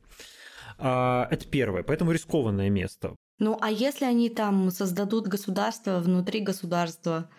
А, 0.78 1.28
это 1.30 1.46
первое, 1.46 1.82
поэтому 1.82 2.10
рискованное 2.10 2.70
место. 2.70 3.14
Ну, 3.38 3.56
а 3.60 3.70
если 3.70 4.04
они 4.04 4.30
там 4.30 4.70
создадут 4.70 5.28
государство 5.28 6.00
внутри 6.00 6.40
государства? 6.40 7.30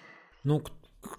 Ну, 0.44 0.64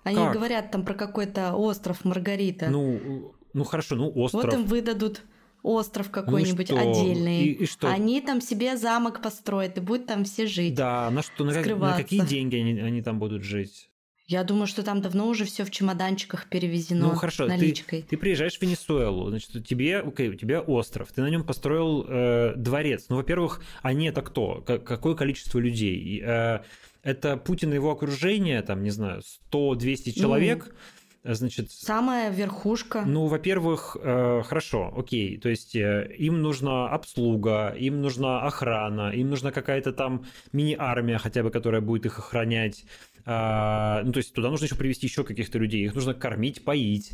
они 0.04 0.16
как? 0.16 0.32
говорят 0.32 0.70
там 0.70 0.84
про 0.84 0.94
какой-то 0.94 1.54
остров 1.54 2.04
Маргарита. 2.04 2.68
Ну, 2.70 3.34
ну 3.52 3.64
хорошо, 3.64 3.96
ну 3.96 4.10
остров. 4.14 4.44
Вот 4.44 4.54
им 4.54 4.64
выдадут 4.64 5.22
остров 5.62 6.06
ну 6.06 6.12
какой-нибудь 6.12 6.70
ну 6.70 6.78
отдельный. 6.78 7.44
И, 7.44 7.52
и 7.52 7.66
что? 7.66 7.88
Они 7.88 8.20
там 8.20 8.40
себе 8.40 8.76
замок 8.76 9.20
построят 9.22 9.76
и 9.76 9.80
будут 9.80 10.06
там 10.06 10.24
все 10.24 10.46
жить. 10.46 10.74
Да, 10.74 11.10
на 11.10 11.22
что, 11.22 11.44
на, 11.44 11.52
как, 11.52 11.66
на 11.66 11.96
какие 11.96 12.24
деньги 12.24 12.56
они, 12.56 12.80
они 12.80 13.02
там 13.02 13.18
будут 13.18 13.42
жить? 13.42 13.89
Я 14.30 14.44
думаю, 14.44 14.68
что 14.68 14.84
там 14.84 15.00
давно 15.00 15.26
уже 15.26 15.44
все 15.44 15.64
в 15.64 15.72
чемоданчиках 15.72 16.46
перевезено. 16.48 17.08
Ну 17.08 17.14
хорошо, 17.16 17.46
наличкой. 17.46 18.02
Ты, 18.02 18.10
ты 18.10 18.16
приезжаешь 18.16 18.56
в 18.56 18.62
Венесуэлу, 18.62 19.28
значит, 19.28 19.66
тебе, 19.66 19.98
окей, 19.98 20.28
у 20.28 20.34
тебя 20.34 20.60
остров, 20.60 21.10
ты 21.12 21.20
на 21.20 21.30
нем 21.30 21.42
построил 21.42 22.06
э, 22.08 22.54
дворец. 22.54 23.06
Ну, 23.08 23.16
во-первых, 23.16 23.60
они 23.82 24.06
это 24.06 24.22
кто? 24.22 24.60
К- 24.60 24.78
какое 24.78 25.16
количество 25.16 25.58
людей? 25.58 26.22
Э, 26.24 26.60
это 27.02 27.38
Путин 27.38 27.72
и 27.72 27.74
его 27.74 27.90
окружение, 27.90 28.62
там, 28.62 28.84
не 28.84 28.90
знаю, 28.90 29.22
100-200 29.50 30.12
человек. 30.12 30.66
Ну 30.66 30.70
Э, 30.70 30.99
значит... 31.24 31.70
Самая 31.70 32.30
верхушка. 32.30 33.02
Ну, 33.06 33.26
во-первых, 33.26 33.96
э, 34.00 34.42
хорошо, 34.44 34.92
окей, 34.96 35.38
то 35.38 35.48
есть 35.48 35.76
э, 35.76 36.10
им 36.18 36.42
нужна 36.42 36.88
обслуга, 36.88 37.74
им 37.78 38.00
нужна 38.00 38.42
охрана, 38.42 39.10
им 39.10 39.30
нужна 39.30 39.52
какая-то 39.52 39.92
там 39.92 40.24
мини-армия 40.52 41.18
хотя 41.18 41.42
бы, 41.42 41.50
которая 41.50 41.80
будет 41.80 42.06
их 42.06 42.18
охранять. 42.18 42.84
А, 43.26 44.02
ну, 44.02 44.12
то 44.12 44.18
есть 44.18 44.32
туда 44.32 44.50
нужно 44.50 44.64
еще 44.64 44.76
привести 44.76 45.06
еще 45.06 45.24
каких-то 45.24 45.58
людей, 45.58 45.84
их 45.84 45.94
нужно 45.94 46.14
кормить, 46.14 46.64
поить, 46.64 47.12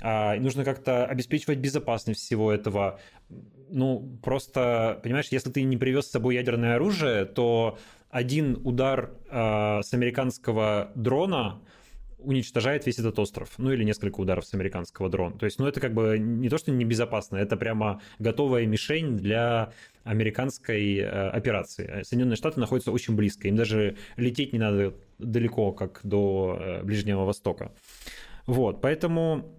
а, 0.00 0.36
нужно 0.36 0.64
как-то 0.64 1.04
обеспечивать 1.04 1.58
безопасность 1.58 2.20
всего 2.20 2.52
этого. 2.52 3.00
Ну, 3.70 4.18
просто, 4.22 5.00
понимаешь, 5.02 5.28
если 5.30 5.50
ты 5.50 5.62
не 5.62 5.76
привез 5.76 6.06
с 6.06 6.10
собой 6.10 6.36
ядерное 6.36 6.76
оружие, 6.76 7.24
то 7.24 7.78
один 8.10 8.60
удар 8.64 9.12
а, 9.30 9.82
с 9.82 9.92
американского 9.92 10.92
дрона 10.94 11.60
уничтожает 12.18 12.86
весь 12.86 12.98
этот 12.98 13.18
остров, 13.18 13.50
ну 13.58 13.72
или 13.72 13.84
несколько 13.84 14.20
ударов 14.20 14.44
с 14.44 14.54
американского 14.54 15.08
дрона. 15.08 15.38
То 15.38 15.46
есть, 15.46 15.58
ну 15.58 15.66
это 15.66 15.80
как 15.80 15.94
бы 15.94 16.18
не 16.18 16.48
то, 16.48 16.58
что 16.58 16.70
небезопасно, 16.72 17.36
это 17.36 17.56
прямо 17.56 18.00
готовая 18.18 18.66
мишень 18.66 19.16
для 19.16 19.72
американской 20.04 20.96
э, 20.96 21.06
операции. 21.06 22.02
Соединенные 22.02 22.36
Штаты 22.36 22.60
находятся 22.60 22.92
очень 22.92 23.14
близко, 23.14 23.48
им 23.48 23.56
даже 23.56 23.96
лететь 24.16 24.52
не 24.52 24.58
надо 24.58 24.94
далеко, 25.18 25.72
как 25.72 26.00
до 26.02 26.58
э, 26.60 26.82
Ближнего 26.82 27.24
Востока. 27.24 27.72
Вот, 28.46 28.80
поэтому 28.80 29.44
а, 29.44 29.58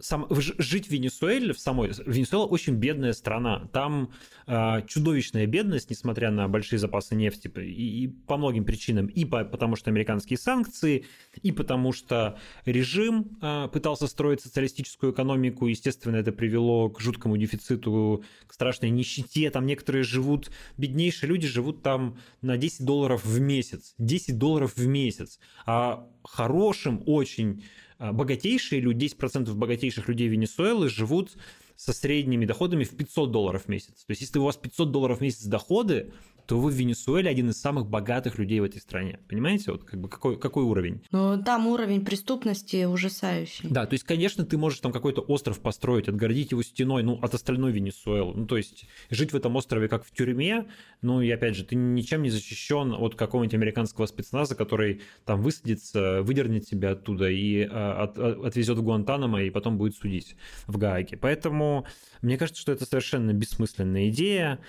сам, 0.00 0.26
жить 0.30 0.88
в 0.88 0.90
Венесуэле, 0.90 1.52
в 1.52 1.58
самой... 1.58 1.90
Венесуэла 2.06 2.46
очень 2.46 2.74
бедная 2.74 3.12
страна. 3.12 3.68
Там 3.72 4.12
э, 4.46 4.82
чудовищная 4.86 5.46
бедность, 5.46 5.90
несмотря 5.90 6.30
на 6.30 6.48
большие 6.48 6.78
запасы 6.78 7.14
нефти, 7.14 7.50
и, 7.56 8.04
и 8.04 8.08
по 8.08 8.36
многим 8.36 8.64
причинам. 8.64 9.06
И 9.06 9.24
по, 9.24 9.44
потому 9.44 9.76
что 9.76 9.90
американские 9.90 10.38
санкции, 10.38 11.06
и 11.42 11.52
потому 11.52 11.92
что 11.92 12.38
режим 12.64 13.38
э, 13.40 13.68
пытался 13.72 14.06
строить 14.06 14.40
социалистическую 14.40 15.12
экономику. 15.12 15.66
Естественно, 15.66 16.16
это 16.16 16.32
привело 16.32 16.90
к 16.90 17.00
жуткому 17.00 17.36
дефициту, 17.36 18.24
к 18.46 18.52
страшной 18.52 18.90
нищете. 18.90 19.50
Там 19.50 19.66
некоторые 19.66 20.04
живут, 20.04 20.50
беднейшие 20.76 21.28
люди 21.28 21.46
живут 21.46 21.82
там 21.82 22.18
на 22.42 22.56
10 22.56 22.84
долларов 22.84 23.24
в 23.24 23.40
месяц. 23.40 23.94
10 23.98 24.36
долларов 24.38 24.76
в 24.76 24.86
месяц. 24.86 25.38
А 25.66 26.06
хорошим 26.22 27.02
очень 27.06 27.62
а, 27.62 27.64
богатейшие 27.98 28.80
люди, 28.80 29.06
10% 29.06 29.52
богатейших 29.54 30.08
людей 30.08 30.28
Венесуэлы 30.28 30.88
живут 30.88 31.36
со 31.76 31.92
средними 31.92 32.44
доходами 32.44 32.84
в 32.84 32.96
500 32.96 33.30
долларов 33.30 33.64
в 33.64 33.68
месяц. 33.68 34.04
То 34.04 34.10
есть, 34.10 34.22
если 34.22 34.38
у 34.38 34.44
вас 34.44 34.56
500 34.56 34.90
долларов 34.90 35.18
в 35.18 35.20
месяц 35.20 35.44
доходы, 35.44 36.12
то 36.48 36.58
вы 36.58 36.70
в 36.70 36.74
Венесуэле 36.74 37.28
один 37.28 37.50
из 37.50 37.60
самых 37.60 37.86
богатых 37.86 38.38
людей 38.38 38.58
в 38.60 38.64
этой 38.64 38.80
стране. 38.80 39.20
Понимаете, 39.28 39.70
вот 39.70 39.84
как 39.84 40.00
бы 40.00 40.08
какой, 40.08 40.38
какой 40.38 40.64
уровень? 40.64 41.02
Ну, 41.10 41.40
там 41.42 41.66
уровень 41.66 42.02
преступности 42.02 42.86
ужасающий. 42.86 43.68
Да, 43.68 43.84
то 43.84 43.92
есть, 43.92 44.04
конечно, 44.04 44.46
ты 44.46 44.56
можешь 44.56 44.80
там 44.80 44.90
какой-то 44.90 45.20
остров 45.20 45.60
построить, 45.60 46.08
отгородить 46.08 46.52
его 46.52 46.62
стеной, 46.62 47.02
ну, 47.02 47.18
от 47.20 47.34
остальной 47.34 47.72
Венесуэлы. 47.72 48.32
Ну, 48.34 48.46
то 48.46 48.56
есть, 48.56 48.86
жить 49.10 49.32
в 49.32 49.36
этом 49.36 49.56
острове 49.56 49.88
как 49.88 50.06
в 50.06 50.10
тюрьме, 50.10 50.68
ну, 51.02 51.20
и 51.20 51.30
опять 51.30 51.54
же, 51.54 51.64
ты 51.64 51.74
ничем 51.74 52.22
не 52.22 52.30
защищен 52.30 52.94
от 52.94 53.14
какого-нибудь 53.14 53.54
американского 53.54 54.06
спецназа, 54.06 54.54
который 54.54 55.02
там 55.26 55.42
высадится, 55.42 56.22
выдернет 56.22 56.64
тебя 56.64 56.92
оттуда 56.92 57.28
и 57.28 57.68
а, 57.70 58.04
от, 58.04 58.18
от, 58.18 58.46
отвезет 58.46 58.78
в 58.78 58.82
Гуантанамо 58.82 59.42
и 59.42 59.50
потом 59.50 59.76
будет 59.76 59.96
судить 59.96 60.34
в 60.66 60.78
Гааге. 60.78 61.18
Поэтому 61.18 61.84
мне 62.22 62.38
кажется, 62.38 62.62
что 62.62 62.72
это 62.72 62.86
совершенно 62.86 63.34
бессмысленная 63.34 64.08
идея. 64.08 64.60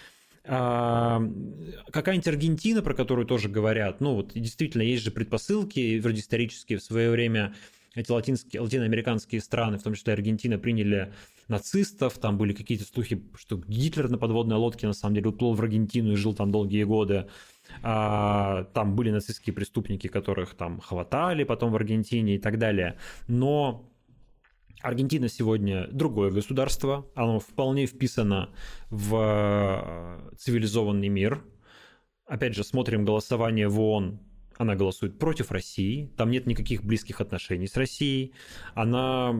Какая-нибудь 0.50 2.28
Аргентина, 2.28 2.82
про 2.82 2.96
которую 2.96 3.28
тоже 3.28 3.50
говорят, 3.50 4.02
ну 4.02 4.16
вот 4.16 4.34
действительно 4.34 4.82
есть 4.82 5.04
же 5.04 5.12
предпосылки, 5.12 6.00
вроде 6.00 6.22
исторические, 6.22 6.80
в 6.80 6.84
свое 6.84 7.12
время 7.12 7.54
эти 7.94 8.12
латинские, 8.12 8.62
латиноамериканские 8.62 9.42
страны, 9.42 9.78
в 9.78 9.84
том 9.84 9.94
числе 9.94 10.14
Аргентина, 10.14 10.58
приняли 10.58 11.14
нацистов, 11.48 12.18
там 12.18 12.38
были 12.38 12.54
какие-то 12.54 12.86
слухи, 12.86 13.24
что 13.36 13.58
Гитлер 13.58 14.10
на 14.10 14.18
подводной 14.18 14.58
лодке 14.58 14.88
на 14.88 14.94
самом 14.94 15.16
деле 15.16 15.30
уплыл 15.30 15.54
в 15.54 15.62
Аргентину 15.62 16.14
и 16.14 16.16
жил 16.16 16.34
там 16.34 16.52
долгие 16.52 16.84
годы. 16.84 17.28
А, 17.84 18.66
там 18.74 18.96
были 18.96 19.12
нацистские 19.12 19.54
преступники, 19.54 20.08
которых 20.08 20.56
там 20.56 20.80
хватали 20.80 21.44
потом 21.44 21.72
в 21.72 21.76
Аргентине 21.76 22.36
и 22.36 22.40
так 22.40 22.58
далее. 22.58 22.98
Но 23.28 23.88
Аргентина 24.82 25.28
сегодня 25.28 25.88
другое 25.92 26.32
государство, 26.32 27.06
оно 27.13 27.39
вполне 27.39 27.86
вписано 27.86 28.50
в 28.89 29.15
э, 29.15 30.36
цивилизованный 30.38 31.10
мир. 31.10 31.44
Опять 32.26 32.56
же, 32.56 32.63
смотрим 32.63 33.04
голосование 33.04 33.68
в 33.68 33.80
ООН, 33.80 34.20
она 34.58 34.76
голосует 34.76 35.20
против 35.20 35.52
России, 35.52 36.12
там 36.15 36.32
нет 36.32 36.46
никаких 36.46 36.84
близких 36.84 37.20
отношений 37.20 37.68
с 37.68 37.76
Россией, 37.76 38.34
она 38.74 39.34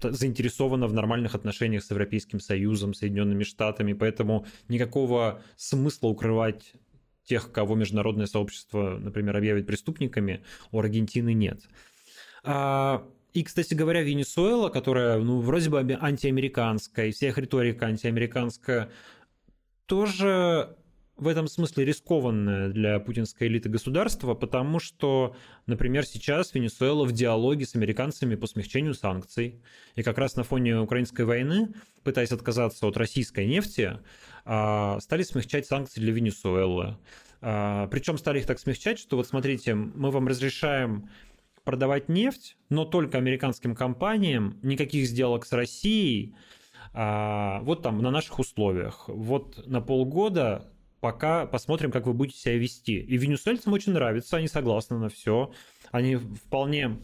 заинтересована 0.00 0.86
в 0.86 0.94
нормальных 0.94 1.34
отношениях 1.34 1.84
с 1.84 1.90
Европейским 1.90 2.40
Союзом, 2.40 2.94
Соединенными 2.94 3.44
Штатами, 3.44 3.92
поэтому 3.92 4.46
никакого 4.68 5.42
смысла 5.56 6.08
укрывать 6.08 6.72
тех, 7.24 7.52
кого 7.52 7.74
международное 7.74 8.26
сообщество, 8.26 8.98
например, 8.98 9.36
объявит 9.36 9.66
преступниками, 9.66 10.42
у 10.70 10.80
Аргентины 10.80 11.34
нет. 11.34 11.60
А 12.44 13.06
и, 13.32 13.42
кстати 13.42 13.74
говоря, 13.74 14.02
Венесуэла, 14.02 14.68
которая, 14.68 15.18
ну, 15.18 15.40
вроде 15.40 15.70
бы 15.70 15.78
антиамериканская, 15.78 17.06
и 17.06 17.12
вся 17.12 17.28
их 17.28 17.38
риторика 17.38 17.86
антиамериканская, 17.86 18.90
тоже 19.86 20.76
в 21.16 21.28
этом 21.28 21.46
смысле 21.46 21.84
рискованное 21.84 22.68
для 22.68 22.98
путинской 22.98 23.46
элиты 23.46 23.68
государства, 23.68 24.34
потому 24.34 24.80
что, 24.80 25.36
например, 25.66 26.04
сейчас 26.04 26.52
Венесуэла 26.52 27.04
в 27.04 27.12
диалоге 27.12 27.64
с 27.64 27.74
американцами 27.74 28.34
по 28.34 28.46
смягчению 28.46 28.94
санкций. 28.94 29.62
И 29.94 30.02
как 30.02 30.18
раз 30.18 30.36
на 30.36 30.42
фоне 30.42 30.80
украинской 30.80 31.24
войны, 31.24 31.74
пытаясь 32.02 32.32
отказаться 32.32 32.86
от 32.86 32.96
российской 32.96 33.46
нефти, 33.46 33.98
а, 34.44 34.98
стали 35.00 35.22
смягчать 35.22 35.66
санкции 35.66 36.00
для 36.00 36.12
Венесуэлы. 36.12 36.96
А, 37.40 37.86
Причем 37.88 38.18
стали 38.18 38.40
их 38.40 38.46
так 38.46 38.58
смягчать, 38.58 38.98
что 38.98 39.16
вот 39.16 39.26
смотрите, 39.26 39.74
мы 39.74 40.10
вам 40.10 40.26
разрешаем 40.26 41.08
продавать 41.64 42.08
нефть, 42.08 42.56
но 42.68 42.84
только 42.84 43.18
американским 43.18 43.74
компаниям, 43.74 44.58
никаких 44.62 45.06
сделок 45.06 45.46
с 45.46 45.52
Россией, 45.52 46.34
а, 46.94 47.60
вот 47.62 47.82
там 47.82 47.98
на 47.98 48.10
наших 48.10 48.38
условиях. 48.38 49.04
Вот 49.08 49.66
на 49.66 49.80
полгода 49.80 50.72
пока 51.00 51.46
посмотрим, 51.46 51.90
как 51.90 52.06
вы 52.06 52.12
будете 52.12 52.38
себя 52.38 52.58
вести. 52.58 53.00
И 53.00 53.16
венесуэльцам 53.16 53.72
очень 53.72 53.92
нравится, 53.92 54.36
они 54.36 54.48
согласны 54.48 54.98
на 54.98 55.08
все. 55.08 55.52
Они 55.90 56.16
вполне 56.16 57.00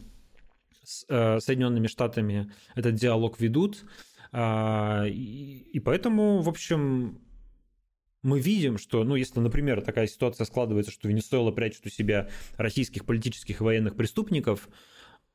с 0.83 1.05
э, 1.09 1.39
Соединенными 1.39 1.87
Штатами 1.87 2.51
этот 2.75 2.95
диалог 2.95 3.39
ведут. 3.39 3.83
А, 4.31 5.05
и 5.05 5.79
поэтому, 5.79 6.41
в 6.41 6.49
общем, 6.49 7.19
мы 8.21 8.39
видим, 8.39 8.77
что, 8.77 9.03
ну, 9.03 9.15
если, 9.15 9.39
например, 9.39 9.81
такая 9.81 10.07
ситуация 10.07 10.45
складывается, 10.45 10.91
что 10.91 11.07
Венесуэла 11.07 11.51
прячет 11.51 11.85
у 11.85 11.89
себя 11.89 12.29
российских 12.57 13.05
политических 13.05 13.61
и 13.61 13.63
военных 13.63 13.95
преступников, 13.95 14.69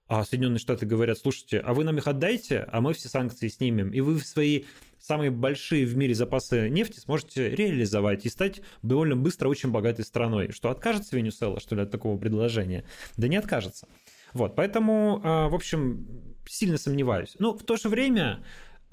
а 0.07 0.25
Соединенные 0.25 0.59
Штаты 0.59 0.85
говорят, 0.85 1.19
слушайте, 1.19 1.59
а 1.61 1.73
вы 1.73 1.85
нам 1.85 1.97
их 1.97 2.07
отдайте, 2.07 2.67
а 2.71 2.81
мы 2.83 2.93
все 2.93 3.09
санкции 3.09 3.49
снимем, 3.49 3.91
и 3.91 4.01
вы 4.01 4.19
свои 4.21 4.65
самые 4.99 5.31
большие 5.31 5.87
в 5.87 5.97
мире 5.97 6.15
запасы 6.15 6.69
нефти 6.69 6.99
сможете 6.99 7.51
реализовать 7.51 8.25
и 8.27 8.29
стать 8.29 8.61
довольно 8.83 9.17
быстро 9.17 9.49
очень 9.49 9.71
богатой 9.71 10.05
страной. 10.05 10.51
Что, 10.53 10.71
откажется 10.71 11.17
Венесуэла, 11.17 11.61
что 11.61 11.75
ли, 11.75 11.83
от 11.83 11.91
такого 11.91 12.19
предложения? 12.19 12.85
Да 13.17 13.29
не 13.29 13.37
откажется. 13.37 13.89
Вот, 14.33 14.57
поэтому, 14.57 15.21
а, 15.23 15.49
в 15.49 15.55
общем, 15.55 16.07
сильно 16.47 16.77
сомневаюсь. 16.77 17.37
Но 17.39 17.57
в 17.57 17.63
то 17.63 17.77
же 17.77 17.89
время 17.89 18.45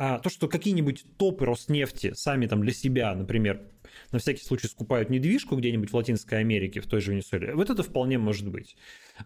а, 0.03 0.17
то, 0.17 0.31
что 0.31 0.47
какие-нибудь 0.47 1.05
топы 1.17 1.45
Роснефти 1.45 2.13
сами 2.15 2.47
там 2.47 2.63
для 2.63 2.73
себя, 2.73 3.13
например, 3.13 3.61
на 4.11 4.17
всякий 4.17 4.43
случай 4.43 4.65
скупают 4.65 5.11
недвижку 5.11 5.55
где-нибудь 5.55 5.91
в 5.91 5.93
Латинской 5.93 6.39
Америке, 6.39 6.81
в 6.81 6.87
той 6.87 7.01
же 7.01 7.11
Венесуэле, 7.11 7.53
вот 7.53 7.69
это 7.69 7.83
вполне 7.83 8.17
может 8.17 8.47
быть. 8.49 8.75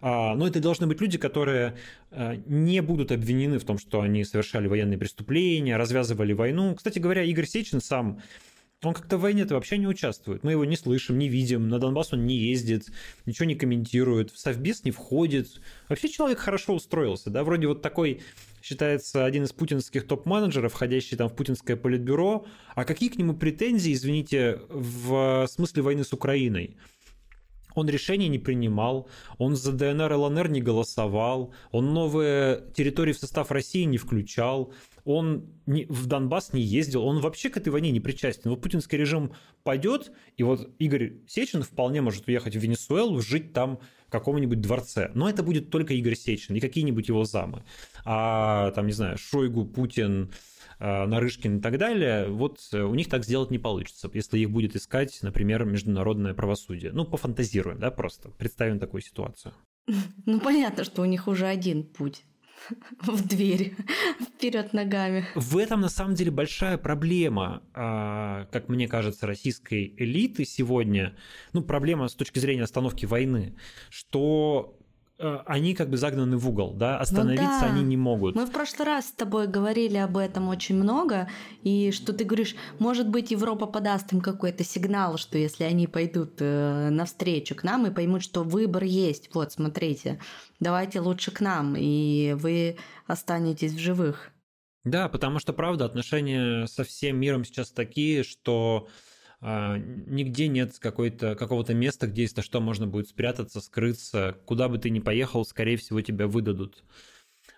А, 0.02 0.34
но 0.34 0.46
это 0.46 0.60
должны 0.60 0.86
быть 0.86 1.00
люди, 1.00 1.16
которые 1.16 1.78
а, 2.10 2.36
не 2.44 2.82
будут 2.82 3.10
обвинены 3.10 3.58
в 3.58 3.64
том, 3.64 3.78
что 3.78 4.02
они 4.02 4.22
совершали 4.24 4.66
военные 4.66 4.98
преступления, 4.98 5.78
развязывали 5.78 6.34
войну. 6.34 6.74
Кстати 6.74 6.98
говоря, 6.98 7.22
Игорь 7.22 7.46
Сечин 7.46 7.80
сам 7.80 8.20
он 8.82 8.94
как-то 8.94 9.16
в 9.16 9.22
войне-то 9.22 9.54
вообще 9.54 9.78
не 9.78 9.86
участвует. 9.86 10.44
Мы 10.44 10.52
его 10.52 10.64
не 10.64 10.76
слышим, 10.76 11.18
не 11.18 11.28
видим, 11.28 11.68
на 11.68 11.78
Донбасс 11.78 12.12
он 12.12 12.26
не 12.26 12.36
ездит, 12.36 12.86
ничего 13.24 13.46
не 13.46 13.54
комментирует, 13.54 14.30
в 14.30 14.38
Совбез 14.38 14.84
не 14.84 14.90
входит. 14.90 15.60
Вообще 15.88 16.08
человек 16.08 16.38
хорошо 16.38 16.74
устроился, 16.74 17.30
да, 17.30 17.42
вроде 17.42 17.68
вот 17.68 17.80
такой 17.80 18.20
считается 18.62 19.24
один 19.24 19.44
из 19.44 19.52
путинских 19.52 20.06
топ-менеджеров, 20.06 20.72
входящий 20.72 21.16
там 21.16 21.28
в 21.28 21.34
путинское 21.34 21.76
политбюро. 21.76 22.46
А 22.74 22.84
какие 22.84 23.08
к 23.08 23.16
нему 23.16 23.34
претензии, 23.34 23.92
извините, 23.92 24.60
в 24.68 25.46
смысле 25.48 25.82
войны 25.82 26.04
с 26.04 26.12
Украиной? 26.12 26.76
Он 27.74 27.88
решений 27.88 28.28
не 28.28 28.38
принимал, 28.38 29.08
он 29.38 29.54
за 29.54 29.72
ДНР 29.72 30.12
и 30.12 30.16
ЛНР 30.16 30.48
не 30.48 30.62
голосовал, 30.62 31.52
он 31.72 31.92
новые 31.92 32.64
территории 32.74 33.12
в 33.12 33.18
состав 33.18 33.50
России 33.50 33.84
не 33.84 33.98
включал, 33.98 34.72
он 35.06 35.46
не, 35.66 35.86
в 35.86 36.06
Донбасс 36.06 36.52
не 36.52 36.60
ездил, 36.60 37.04
он 37.04 37.20
вообще 37.20 37.48
к 37.48 37.56
этой 37.56 37.68
войне 37.68 37.92
не 37.92 38.00
причастен. 38.00 38.50
Вот 38.50 38.60
путинский 38.60 38.98
режим 38.98 39.32
пойдет, 39.62 40.10
и 40.36 40.42
вот 40.42 40.68
Игорь 40.78 41.14
Сечин 41.28 41.62
вполне 41.62 42.00
может 42.00 42.26
уехать 42.26 42.56
в 42.56 42.58
Венесуэлу, 42.58 43.20
жить 43.20 43.52
там 43.52 43.78
в 44.08 44.10
каком-нибудь 44.10 44.60
дворце. 44.60 45.12
Но 45.14 45.28
это 45.28 45.44
будет 45.44 45.70
только 45.70 45.94
Игорь 45.94 46.16
Сечин 46.16 46.56
и 46.56 46.60
какие-нибудь 46.60 47.08
его 47.08 47.24
замы. 47.24 47.62
А 48.04 48.72
там, 48.72 48.86
не 48.86 48.92
знаю, 48.92 49.16
Шойгу, 49.16 49.64
Путин, 49.64 50.32
а, 50.80 51.06
Нарышкин 51.06 51.58
и 51.58 51.60
так 51.60 51.78
далее, 51.78 52.28
вот 52.28 52.58
у 52.72 52.94
них 52.94 53.08
так 53.08 53.24
сделать 53.24 53.52
не 53.52 53.58
получится, 53.58 54.10
если 54.12 54.40
их 54.40 54.50
будет 54.50 54.74
искать, 54.74 55.18
например, 55.22 55.64
международное 55.64 56.34
правосудие. 56.34 56.90
Ну, 56.92 57.04
пофантазируем, 57.04 57.78
да, 57.78 57.92
просто 57.92 58.30
представим 58.30 58.80
такую 58.80 59.02
ситуацию. 59.02 59.54
Ну, 60.26 60.40
понятно, 60.40 60.82
что 60.82 61.02
у 61.02 61.04
них 61.04 61.28
уже 61.28 61.46
один 61.46 61.84
путь 61.84 62.24
в 63.02 63.26
дверь 63.26 63.74
вперед 64.20 64.72
ногами. 64.72 65.26
В 65.34 65.58
этом 65.58 65.80
на 65.80 65.88
самом 65.88 66.14
деле 66.14 66.30
большая 66.30 66.78
проблема, 66.78 67.62
а, 67.74 68.46
как 68.52 68.68
мне 68.68 68.88
кажется, 68.88 69.26
российской 69.26 69.94
элиты 69.96 70.44
сегодня. 70.44 71.16
Ну, 71.52 71.62
проблема 71.62 72.08
с 72.08 72.14
точки 72.14 72.38
зрения 72.38 72.62
остановки 72.62 73.06
войны, 73.06 73.56
что 73.90 74.78
они 75.18 75.74
как 75.74 75.88
бы 75.88 75.96
загнаны 75.96 76.36
в 76.36 76.48
угол, 76.48 76.74
да, 76.74 76.98
остановиться 76.98 77.44
ну, 77.44 77.60
да. 77.60 77.66
они 77.66 77.82
не 77.82 77.96
могут. 77.96 78.34
Мы 78.34 78.44
в 78.44 78.50
прошлый 78.50 78.86
раз 78.86 79.06
с 79.06 79.12
тобой 79.12 79.46
говорили 79.46 79.96
об 79.96 80.18
этом 80.18 80.48
очень 80.48 80.76
много, 80.76 81.28
и 81.62 81.90
что 81.90 82.12
ты 82.12 82.24
говоришь, 82.24 82.54
может 82.78 83.08
быть, 83.08 83.30
Европа 83.30 83.66
подаст 83.66 84.12
им 84.12 84.20
какой-то 84.20 84.62
сигнал, 84.62 85.16
что 85.16 85.38
если 85.38 85.64
они 85.64 85.86
пойдут 85.86 86.34
э, 86.40 86.90
навстречу 86.90 87.54
к 87.54 87.64
нам 87.64 87.86
и 87.86 87.90
поймут, 87.90 88.22
что 88.22 88.42
выбор 88.42 88.84
есть, 88.84 89.30
вот, 89.34 89.52
смотрите, 89.52 90.20
давайте 90.60 91.00
лучше 91.00 91.30
к 91.30 91.40
нам, 91.40 91.76
и 91.78 92.34
вы 92.34 92.76
останетесь 93.06 93.72
в 93.72 93.78
живых. 93.78 94.32
Да, 94.84 95.08
потому 95.08 95.40
что, 95.40 95.52
правда, 95.52 95.86
отношения 95.86 96.66
со 96.66 96.84
всем 96.84 97.18
миром 97.18 97.44
сейчас 97.44 97.70
такие, 97.70 98.22
что 98.22 98.86
нигде 99.48 100.48
нет 100.48 100.76
какого-то 100.78 101.74
места, 101.74 102.08
где 102.08 102.22
если 102.22 102.40
что 102.40 102.60
можно 102.60 102.86
будет 102.86 103.08
спрятаться, 103.08 103.60
скрыться. 103.60 104.36
Куда 104.44 104.68
бы 104.68 104.78
ты 104.78 104.90
ни 104.90 104.98
поехал, 104.98 105.44
скорее 105.44 105.76
всего, 105.76 106.00
тебя 106.00 106.26
выдадут. 106.26 106.82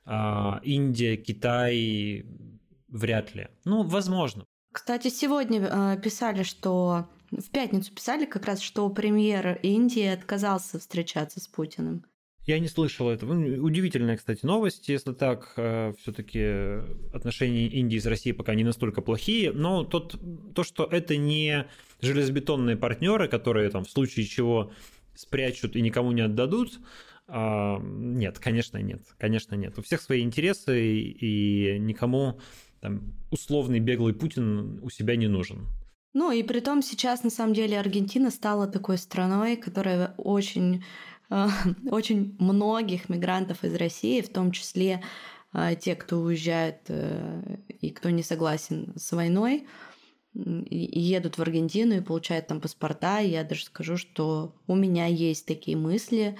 А, 0.04 0.60
Индия, 0.62 1.16
Китай 1.16 2.26
вряд 2.88 3.34
ли. 3.34 3.48
Ну, 3.64 3.84
возможно. 3.84 4.44
Кстати, 4.72 5.08
сегодня 5.08 5.60
э, 5.60 6.00
писали, 6.02 6.42
что 6.42 7.08
в 7.30 7.50
пятницу 7.50 7.92
писали 7.94 8.26
как 8.26 8.44
раз, 8.44 8.60
что 8.60 8.88
премьер 8.90 9.58
Индии 9.62 10.06
отказался 10.06 10.78
встречаться 10.78 11.40
с 11.40 11.48
Путиным. 11.48 12.04
Я 12.48 12.60
не 12.60 12.68
слышал 12.68 13.10
этого. 13.10 13.34
Ну, 13.34 13.62
удивительная, 13.62 14.16
кстати, 14.16 14.46
новость. 14.46 14.88
Если 14.88 15.12
так, 15.12 15.52
э, 15.58 15.92
все-таки 16.00 16.80
отношения 17.12 17.66
Индии 17.66 17.98
с 17.98 18.06
Россией 18.06 18.34
пока 18.34 18.54
не 18.54 18.64
настолько 18.64 19.02
плохие. 19.02 19.52
Но 19.52 19.84
тот, 19.84 20.18
то, 20.54 20.64
что 20.64 20.88
это 20.90 21.18
не 21.18 21.66
железобетонные 22.00 22.78
партнеры, 22.78 23.28
которые 23.28 23.68
там 23.68 23.84
в 23.84 23.90
случае 23.90 24.24
чего 24.24 24.72
спрячут 25.14 25.76
и 25.76 25.82
никому 25.82 26.12
не 26.12 26.22
отдадут, 26.22 26.80
а, 27.26 27.82
нет, 27.82 28.38
конечно, 28.38 28.78
нет. 28.78 29.02
Конечно, 29.18 29.54
нет. 29.54 29.78
У 29.78 29.82
всех 29.82 30.00
свои 30.00 30.22
интересы, 30.22 30.80
и 31.00 31.78
никому 31.78 32.40
там, 32.80 33.12
условный 33.30 33.80
беглый 33.80 34.14
Путин 34.14 34.80
у 34.82 34.88
себя 34.88 35.16
не 35.16 35.28
нужен. 35.28 35.66
Ну 36.14 36.32
и 36.32 36.42
при 36.42 36.60
том 36.60 36.80
сейчас 36.80 37.22
на 37.24 37.30
самом 37.30 37.52
деле 37.52 37.78
Аргентина 37.78 38.30
стала 38.30 38.66
такой 38.66 38.96
страной, 38.96 39.56
которая 39.56 40.14
очень 40.16 40.82
очень 41.90 42.36
многих 42.38 43.08
мигрантов 43.08 43.64
из 43.64 43.74
России, 43.74 44.20
в 44.20 44.32
том 44.32 44.52
числе 44.52 45.02
а, 45.52 45.74
те, 45.74 45.94
кто 45.94 46.18
уезжает 46.18 46.82
э, 46.88 47.56
и 47.80 47.90
кто 47.90 48.10
не 48.10 48.22
согласен 48.22 48.92
с 48.96 49.12
войной, 49.12 49.66
едут 50.34 51.38
в 51.38 51.42
Аргентину 51.42 51.96
и 51.96 52.00
получают 52.00 52.46
там 52.46 52.60
паспорта. 52.60 53.18
Я 53.18 53.44
даже 53.44 53.64
скажу, 53.64 53.96
что 53.96 54.54
у 54.66 54.76
меня 54.76 55.06
есть 55.06 55.46
такие 55.46 55.76
мысли 55.76 56.38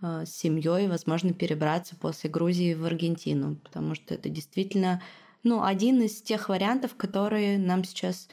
а, 0.00 0.24
с 0.24 0.36
семьей, 0.36 0.88
возможно, 0.88 1.32
перебраться 1.32 1.96
после 1.96 2.30
Грузии 2.30 2.74
в 2.74 2.84
Аргентину, 2.84 3.56
потому 3.56 3.94
что 3.94 4.14
это 4.14 4.28
действительно 4.28 5.02
ну, 5.42 5.62
один 5.62 6.02
из 6.02 6.20
тех 6.22 6.48
вариантов, 6.48 6.94
которые 6.96 7.58
нам 7.58 7.84
сейчас 7.84 8.28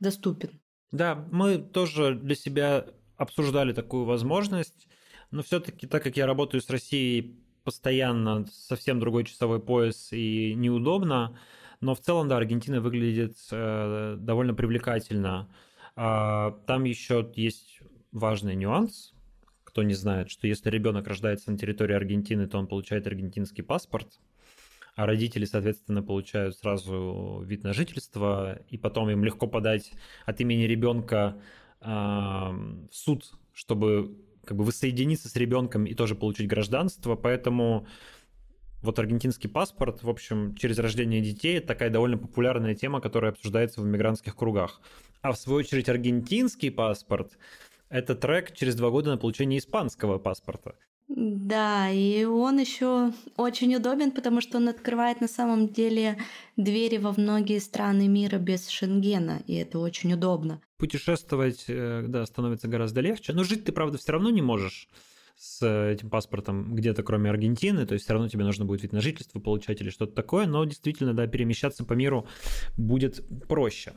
доступен. 0.00 0.60
Да, 0.90 1.24
мы 1.30 1.58
тоже 1.58 2.16
для 2.16 2.34
себя 2.34 2.86
обсуждали 3.16 3.72
такую 3.72 4.04
возможность. 4.04 4.88
Но 5.30 5.42
все-таки, 5.42 5.86
так 5.86 6.02
как 6.02 6.16
я 6.16 6.26
работаю 6.26 6.60
с 6.60 6.70
Россией 6.70 7.36
постоянно, 7.64 8.46
совсем 8.46 8.98
другой 8.98 9.24
часовой 9.24 9.60
пояс 9.60 10.08
и 10.12 10.54
неудобно, 10.54 11.38
но 11.80 11.94
в 11.94 12.00
целом, 12.00 12.28
да, 12.28 12.36
Аргентина 12.36 12.80
выглядит 12.80 13.36
э, 13.50 14.16
довольно 14.18 14.54
привлекательно. 14.54 15.48
А, 15.96 16.52
там 16.66 16.84
еще 16.84 17.30
есть 17.34 17.80
важный 18.12 18.54
нюанс. 18.54 19.14
Кто 19.64 19.82
не 19.82 19.94
знает, 19.94 20.30
что 20.30 20.46
если 20.46 20.68
ребенок 20.68 21.06
рождается 21.06 21.50
на 21.50 21.56
территории 21.56 21.94
Аргентины, 21.94 22.48
то 22.48 22.58
он 22.58 22.66
получает 22.66 23.06
аргентинский 23.06 23.62
паспорт, 23.62 24.18
а 24.96 25.06
родители, 25.06 25.44
соответственно, 25.44 26.02
получают 26.02 26.56
сразу 26.56 27.42
вид 27.46 27.62
на 27.62 27.72
жительство, 27.72 28.58
и 28.68 28.76
потом 28.76 29.08
им 29.10 29.24
легко 29.24 29.46
подать 29.46 29.92
от 30.26 30.40
имени 30.40 30.64
ребенка 30.64 31.40
э, 31.80 31.86
в 31.86 32.90
суд, 32.90 33.30
чтобы 33.54 34.16
как 34.44 34.56
бы 34.56 34.64
воссоединиться 34.64 35.28
с 35.28 35.36
ребенком 35.36 35.84
и 35.84 35.94
тоже 35.94 36.14
получить 36.14 36.48
гражданство, 36.48 37.16
поэтому 37.16 37.86
вот 38.82 38.98
аргентинский 38.98 39.48
паспорт, 39.48 40.02
в 40.02 40.08
общем, 40.08 40.54
через 40.54 40.78
рождение 40.78 41.20
детей, 41.20 41.60
такая 41.60 41.90
довольно 41.90 42.16
популярная 42.16 42.74
тема, 42.74 43.00
которая 43.00 43.32
обсуждается 43.32 43.82
в 43.82 43.84
мигрантских 43.84 44.34
кругах. 44.34 44.80
А 45.22 45.32
в 45.32 45.36
свою 45.36 45.58
очередь 45.60 45.88
аргентинский 45.88 46.70
паспорт– 46.70 47.36
это 47.90 48.14
трек 48.14 48.56
через 48.56 48.74
два 48.76 48.90
года 48.90 49.10
на 49.10 49.18
получение 49.18 49.58
испанского 49.58 50.18
паспорта. 50.18 50.76
Да, 51.12 51.90
и 51.90 52.24
он 52.24 52.60
еще 52.60 53.12
очень 53.36 53.74
удобен, 53.74 54.12
потому 54.12 54.40
что 54.40 54.58
он 54.58 54.68
открывает 54.68 55.20
на 55.20 55.26
самом 55.26 55.68
деле 55.68 56.18
двери 56.56 56.98
во 56.98 57.12
многие 57.12 57.58
страны 57.58 58.06
мира 58.06 58.38
без 58.38 58.68
Шенгена, 58.68 59.42
и 59.48 59.54
это 59.56 59.80
очень 59.80 60.12
удобно. 60.12 60.62
Путешествовать, 60.78 61.64
э, 61.66 62.04
да, 62.06 62.24
становится 62.26 62.68
гораздо 62.68 63.00
легче, 63.00 63.32
но 63.32 63.42
жить 63.42 63.64
ты, 63.64 63.72
правда, 63.72 63.98
все 63.98 64.12
равно 64.12 64.30
не 64.30 64.40
можешь 64.40 64.88
с 65.36 65.66
этим 65.66 66.10
паспортом 66.10 66.76
где-то 66.76 67.02
кроме 67.02 67.30
Аргентины, 67.30 67.86
то 67.86 67.94
есть 67.94 68.04
все 68.04 68.12
равно 68.12 68.28
тебе 68.28 68.44
нужно 68.44 68.64
будет 68.64 68.82
вид 68.82 68.92
на 68.92 69.00
жительство 69.00 69.40
получать 69.40 69.80
или 69.80 69.90
что-то 69.90 70.14
такое, 70.14 70.46
но 70.46 70.64
действительно, 70.64 71.12
да, 71.12 71.26
перемещаться 71.26 71.84
по 71.84 71.94
миру 71.94 72.28
будет 72.76 73.26
проще. 73.48 73.94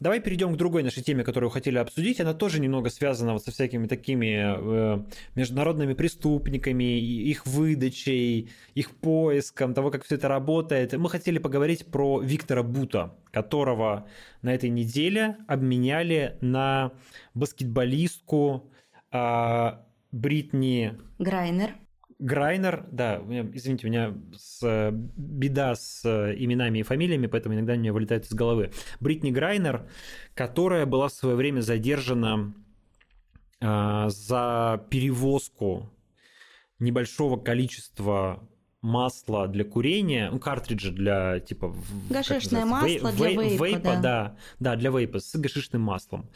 Давай 0.00 0.20
перейдем 0.20 0.54
к 0.54 0.56
другой 0.56 0.84
нашей 0.84 1.02
теме, 1.02 1.24
которую 1.24 1.50
хотели 1.50 1.76
обсудить. 1.78 2.20
Она 2.20 2.32
тоже 2.32 2.60
немного 2.60 2.88
связана 2.88 3.32
вот 3.32 3.42
со 3.42 3.50
всякими 3.50 3.88
такими 3.88 4.96
э, 4.96 5.04
международными 5.34 5.94
преступниками, 5.94 6.84
их 6.84 7.46
выдачей, 7.46 8.50
их 8.74 8.90
поиском, 8.96 9.74
того, 9.74 9.90
как 9.90 10.04
все 10.04 10.14
это 10.14 10.28
работает. 10.28 10.92
Мы 10.92 11.10
хотели 11.10 11.38
поговорить 11.38 11.86
про 11.86 12.20
Виктора 12.20 12.62
Бута, 12.62 13.16
которого 13.32 14.06
на 14.42 14.54
этой 14.54 14.70
неделе 14.70 15.36
обменяли 15.48 16.36
на 16.40 16.92
баскетболистку 17.34 18.70
э, 19.10 19.70
Бритни 20.12 20.96
Грайнер. 21.18 21.74
Грайнер, 22.18 22.84
да, 22.90 23.22
извините, 23.52 23.86
у 23.86 23.90
меня 23.90 24.14
с, 24.36 24.90
беда 24.90 25.76
с 25.76 26.04
э, 26.04 26.34
именами 26.36 26.80
и 26.80 26.82
фамилиями, 26.82 27.28
поэтому 27.28 27.54
иногда 27.54 27.74
у 27.74 27.76
меня 27.76 27.92
вылетает 27.92 28.26
из 28.26 28.34
головы. 28.34 28.72
Бритни 28.98 29.30
Грайнер, 29.30 29.88
которая 30.34 30.84
была 30.84 31.08
в 31.08 31.12
свое 31.12 31.36
время 31.36 31.60
задержана 31.60 32.54
э, 33.60 34.04
за 34.08 34.84
перевозку 34.90 35.92
небольшого 36.80 37.36
количества 37.36 38.42
масла 38.80 39.48
для 39.48 39.64
курения, 39.64 40.30
ну, 40.30 40.38
картриджи 40.38 40.92
для 40.92 41.40
типа... 41.40 41.74
Гашишное 42.10 42.64
масло 42.64 42.86
Вей, 42.86 43.00
для 43.16 43.30
вейпа, 43.30 43.64
вейпа 43.64 43.82
да. 43.82 44.00
да. 44.00 44.36
Да, 44.60 44.76
для 44.76 44.90
вейпа 44.90 45.18
с 45.18 45.34
гашишным 45.36 45.82
маслом. 45.82 46.28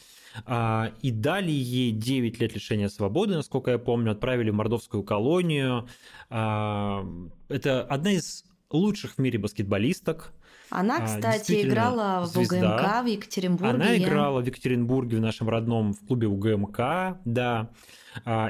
А, 0.44 0.92
и 1.02 1.10
дали 1.10 1.50
ей 1.50 1.92
9 1.92 2.40
лет 2.40 2.54
лишения 2.54 2.88
свободы, 2.88 3.34
насколько 3.34 3.70
я 3.70 3.78
помню, 3.78 4.12
отправили 4.12 4.50
в 4.50 4.54
мордовскую 4.54 5.02
колонию. 5.04 5.88
А, 6.30 7.06
это 7.48 7.82
одна 7.82 8.12
из 8.12 8.44
лучших 8.70 9.14
в 9.14 9.18
мире 9.18 9.38
баскетболисток. 9.38 10.32
Она, 10.74 10.98
а, 10.98 11.06
кстати, 11.06 11.62
играла 11.62 12.26
в 12.26 12.36
УГМК 12.36 13.02
в 13.02 13.06
Екатеринбурге. 13.06 13.74
Она 13.74 13.96
играла 13.96 14.40
в 14.40 14.46
Екатеринбурге 14.46 15.18
в 15.18 15.20
нашем 15.20 15.50
родном 15.50 15.92
в 15.92 16.06
клубе 16.06 16.26
УГМК, 16.28 17.18
да. 17.26 17.70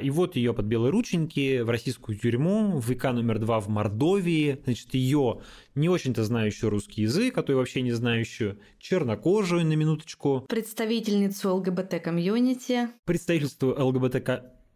И 0.03 0.11
вот 0.11 0.37
ее 0.37 0.55
под 0.55 0.66
белые 0.66 0.91
рученьки 0.91 1.61
в 1.61 1.70
российскую 1.70 2.18
тюрьму, 2.18 2.79
в 2.79 2.95
ВК 2.95 3.05
номер 3.12 3.39
два 3.39 3.61
в 3.61 3.68
Мордовии. 3.68 4.61
Значит, 4.64 4.95
ее 4.95 5.41
не 5.75 5.89
очень-то 5.89 6.25
знающую 6.25 6.70
русский 6.70 7.03
язык, 7.03 7.39
а 7.39 7.43
то 7.43 7.53
и 7.53 7.57
вообще 7.57 7.83
не 7.83 7.93
знающую 7.93 8.59
чернокожую 8.79 9.64
на 9.66 9.75
минуточку. 9.75 10.45
Представительницу 10.49 11.55
ЛГБТ-комьюнити. 11.57 12.89
Представительству 13.05 13.68
ЛГБТ 13.68 14.25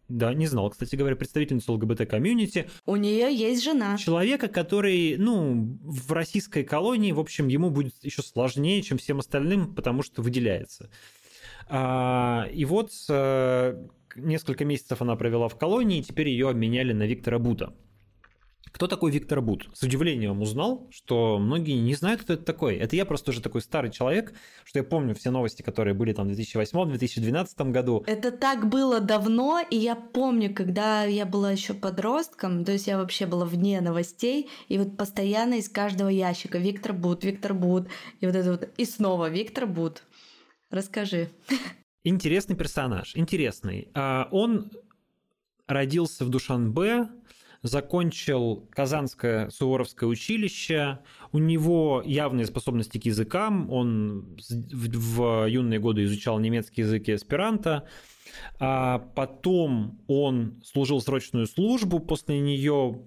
да, 0.09 0.33
не 0.33 0.47
знал, 0.47 0.69
кстати 0.69 0.95
говоря, 0.95 1.15
представительницу 1.15 1.73
ЛГБТ-комьюнити. 1.73 2.69
У 2.85 2.95
нее 2.95 3.33
есть 3.33 3.63
жена. 3.63 3.97
Человека, 3.97 4.47
который, 4.47 5.17
ну, 5.17 5.77
в 5.81 6.11
российской 6.13 6.63
колонии, 6.63 7.11
в 7.11 7.19
общем, 7.19 7.47
ему 7.47 7.69
будет 7.69 7.93
еще 8.03 8.21
сложнее, 8.21 8.81
чем 8.81 8.97
всем 8.97 9.19
остальным, 9.19 9.75
потому 9.75 10.03
что 10.03 10.21
выделяется. 10.21 10.89
А, 11.69 12.47
и 12.53 12.63
вот 12.63 12.91
э, 13.09 13.85
несколько 14.15 14.63
месяцев 14.63 15.01
она 15.01 15.15
провела 15.15 15.49
в 15.49 15.57
колонии, 15.57 15.99
и 15.99 16.03
теперь 16.03 16.29
ее 16.29 16.49
обменяли 16.49 16.93
на 16.93 17.03
Виктора 17.03 17.39
Бута. 17.39 17.73
Кто 18.71 18.87
такой 18.87 19.11
Виктор 19.11 19.41
Бут? 19.41 19.69
С 19.73 19.83
удивлением 19.83 20.41
узнал, 20.41 20.87
что 20.91 21.37
многие 21.39 21.79
не 21.79 21.95
знают, 21.95 22.21
кто 22.21 22.33
это 22.33 22.43
такой. 22.43 22.75
Это 22.75 22.95
я 22.95 23.05
просто 23.05 23.31
уже 23.31 23.41
такой 23.41 23.61
старый 23.61 23.91
человек, 23.91 24.33
что 24.65 24.79
я 24.79 24.83
помню 24.83 25.15
все 25.15 25.31
новости, 25.31 25.61
которые 25.61 25.93
были 25.93 26.13
там 26.13 26.27
в 26.27 26.31
2008-2012 26.31 27.71
году. 27.71 28.03
Это 28.07 28.31
так 28.31 28.69
было 28.69 28.99
давно, 28.99 29.61
и 29.69 29.77
я 29.77 29.95
помню, 29.95 30.53
когда 30.53 31.03
я 31.03 31.25
была 31.25 31.51
еще 31.51 31.73
подростком, 31.73 32.65
то 32.65 32.71
есть 32.71 32.87
я 32.87 32.97
вообще 32.97 33.25
была 33.25 33.45
вне 33.45 33.81
новостей, 33.81 34.49
и 34.67 34.77
вот 34.77 34.97
постоянно 34.97 35.55
из 35.55 35.69
каждого 35.69 36.09
ящика 36.09 36.57
Виктор 36.57 36.93
Бут, 36.93 37.23
Виктор 37.23 37.53
Бут, 37.53 37.87
и 38.19 38.25
вот 38.25 38.35
это 38.35 38.51
вот, 38.51 38.69
и 38.77 38.85
снова 38.85 39.29
Виктор 39.29 39.65
Бут. 39.65 40.03
Расскажи. 40.69 41.29
Интересный 42.03 42.55
персонаж, 42.55 43.15
интересный. 43.15 43.89
А, 43.93 44.27
он 44.31 44.71
родился 45.67 46.25
в 46.25 46.29
Душанбе, 46.29 47.09
закончил 47.63 48.67
Казанское 48.71 49.49
Суворовское 49.49 50.09
училище. 50.09 50.99
У 51.31 51.39
него 51.39 52.01
явные 52.05 52.45
способности 52.45 52.97
к 52.97 53.05
языкам. 53.05 53.71
Он 53.71 54.37
в 54.49 55.45
юные 55.47 55.79
годы 55.79 56.03
изучал 56.03 56.39
немецкий 56.39 56.81
язык 56.81 57.07
и 57.09 57.15
эсперанто. 57.15 57.87
А 58.59 58.99
потом 59.15 59.99
он 60.07 60.61
служил 60.63 61.01
срочную 61.01 61.45
службу, 61.45 61.99
после 61.99 62.39
нее 62.39 62.99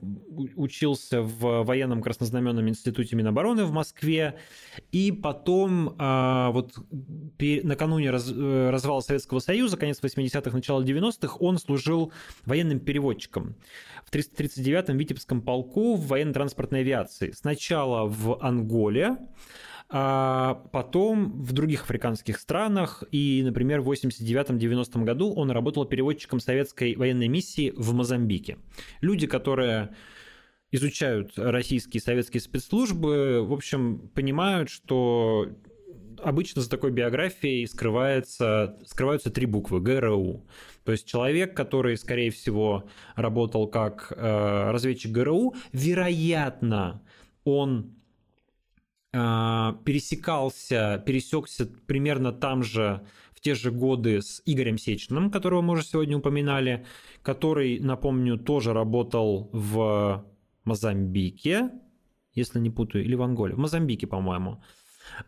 учился 0.57 1.23
в 1.23 1.65
военном 1.65 2.03
краснознаменном 2.03 2.69
институте 2.69 3.17
Минобороны 3.17 3.65
в 3.65 3.73
Москве, 3.73 4.37
и 4.93 5.11
потом 5.11 5.97
а, 5.99 6.51
вот 6.51 6.75
накануне 7.39 8.09
э, 8.09 8.71
развала 8.71 9.01
Советского 9.01 9.41
Союза, 9.41 9.77
конец 9.77 10.01
80-х, 10.03 10.51
начало 10.53 10.83
90-х, 10.83 11.37
он 11.41 11.59
служил 11.59 12.13
военным 12.45 12.81
переводчиком 12.81 13.57
в 14.05 14.13
339-м 14.13 14.97
Витебском 14.97 15.43
полку 15.43 15.95
в 15.95 16.07
военно-транспортной 16.07 16.81
авиации. 16.81 17.33
Сначала 17.33 18.07
в 18.07 18.41
Анголе, 18.41 19.17
а 19.93 20.55
потом 20.73 21.43
в 21.43 21.53
других 21.53 21.83
африканских 21.83 22.39
странах, 22.39 23.03
и, 23.11 23.43
например, 23.45 23.81
в 23.81 23.91
89-90 23.91 25.05
году 25.05 25.33
он 25.35 25.51
работал 25.51 25.85
переводчиком 25.85 26.39
советской 26.39 26.95
военной 26.95 27.27
миссии 27.27 27.73
в 27.77 27.93
Мозамбике. 27.93 28.59
Люди, 29.01 29.27
которые 29.27 29.95
изучают 30.71 31.33
российские 31.37 32.01
и 32.01 32.05
советские 32.05 32.41
спецслужбы, 32.41 33.45
в 33.45 33.53
общем, 33.53 34.11
понимают, 34.15 34.71
что 34.71 35.49
обычно 36.23 36.63
за 36.63 36.71
такой 36.71 36.93
биографией 36.93 37.67
скрывается, 37.67 38.77
скрываются 38.87 39.31
три 39.31 39.47
буквы 39.47 39.81
ГРУ. 39.81 40.47
То 40.85 40.93
есть 40.93 41.07
человек, 41.07 41.57
который, 41.57 41.97
скорее 41.97 42.31
всего, 42.31 42.85
работал 43.17 43.67
как 43.67 44.13
э, 44.15 44.71
разведчик 44.71 45.11
ГРУ, 45.11 45.55
вероятно, 45.73 47.03
он 47.43 47.97
пересекался, 49.13 51.03
пересекся 51.05 51.67
примерно 51.87 52.33
там 52.33 52.63
же 52.63 53.05
в 53.35 53.41
те 53.41 53.55
же 53.55 53.71
годы 53.71 54.21
с 54.21 54.43
Игорем 54.45 54.77
Сечным, 54.77 55.31
которого 55.31 55.63
мы 55.63 55.73
уже 55.73 55.83
сегодня 55.83 56.19
упоминали, 56.19 56.85
который, 57.23 57.81
напомню, 57.81 58.39
тоже 58.39 58.73
работал 58.73 59.49
в 59.53 60.25
Мозамбике, 60.65 61.71
если 62.35 62.59
не 62.61 62.71
путаю, 62.71 63.05
или 63.05 63.15
в 63.15 63.23
Анголе, 63.23 63.55
в 63.55 63.59
Мозамбике, 63.59 64.07
по-моему. 64.07 64.63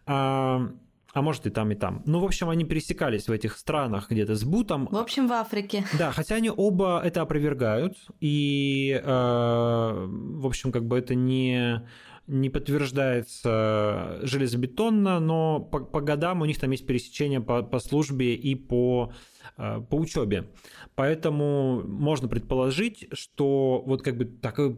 А, 0.06 0.68
а 1.14 1.22
может 1.22 1.46
и 1.46 1.50
там, 1.50 1.70
и 1.72 1.74
там. 1.74 2.02
Ну, 2.06 2.20
в 2.20 2.24
общем, 2.24 2.48
они 2.48 2.64
пересекались 2.64 3.28
в 3.28 3.32
этих 3.32 3.56
странах 3.56 4.10
где-то 4.10 4.34
с 4.34 4.44
Бутом. 4.44 4.88
В 4.90 4.96
общем, 4.96 5.26
в 5.26 5.32
Африке. 5.32 5.84
Да, 5.98 6.12
хотя 6.12 6.36
они 6.36 6.50
оба 6.54 7.00
это 7.04 7.22
опровергают. 7.22 7.96
И, 8.20 9.00
э, 9.02 9.06
в 9.06 10.46
общем, 10.46 10.70
как 10.70 10.86
бы 10.86 10.98
это 10.98 11.14
не 11.14 11.82
не 12.26 12.50
подтверждается 12.50 14.20
железобетонно, 14.22 15.20
но 15.20 15.60
по, 15.60 15.80
по 15.80 16.00
годам 16.00 16.42
у 16.42 16.44
них 16.44 16.58
там 16.58 16.70
есть 16.70 16.86
пересечение 16.86 17.40
по, 17.40 17.62
по 17.62 17.78
службе 17.80 18.34
и 18.34 18.54
по, 18.54 19.12
э, 19.56 19.80
по 19.88 19.96
учебе. 19.96 20.48
Поэтому 20.94 21.82
можно 21.82 22.28
предположить, 22.28 23.08
что 23.12 23.82
вот 23.84 24.02
как 24.02 24.16
бы 24.16 24.24
такая 24.24 24.76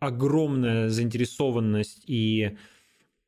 огромная 0.00 0.88
заинтересованность 0.88 2.04
и 2.06 2.56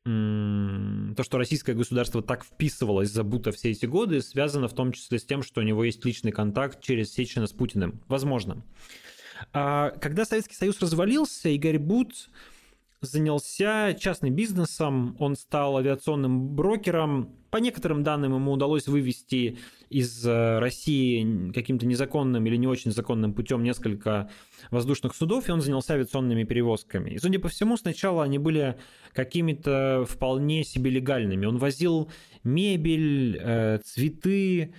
то, 0.03 1.23
что 1.23 1.37
российское 1.37 1.75
государство 1.75 2.23
так 2.23 2.43
вписывалось 2.43 3.11
за 3.11 3.23
Бута 3.23 3.51
все 3.51 3.69
эти 3.69 3.85
годы, 3.85 4.21
связано 4.21 4.67
в 4.67 4.73
том 4.73 4.93
числе 4.93 5.19
с 5.19 5.25
тем, 5.25 5.43
что 5.43 5.61
у 5.61 5.63
него 5.63 5.83
есть 5.83 6.03
личный 6.03 6.31
контакт 6.31 6.81
через 6.81 7.13
Сечина 7.13 7.45
с 7.45 7.51
Путиным. 7.51 8.01
Возможно. 8.07 8.63
А 9.53 9.91
когда 9.91 10.25
Советский 10.25 10.55
Союз 10.55 10.81
развалился, 10.81 11.49
Игорь 11.49 11.77
Бут 11.77 12.29
занялся 13.01 13.93
частным 13.93 14.35
бизнесом, 14.35 15.15
он 15.19 15.35
стал 15.35 15.77
авиационным 15.77 16.55
брокером. 16.55 17.35
По 17.49 17.57
некоторым 17.57 18.03
данным 18.03 18.35
ему 18.35 18.51
удалось 18.51 18.87
вывести 18.87 19.57
из 19.89 20.25
э, 20.25 20.59
России 20.59 21.51
каким-то 21.51 21.85
незаконным 21.85 22.45
или 22.45 22.55
не 22.55 22.67
очень 22.67 22.91
законным 22.91 23.33
путем 23.33 23.63
несколько 23.63 24.29
воздушных 24.69 25.15
судов, 25.15 25.49
и 25.49 25.51
он 25.51 25.61
занялся 25.61 25.95
авиационными 25.95 26.43
перевозками. 26.43 27.11
И, 27.11 27.17
судя 27.17 27.39
по 27.39 27.49
всему, 27.49 27.75
сначала 27.75 28.23
они 28.23 28.37
были 28.37 28.77
какими-то 29.13 30.05
вполне 30.07 30.63
себе 30.63 30.91
легальными. 30.91 31.45
Он 31.45 31.57
возил 31.57 32.09
мебель, 32.43 33.37
э, 33.41 33.79
цветы, 33.83 34.73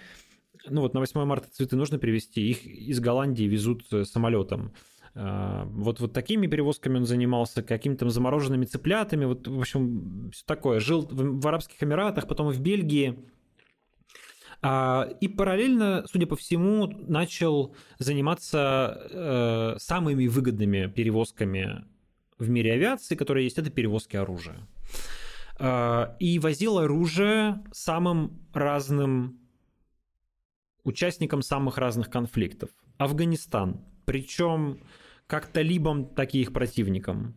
ну 0.68 0.82
вот 0.82 0.94
на 0.94 1.00
8 1.00 1.24
марта 1.24 1.50
цветы 1.50 1.76
нужно 1.76 1.98
привезти, 1.98 2.48
их 2.48 2.64
из 2.64 3.00
Голландии 3.00 3.44
везут 3.44 3.84
э, 3.92 4.04
самолетом. 4.04 4.72
А, 5.14 5.64
вот, 5.66 6.00
вот 6.00 6.12
такими 6.12 6.46
перевозками 6.46 6.96
он 6.96 7.04
занимался, 7.04 7.62
какими-то 7.62 8.08
замороженными 8.08 8.64
цыплятами, 8.64 9.26
вот, 9.26 9.46
в 9.46 9.58
общем, 9.58 10.30
все 10.32 10.44
такое. 10.46 10.80
Жил 10.80 11.02
в, 11.02 11.40
в 11.40 11.46
Арабских 11.46 11.82
Эмиратах, 11.82 12.26
потом 12.26 12.48
в 12.48 12.60
Бельгии. 12.60 13.18
А, 14.62 15.08
и 15.20 15.28
параллельно, 15.28 16.04
судя 16.06 16.26
по 16.26 16.36
всему, 16.36 16.86
начал 16.86 17.74
заниматься 17.98 19.08
э, 19.10 19.74
самыми 19.78 20.26
выгодными 20.28 20.86
перевозками 20.86 21.84
в 22.38 22.48
мире 22.48 22.74
авиации, 22.74 23.14
которые 23.14 23.44
есть, 23.44 23.58
это 23.58 23.70
перевозки 23.70 24.16
оружия. 24.16 24.66
А, 25.58 26.16
и 26.20 26.38
возил 26.38 26.78
оружие 26.78 27.62
самым 27.72 28.40
разным 28.54 29.38
участникам 30.84 31.42
самых 31.42 31.78
разных 31.78 32.10
конфликтов. 32.10 32.70
Афганистан. 32.98 33.84
Причем 34.04 34.80
как 35.32 35.46
талибам, 35.46 36.04
так 36.04 36.34
и 36.34 36.42
их 36.42 36.52
противникам, 36.52 37.34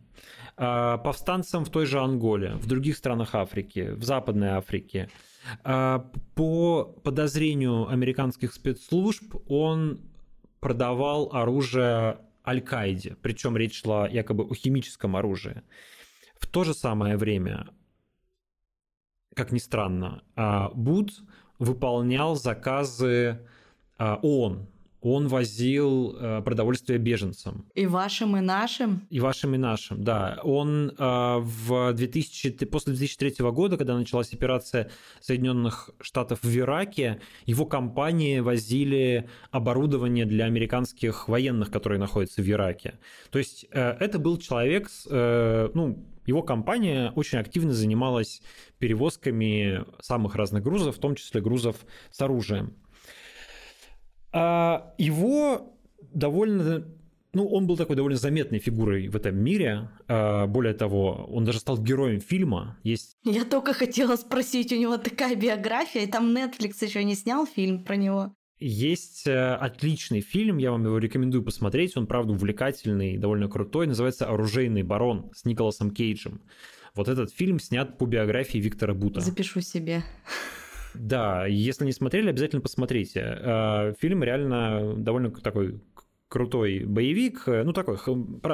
а, 0.58 0.98
повстанцам 0.98 1.64
в 1.64 1.70
той 1.70 1.86
же 1.86 1.98
Анголе, 1.98 2.56
в 2.56 2.66
других 2.66 2.94
странах 2.94 3.34
Африки, 3.34 3.92
в 3.92 4.04
Западной 4.04 4.48
Африке. 4.48 5.08
А, 5.64 6.10
по 6.34 6.84
подозрению 6.84 7.88
американских 7.88 8.52
спецслужб 8.52 9.34
он 9.48 10.02
продавал 10.60 11.30
оружие 11.32 12.18
Аль-Каиде, 12.46 13.16
причем 13.22 13.56
речь 13.56 13.80
шла 13.80 14.06
якобы 14.06 14.44
о 14.44 14.54
химическом 14.54 15.16
оружии. 15.16 15.62
В 16.38 16.46
то 16.46 16.64
же 16.64 16.74
самое 16.74 17.16
время, 17.16 17.68
как 19.34 19.52
ни 19.52 19.58
странно, 19.58 20.22
а, 20.34 20.68
Буд 20.74 21.12
выполнял 21.58 22.36
заказы 22.36 23.40
ООН, 23.98 24.68
он 25.14 25.28
возил 25.28 26.16
э, 26.18 26.42
продовольствие 26.42 26.98
беженцам. 26.98 27.64
И 27.74 27.86
вашим, 27.86 28.36
и 28.36 28.40
нашим? 28.40 29.06
И 29.08 29.20
вашим, 29.20 29.54
и 29.54 29.58
нашим, 29.58 30.02
да. 30.02 30.40
Он 30.42 30.90
э, 30.90 31.36
в 31.38 31.92
2000, 31.92 32.64
после 32.66 32.94
2003 32.94 33.50
года, 33.50 33.76
когда 33.76 33.96
началась 33.96 34.32
операция 34.32 34.90
Соединенных 35.20 35.90
Штатов 36.00 36.40
в 36.42 36.56
Ираке, 36.56 37.20
его 37.44 37.66
компании 37.66 38.40
возили 38.40 39.28
оборудование 39.52 40.26
для 40.26 40.46
американских 40.46 41.28
военных, 41.28 41.70
которые 41.70 42.00
находятся 42.00 42.42
в 42.42 42.50
Ираке. 42.50 42.98
То 43.30 43.38
есть 43.38 43.66
э, 43.70 43.96
это 44.00 44.18
был 44.18 44.38
человек, 44.38 44.90
ну, 45.08 46.04
его 46.26 46.42
компания 46.42 47.12
очень 47.14 47.38
активно 47.38 47.72
занималась 47.72 48.42
перевозками 48.78 49.84
самых 50.00 50.34
разных 50.34 50.62
грузов, 50.62 50.96
в 50.96 51.00
том 51.00 51.14
числе 51.14 51.40
грузов 51.40 51.76
с 52.10 52.20
оружием. 52.20 52.74
А 54.32 54.94
его 54.98 55.74
довольно 56.12 56.84
ну, 57.36 57.46
он 57.48 57.66
был 57.66 57.76
такой 57.76 57.96
довольно 57.96 58.16
заметной 58.16 58.60
фигурой 58.60 59.08
в 59.08 59.16
этом 59.16 59.36
мире. 59.36 59.90
А, 60.08 60.46
более 60.46 60.72
того, 60.72 61.28
он 61.30 61.44
даже 61.44 61.58
стал 61.58 61.76
героем 61.76 62.18
фильма. 62.18 62.78
Есть... 62.82 63.18
Я 63.24 63.44
только 63.44 63.74
хотела 63.74 64.16
спросить, 64.16 64.72
у 64.72 64.76
него 64.76 64.96
такая 64.96 65.36
биография, 65.36 66.04
и 66.04 66.06
там 66.06 66.34
Netflix 66.34 66.82
еще 66.82 67.04
не 67.04 67.14
снял 67.14 67.46
фильм 67.46 67.84
про 67.84 67.96
него. 67.96 68.34
Есть 68.58 69.26
э, 69.26 69.54
отличный 69.54 70.22
фильм, 70.22 70.56
я 70.56 70.70
вам 70.70 70.86
его 70.86 70.96
рекомендую 70.96 71.44
посмотреть. 71.44 71.94
Он, 71.98 72.06
правда, 72.06 72.32
увлекательный, 72.32 73.18
довольно 73.18 73.48
крутой. 73.48 73.86
Называется 73.86 74.26
«Оружейный 74.26 74.82
барон» 74.82 75.30
с 75.34 75.44
Николасом 75.44 75.90
Кейджем. 75.90 76.40
Вот 76.94 77.08
этот 77.08 77.30
фильм 77.30 77.60
снят 77.60 77.98
по 77.98 78.06
биографии 78.06 78.56
Виктора 78.56 78.94
Бута. 78.94 79.20
Запишу 79.20 79.60
себе. 79.60 80.02
Да, 80.98 81.46
если 81.46 81.84
не 81.84 81.92
смотрели, 81.92 82.30
обязательно 82.30 82.62
посмотрите. 82.62 83.20
Э, 83.20 83.94
фильм 84.00 84.22
реально 84.22 84.94
довольно 84.96 85.30
такой 85.30 85.80
крутой 86.28 86.84
боевик, 86.84 87.44
э, 87.46 87.62
ну 87.62 87.72
такой 87.72 87.96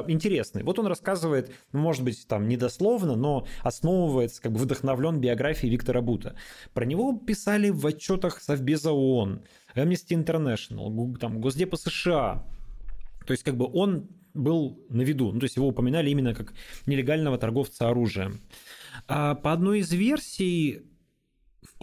интересный. 0.09 0.62
Вот 0.62 0.78
он 0.78 0.86
рассказывает, 0.86 1.53
ну, 1.72 1.80
может 1.80 2.05
быть, 2.05 2.26
там 2.28 2.49
недословно, 2.49 3.16
но 3.16 3.47
основывается, 3.62 4.43
как 4.43 4.53
бы 4.53 4.59
вдохновлен 4.59 5.20
биографией 5.20 5.72
Виктора 5.72 6.03
Бута. 6.03 6.36
Про 6.74 6.84
него 6.84 7.18
писали 7.18 7.70
в 7.70 7.86
отчетах 7.86 8.40
Совбеза 8.40 8.93
ООН, 8.93 9.43
Amnesty 9.74 10.22
International, 10.22 11.16
там, 11.18 11.40
Госдепа 11.40 11.76
США. 11.76 12.45
То 13.26 13.32
есть 13.32 13.43
как 13.43 13.57
бы 13.57 13.70
он 13.72 14.09
был 14.34 14.84
на 14.88 15.03
виду, 15.03 15.32
ну, 15.32 15.40
то 15.40 15.45
есть 15.45 15.57
его 15.57 15.68
упоминали 15.68 16.11
именно 16.11 16.34
как 16.34 16.55
нелегального 16.86 17.38
торговца 17.38 17.88
оружием. 17.88 18.40
А 19.09 19.34
по 19.34 19.53
одной 19.53 19.80
из 19.80 19.93
версий 19.93 20.82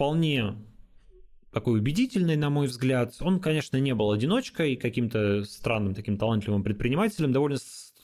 вполне 0.00 0.54
такой 1.52 1.78
убедительный, 1.78 2.36
на 2.36 2.48
мой 2.48 2.68
взгляд. 2.68 3.14
Он, 3.20 3.38
конечно, 3.38 3.76
не 3.76 3.94
был 3.94 4.12
одиночкой, 4.12 4.76
каким-то 4.76 5.44
странным 5.44 5.94
таким 5.94 6.16
талантливым 6.16 6.62
предпринимателем. 6.62 7.34
Довольно 7.34 7.58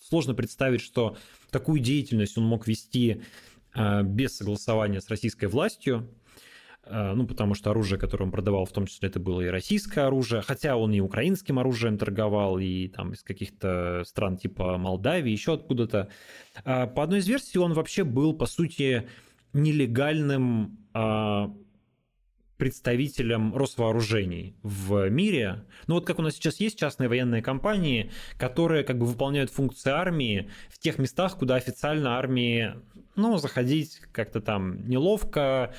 сложно 0.06 0.34
представить, 0.34 0.82
что 0.82 1.16
такую 1.50 1.80
деятельность 1.80 2.36
он 2.36 2.44
мог 2.44 2.66
вести 2.66 3.22
э, 3.74 4.02
без 4.02 4.36
согласования 4.36 5.00
с 5.00 5.08
российской 5.08 5.46
властью. 5.46 6.06
Э, 6.84 7.14
ну, 7.14 7.26
потому 7.26 7.54
что 7.54 7.70
оружие, 7.70 7.98
которое 7.98 8.24
он 8.24 8.30
продавал, 8.30 8.66
в 8.66 8.72
том 8.72 8.86
числе 8.86 9.08
это 9.08 9.18
было 9.18 9.40
и 9.40 9.46
российское 9.46 10.02
оружие, 10.02 10.42
хотя 10.42 10.76
он 10.76 10.92
и 10.92 11.00
украинским 11.00 11.58
оружием 11.58 11.96
торговал, 11.96 12.58
и 12.58 12.88
там 12.88 13.14
из 13.14 13.22
каких-то 13.22 14.02
стран 14.04 14.36
типа 14.36 14.76
Молдавии, 14.76 15.32
еще 15.32 15.54
откуда-то. 15.54 16.10
По 16.62 17.02
одной 17.02 17.20
из 17.20 17.26
версий 17.26 17.58
он 17.58 17.72
вообще 17.72 18.04
был, 18.04 18.36
по 18.36 18.44
сути, 18.44 19.08
нелегальным 19.54 20.76
представителям 22.56 23.54
Росвооружений 23.54 24.56
в 24.62 25.08
мире. 25.08 25.64
Ну 25.86 25.96
вот 25.96 26.06
как 26.06 26.18
у 26.18 26.22
нас 26.22 26.34
сейчас 26.34 26.60
есть 26.60 26.78
частные 26.78 27.08
военные 27.08 27.42
компании, 27.42 28.10
которые 28.38 28.84
как 28.84 28.98
бы 28.98 29.06
выполняют 29.06 29.50
функции 29.50 29.90
армии 29.90 30.50
в 30.68 30.78
тех 30.78 30.98
местах, 30.98 31.36
куда 31.36 31.56
официально 31.56 32.16
армии, 32.18 32.74
ну, 33.14 33.36
заходить 33.38 34.00
как-то 34.12 34.40
там 34.40 34.88
неловко, 34.88 35.74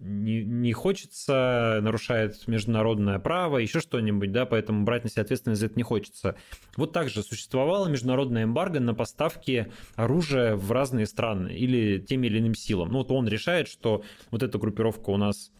не, 0.00 0.44
не 0.44 0.72
хочется, 0.72 1.80
нарушает 1.82 2.48
международное 2.48 3.18
право, 3.18 3.58
еще 3.58 3.80
что-нибудь, 3.80 4.32
да, 4.32 4.46
поэтому 4.46 4.84
брать 4.84 5.04
на 5.04 5.10
себя 5.10 5.22
ответственность 5.22 5.60
за 5.60 5.66
это 5.66 5.76
не 5.76 5.82
хочется. 5.82 6.36
Вот 6.76 6.92
так 6.92 7.08
же 7.08 7.22
существовало 7.22 7.88
международное 7.88 8.44
эмбарго 8.44 8.80
на 8.80 8.94
поставки 8.94 9.70
оружия 9.96 10.56
в 10.56 10.72
разные 10.72 11.06
страны 11.06 11.50
или 11.50 11.98
тем 11.98 12.24
или 12.24 12.38
иным 12.38 12.54
силам. 12.54 12.90
Ну 12.90 12.98
вот 12.98 13.10
он 13.10 13.28
решает, 13.28 13.68
что 13.68 14.02
вот 14.30 14.42
эта 14.42 14.58
группировка 14.58 15.10
у 15.10 15.16
нас 15.18 15.52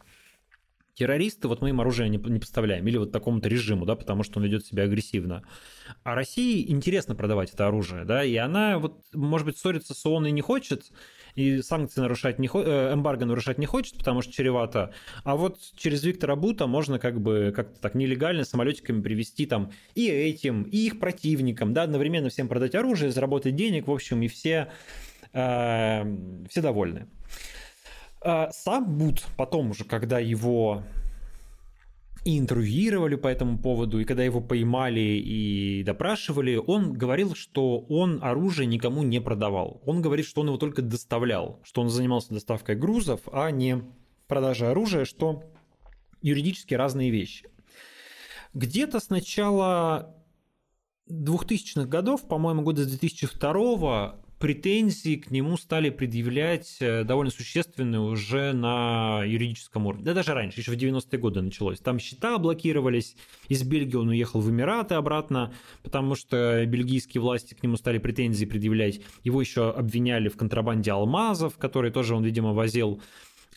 террористы, 0.95 1.49
вот 1.49 1.63
мы 1.63 1.71
им 1.71 1.81
оружие 1.81 2.09
не, 2.09 2.19
не 2.19 2.39
поставляем, 2.39 2.87
или 2.87 2.99
вот 2.99 3.13
такому-то 3.13 3.49
режиму, 3.49 3.87
да, 3.87 3.97
потому 3.97 4.23
что 4.23 4.39
он 4.39 4.45
ведет 4.45 4.67
себя 4.67 4.85
агрессивно. 4.85 5.43
А 6.03 6.15
России 6.15 6.71
интересно 6.71 7.15
продавать 7.15 7.53
это 7.53 7.67
оружие, 7.67 8.05
да, 8.05 8.25
и 8.25 8.37
она 8.37 8.79
вот, 8.79 9.03
может 9.13 9.47
быть, 9.47 9.59
ссориться 9.59 9.95
с 9.95 10.07
ООН 10.07 10.27
и 10.27 10.31
не 10.31 10.41
хочет, 10.41 10.91
и 11.35 11.63
санкции 11.63 12.01
нарушать 12.01 12.39
не 12.39 12.49
хочет, 12.49 12.69
э, 12.69 12.93
эмбарго 12.93 13.25
нарушать 13.25 13.59
не 13.59 13.67
хочет, 13.67 13.97
потому 13.97 14.23
что 14.23 14.33
чревато. 14.33 14.93
А 15.25 15.37
вот 15.37 15.59
через 15.77 16.03
Виктора 16.05 16.37
Бута 16.37 16.67
можно 16.67 16.99
как 16.99 17.21
бы 17.21 17.53
как-то 17.55 17.81
так 17.81 17.95
нелегально 17.95 18.45
самолетиками 18.45 19.01
привести 19.01 19.47
там 19.47 19.73
и 19.95 20.07
этим, 20.09 20.65
и 20.65 20.77
их 20.79 20.99
противникам, 20.99 21.73
да, 21.73 21.85
одновременно 21.85 22.29
всем 22.29 22.49
продать 22.49 22.75
оружие, 22.75 23.11
заработать 23.11 23.57
денег, 23.57 23.87
в 23.87 23.93
общем, 23.93 24.23
и 24.23 24.29
все, 24.29 24.71
э, 25.33 26.17
все 26.49 26.61
довольны. 26.61 27.09
А, 28.23 28.51
сам 28.53 28.99
Бут 28.99 29.25
потом 29.37 29.71
уже, 29.71 29.85
когда 29.85 30.19
его 30.19 30.83
и 32.25 32.39
интервьюировали 32.39 33.15
по 33.15 33.29
этому 33.29 33.59
поводу, 33.59 33.99
и 33.99 34.05
когда 34.05 34.23
его 34.23 34.43
поймали 34.43 35.01
и 35.01 35.83
допрашивали, 35.85 36.57
он 36.57 36.93
говорил, 36.93 37.35
что 37.35 37.79
он 37.89 38.23
оружие 38.23 38.67
никому 38.67 39.03
не 39.03 39.21
продавал. 39.21 39.81
Он 39.87 40.03
говорит, 40.03 40.27
что 40.27 40.43
он 40.43 40.49
его 40.49 40.59
только 40.59 40.83
доставлял, 40.83 41.61
что 41.63 41.81
он 41.81 41.89
занимался 41.89 42.35
доставкой 42.35 42.77
грузов, 42.77 43.23
а 43.33 43.51
не 43.51 43.83
продажей 44.27 44.71
оружия, 44.71 45.07
что 45.07 45.45
юридически 46.21 46.75
разные 46.75 47.11
вещи. 47.11 47.49
Где-то 48.53 49.01
с 49.01 49.09
начала 49.09 50.15
2000-х 51.11 51.87
годов, 51.87 52.29
по-моему, 52.29 52.63
года 52.63 52.85
с 52.85 52.87
2002 52.87 54.21
претензии 54.41 55.17
к 55.17 55.31
нему 55.31 55.59
стали 55.59 55.91
предъявлять 55.91 56.79
э, 56.81 57.05
довольно 57.05 57.31
существенные 57.31 58.01
уже 58.01 58.55
на 58.55 59.23
юридическом 59.23 59.87
уровне. 59.87 60.05
Да 60.05 60.15
даже 60.15 60.33
раньше, 60.33 60.61
еще 60.61 60.73
в 60.73 60.77
90-е 60.77 61.19
годы 61.19 61.43
началось. 61.43 61.79
Там 61.79 61.99
счета 61.99 62.39
блокировались, 62.39 63.17
из 63.49 63.63
Бельгии 63.63 63.97
он 63.97 64.09
уехал 64.09 64.41
в 64.41 64.51
Эмираты 64.51 64.95
обратно, 64.95 65.53
потому 65.83 66.15
что 66.15 66.65
бельгийские 66.67 67.21
власти 67.21 67.53
к 67.53 67.63
нему 67.63 67.77
стали 67.77 67.99
претензии 67.99 68.47
предъявлять. 68.47 69.03
Его 69.25 69.43
еще 69.43 69.71
обвиняли 69.71 70.31
в 70.31 70.39
контрабанде 70.39 70.91
алмазов, 70.91 71.59
которые 71.59 71.93
тоже 71.93 72.15
он, 72.15 72.25
видимо, 72.25 72.55
возил. 72.55 73.03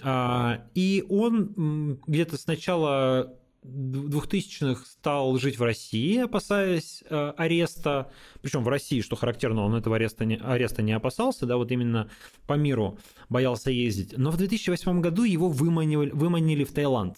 А, 0.01 0.65
и 0.75 1.05
он 1.07 1.97
где-то 2.05 2.37
сначала 2.37 3.33
2000-х 3.63 4.85
стал 4.85 5.37
жить 5.37 5.57
в 5.57 5.63
России, 5.63 6.17
опасаясь 6.17 7.03
э, 7.09 7.33
ареста. 7.37 8.11
Причем 8.41 8.63
в 8.63 8.67
России, 8.67 9.01
что 9.01 9.15
характерно, 9.15 9.63
он 9.63 9.75
этого 9.75 9.95
ареста 9.95 10.25
не, 10.25 10.35
ареста 10.35 10.81
не 10.81 10.91
опасался, 10.91 11.45
да, 11.45 11.57
вот 11.57 11.71
именно 11.71 12.09
по 12.47 12.53
миру 12.53 12.97
боялся 13.29 13.71
ездить. 13.71 14.17
Но 14.17 14.31
в 14.31 14.37
2008 14.37 15.01
году 15.01 15.23
его 15.23 15.49
выманили, 15.49 16.11
выманили 16.11 16.63
в 16.63 16.73
Таиланд. 16.73 17.17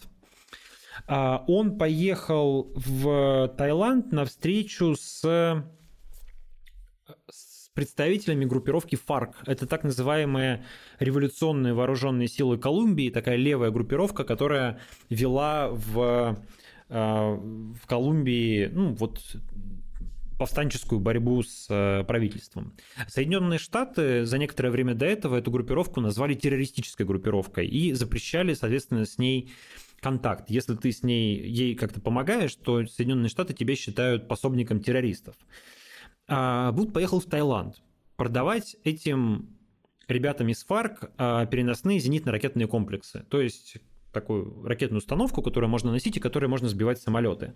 А, 1.08 1.44
он 1.48 1.78
поехал 1.78 2.72
в 2.76 3.54
Таиланд 3.58 4.12
на 4.12 4.26
встречу 4.26 4.96
с, 4.96 5.22
с 7.30 7.45
представителями 7.76 8.46
группировки 8.46 8.96
ФАРК. 8.96 9.44
Это 9.46 9.68
так 9.68 9.84
называемые 9.84 10.66
революционные 11.00 11.74
вооруженные 11.74 12.28
силы 12.28 12.58
Колумбии, 12.58 13.10
такая 13.10 13.36
левая 13.36 13.70
группировка, 13.70 14.24
которая 14.24 14.80
вела 15.10 15.70
в, 15.70 16.40
э, 16.90 16.96
в 16.96 17.86
Колумбии 17.86 18.70
ну, 18.74 18.94
вот, 18.94 19.22
повстанческую 20.40 21.02
борьбу 21.02 21.44
с 21.44 21.68
э, 21.70 22.06
правительством. 22.06 22.74
Соединенные 23.08 23.60
Штаты 23.60 24.26
за 24.26 24.38
некоторое 24.38 24.70
время 24.70 24.96
до 24.96 25.06
этого 25.06 25.36
эту 25.36 25.52
группировку 25.52 26.00
назвали 26.00 26.34
террористической 26.34 27.06
группировкой 27.06 27.68
и 27.68 27.92
запрещали, 27.92 28.54
соответственно, 28.54 29.06
с 29.06 29.18
ней 29.18 29.52
контакт. 30.00 30.50
Если 30.50 30.76
ты 30.76 30.94
с 30.94 31.04
ней 31.04 31.42
ей 31.42 31.76
как-то 31.76 32.00
помогаешь, 32.00 32.56
то 32.56 32.86
Соединенные 32.86 33.30
Штаты 33.30 33.54
тебя 33.54 33.76
считают 33.76 34.30
пособником 34.30 34.80
террористов. 34.80 35.36
А 36.28 36.72
Вуд 36.72 36.94
поехал 36.94 37.20
в 37.20 37.26
Таиланд 37.26 37.82
продавать 38.16 38.76
этим 38.84 39.50
ребятам 40.08 40.48
из 40.50 40.64
ФАРК 40.64 41.12
а, 41.18 41.46
переносные 41.46 42.00
зенитно-ракетные 42.00 42.68
комплексы. 42.68 43.26
То 43.30 43.42
есть 43.42 43.78
такую 44.12 44.64
ракетную 44.64 45.00
установку, 45.00 45.42
которую 45.42 45.70
можно 45.70 45.92
носить 45.92 46.18
и 46.18 46.20
которой 46.20 46.48
можно 46.48 46.70
сбивать 46.70 47.02
самолеты. 47.02 47.54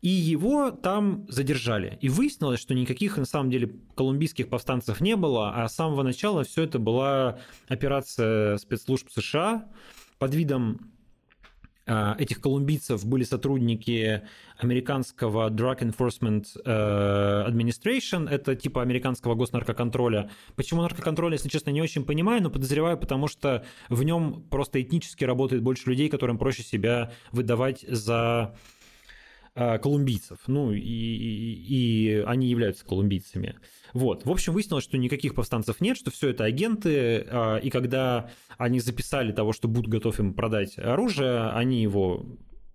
И 0.00 0.08
его 0.08 0.70
там 0.70 1.26
задержали. 1.28 1.98
И 2.00 2.08
выяснилось, 2.08 2.60
что 2.60 2.74
никаких 2.74 3.16
на 3.16 3.24
самом 3.24 3.50
деле 3.50 3.74
колумбийских 3.96 4.48
повстанцев 4.48 5.00
не 5.00 5.16
было, 5.16 5.52
а 5.54 5.68
с 5.68 5.74
самого 5.74 6.02
начала 6.02 6.44
все 6.44 6.62
это 6.62 6.78
была 6.78 7.40
операция 7.66 8.58
спецслужб 8.58 9.10
США 9.10 9.68
под 10.18 10.34
видом 10.34 10.78
а, 10.80 10.97
этих 12.18 12.40
колумбийцев 12.40 13.04
были 13.06 13.24
сотрудники 13.24 14.22
американского 14.58 15.50
Drug 15.50 15.78
Enforcement 15.78 16.46
э, 16.64 17.48
Administration, 17.48 18.28
это 18.28 18.56
типа 18.56 18.82
американского 18.82 19.34
госнаркоконтроля. 19.34 20.30
Почему 20.56 20.82
наркоконтроль, 20.82 21.32
если 21.32 21.48
честно, 21.48 21.70
не 21.70 21.80
очень 21.80 22.04
понимаю, 22.04 22.42
но 22.42 22.50
подозреваю, 22.50 22.98
потому 22.98 23.28
что 23.28 23.64
в 23.88 24.02
нем 24.02 24.42
просто 24.50 24.82
этнически 24.82 25.24
работает 25.24 25.62
больше 25.62 25.88
людей, 25.88 26.08
которым 26.08 26.38
проще 26.38 26.62
себя 26.62 27.12
выдавать 27.32 27.84
за 27.88 28.54
колумбийцев. 29.78 30.38
Ну, 30.46 30.72
и, 30.72 30.80
и, 30.80 32.22
они 32.26 32.48
являются 32.48 32.84
колумбийцами. 32.84 33.56
Вот. 33.92 34.24
В 34.24 34.30
общем, 34.30 34.52
выяснилось, 34.52 34.84
что 34.84 34.98
никаких 34.98 35.34
повстанцев 35.34 35.80
нет, 35.80 35.96
что 35.96 36.10
все 36.10 36.28
это 36.28 36.44
агенты, 36.44 37.26
э, 37.28 37.60
и 37.62 37.70
когда 37.70 38.30
они 38.56 38.80
записали 38.80 39.32
того, 39.32 39.52
что 39.52 39.68
Буд 39.68 39.88
готов 39.88 40.18
им 40.20 40.34
продать 40.34 40.78
оружие, 40.78 41.50
они 41.50 41.82
его 41.82 42.26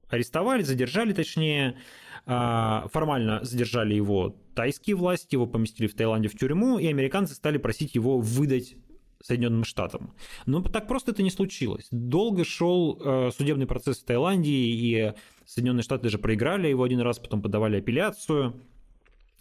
арестовали, 0.09 0.63
задержали 0.63 1.13
точнее, 1.13 1.77
э, 2.25 2.81
формально 2.91 3.43
задержали 3.43 3.93
его 3.93 4.35
тайские 4.55 4.95
власти, 4.95 5.35
его 5.35 5.45
поместили 5.45 5.87
в 5.87 5.95
Таиланде 5.95 6.27
в 6.27 6.37
тюрьму, 6.37 6.79
и 6.79 6.87
американцы 6.87 7.33
стали 7.33 7.57
просить 7.57 7.95
его 7.95 8.19
выдать 8.19 8.75
Соединенным 9.23 9.63
Штатам. 9.63 10.13
Но 10.45 10.61
так 10.61 10.87
просто 10.87 11.11
это 11.11 11.23
не 11.23 11.31
случилось. 11.31 11.87
Долго 11.91 12.43
шел 12.43 12.99
э, 13.01 13.31
судебный 13.35 13.65
процесс 13.65 13.99
в 13.99 14.05
Таиланде, 14.05 14.51
и 14.51 15.13
Соединенные 15.45 15.83
Штаты 15.83 16.03
даже 16.03 16.19
проиграли 16.19 16.67
его 16.67 16.83
один 16.83 16.99
раз, 16.99 17.19
потом 17.19 17.41
подавали 17.41 17.77
апелляцию. 17.77 18.61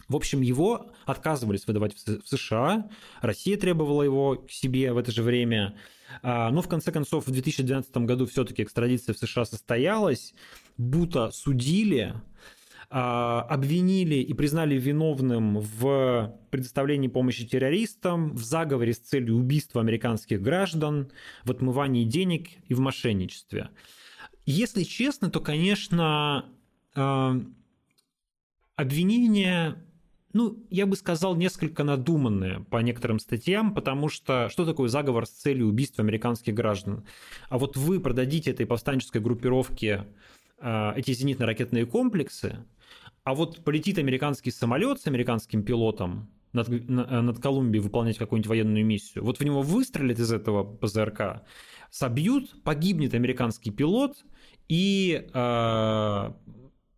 В 0.07 0.15
общем, 0.15 0.41
его 0.41 0.91
отказывались 1.05 1.67
выдавать 1.67 1.95
в 1.95 2.27
США, 2.27 2.89
Россия 3.21 3.57
требовала 3.57 4.03
его 4.03 4.35
к 4.35 4.51
себе 4.51 4.93
в 4.93 4.97
это 4.97 5.11
же 5.11 5.21
время. 5.21 5.77
А, 6.21 6.49
но 6.51 6.61
в 6.61 6.69
конце 6.69 6.91
концов 6.91 7.27
в 7.27 7.31
2012 7.31 7.97
году 7.97 8.25
все-таки 8.25 8.63
экстрадиция 8.63 9.13
в 9.13 9.17
США 9.17 9.45
состоялась, 9.45 10.33
Бута 10.77 11.31
судили, 11.31 12.15
обвинили 12.89 14.15
и 14.15 14.33
признали 14.33 14.75
виновным 14.75 15.59
в 15.59 16.35
предоставлении 16.51 17.07
помощи 17.07 17.47
террористам, 17.47 18.35
в 18.35 18.43
заговоре 18.43 18.93
с 18.93 18.99
целью 18.99 19.35
убийства 19.35 19.81
американских 19.81 20.41
граждан, 20.41 21.11
в 21.43 21.51
отмывании 21.51 22.03
денег 22.03 22.49
и 22.67 22.73
в 22.73 22.79
мошенничестве. 22.79 23.69
Если 24.45 24.83
честно, 24.83 25.29
то, 25.29 25.39
конечно, 25.39 26.45
а, 26.95 27.39
обвинения 28.75 29.77
ну, 30.33 30.65
я 30.71 30.87
бы 30.87 30.95
сказал, 30.95 31.35
несколько 31.35 31.83
надуманное 31.83 32.61
по 32.61 32.77
некоторым 32.77 33.19
статьям, 33.19 33.73
потому 33.73 34.09
что 34.09 34.49
что 34.49 34.65
такое 34.65 34.89
заговор 34.89 35.27
с 35.27 35.29
целью 35.29 35.67
убийства 35.67 36.03
американских 36.03 36.55
граждан? 36.55 37.05
А 37.49 37.59
вот 37.59 37.77
вы 37.77 37.99
продадите 37.99 38.49
этой 38.49 38.65
повстанческой 38.65 39.21
группировке 39.21 40.07
э, 40.57 40.93
эти 40.95 41.11
зенитно-ракетные 41.11 41.85
комплексы, 41.85 42.65
а 43.23 43.33
вот 43.35 43.63
полетит 43.63 43.97
американский 43.97 44.51
самолет 44.51 45.01
с 45.01 45.07
американским 45.07 45.63
пилотом 45.63 46.29
над, 46.51 46.67
над 46.89 47.39
Колумбией 47.39 47.81
выполнять 47.81 48.17
какую-нибудь 48.17 48.49
военную 48.49 48.85
миссию, 48.85 49.23
вот 49.23 49.39
в 49.39 49.43
него 49.43 49.61
выстрелят 49.61 50.19
из 50.19 50.31
этого 50.31 50.63
ПЗРК, 50.63 51.43
собьют, 51.89 52.63
погибнет 52.63 53.13
американский 53.13 53.71
пилот, 53.71 54.23
и, 54.67 55.27
э, 55.33 56.31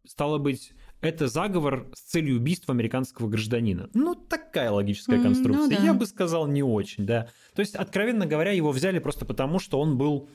стало 0.07 0.37
быть, 0.37 0.73
это 1.01 1.27
заговор 1.27 1.87
с 1.93 2.01
целью 2.01 2.37
убийства 2.37 2.73
американского 2.73 3.27
гражданина. 3.27 3.89
Ну, 3.93 4.15
такая 4.15 4.71
логическая 4.71 5.21
конструкция. 5.21 5.67
Mm, 5.67 5.71
ну, 5.71 5.77
да. 5.77 5.83
Я 5.83 5.93
бы 5.93 6.05
сказал, 6.05 6.47
не 6.47 6.63
очень, 6.63 7.05
да. 7.05 7.27
То 7.53 7.59
есть, 7.59 7.75
откровенно 7.75 8.25
говоря, 8.25 8.51
его 8.51 8.71
взяли 8.71 8.99
просто 8.99 9.25
потому, 9.25 9.59
что 9.59 9.79
он 9.79 9.97
был 9.97 10.29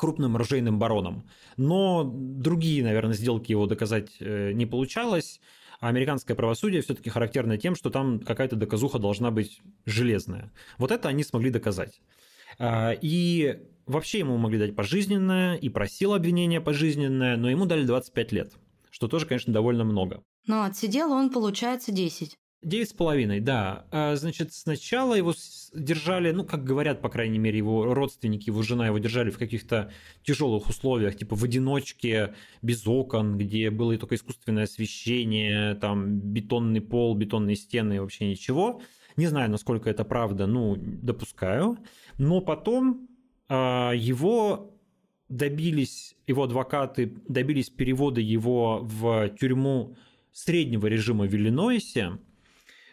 крупным 0.00 0.36
оружейным 0.36 0.78
бароном. 0.78 1.28
Но 1.56 2.04
другие, 2.04 2.82
наверное, 2.82 3.14
сделки 3.14 3.52
его 3.52 3.66
доказать 3.66 4.10
э, 4.20 4.52
не 4.52 4.66
получалось. 4.66 5.40
А 5.80 5.88
американское 5.88 6.36
правосудие 6.36 6.82
все-таки 6.82 7.10
характерно 7.10 7.56
тем, 7.56 7.74
что 7.74 7.90
там 7.90 8.20
какая-то 8.20 8.56
доказуха 8.56 8.98
должна 8.98 9.30
быть 9.30 9.60
железная. 9.86 10.52
Вот 10.78 10.90
это 10.90 11.08
они 11.08 11.22
смогли 11.22 11.50
доказать. 11.50 12.00
А, 12.58 12.92
и 12.92 13.60
вообще 13.86 14.18
ему 14.18 14.36
могли 14.36 14.58
дать 14.58 14.76
пожизненное, 14.76 15.56
и 15.56 15.68
просил 15.68 16.14
обвинение 16.14 16.60
пожизненное, 16.60 17.36
но 17.36 17.48
ему 17.50 17.66
дали 17.66 17.84
25 17.84 18.32
лет 18.32 18.52
что 18.90 19.08
тоже, 19.08 19.24
конечно, 19.24 19.52
довольно 19.52 19.84
много. 19.84 20.22
Но 20.46 20.64
отсидел 20.64 21.12
он, 21.12 21.30
получается, 21.30 21.92
10. 21.92 22.36
Девять 22.62 22.90
с 22.90 22.92
половиной, 22.92 23.40
да. 23.40 23.86
А, 23.90 24.16
значит, 24.16 24.52
сначала 24.52 25.14
его 25.14 25.32
держали, 25.72 26.30
ну, 26.30 26.44
как 26.44 26.62
говорят, 26.62 27.00
по 27.00 27.08
крайней 27.08 27.38
мере, 27.38 27.56
его 27.56 27.94
родственники, 27.94 28.50
его 28.50 28.62
жена 28.62 28.86
его 28.86 28.98
держали 28.98 29.30
в 29.30 29.38
каких-то 29.38 29.90
тяжелых 30.24 30.68
условиях, 30.68 31.16
типа 31.16 31.36
в 31.36 31.44
одиночке, 31.44 32.34
без 32.60 32.86
окон, 32.86 33.38
где 33.38 33.70
было 33.70 33.96
только 33.96 34.16
искусственное 34.16 34.64
освещение, 34.64 35.74
там 35.76 36.20
бетонный 36.20 36.82
пол, 36.82 37.14
бетонные 37.14 37.56
стены 37.56 37.98
вообще 37.98 38.28
ничего. 38.28 38.82
Не 39.16 39.26
знаю, 39.26 39.50
насколько 39.50 39.88
это 39.88 40.04
правда, 40.04 40.46
ну, 40.46 40.76
допускаю. 40.76 41.78
Но 42.18 42.42
потом 42.42 43.08
а, 43.48 43.92
его 43.92 44.78
добились, 45.30 46.14
его 46.26 46.42
адвокаты 46.42 47.14
добились 47.26 47.70
перевода 47.70 48.20
его 48.20 48.80
в 48.82 49.30
тюрьму 49.40 49.96
среднего 50.30 50.86
режима 50.88 51.24
в 51.24 51.34
Иллинойсе, 51.34 52.18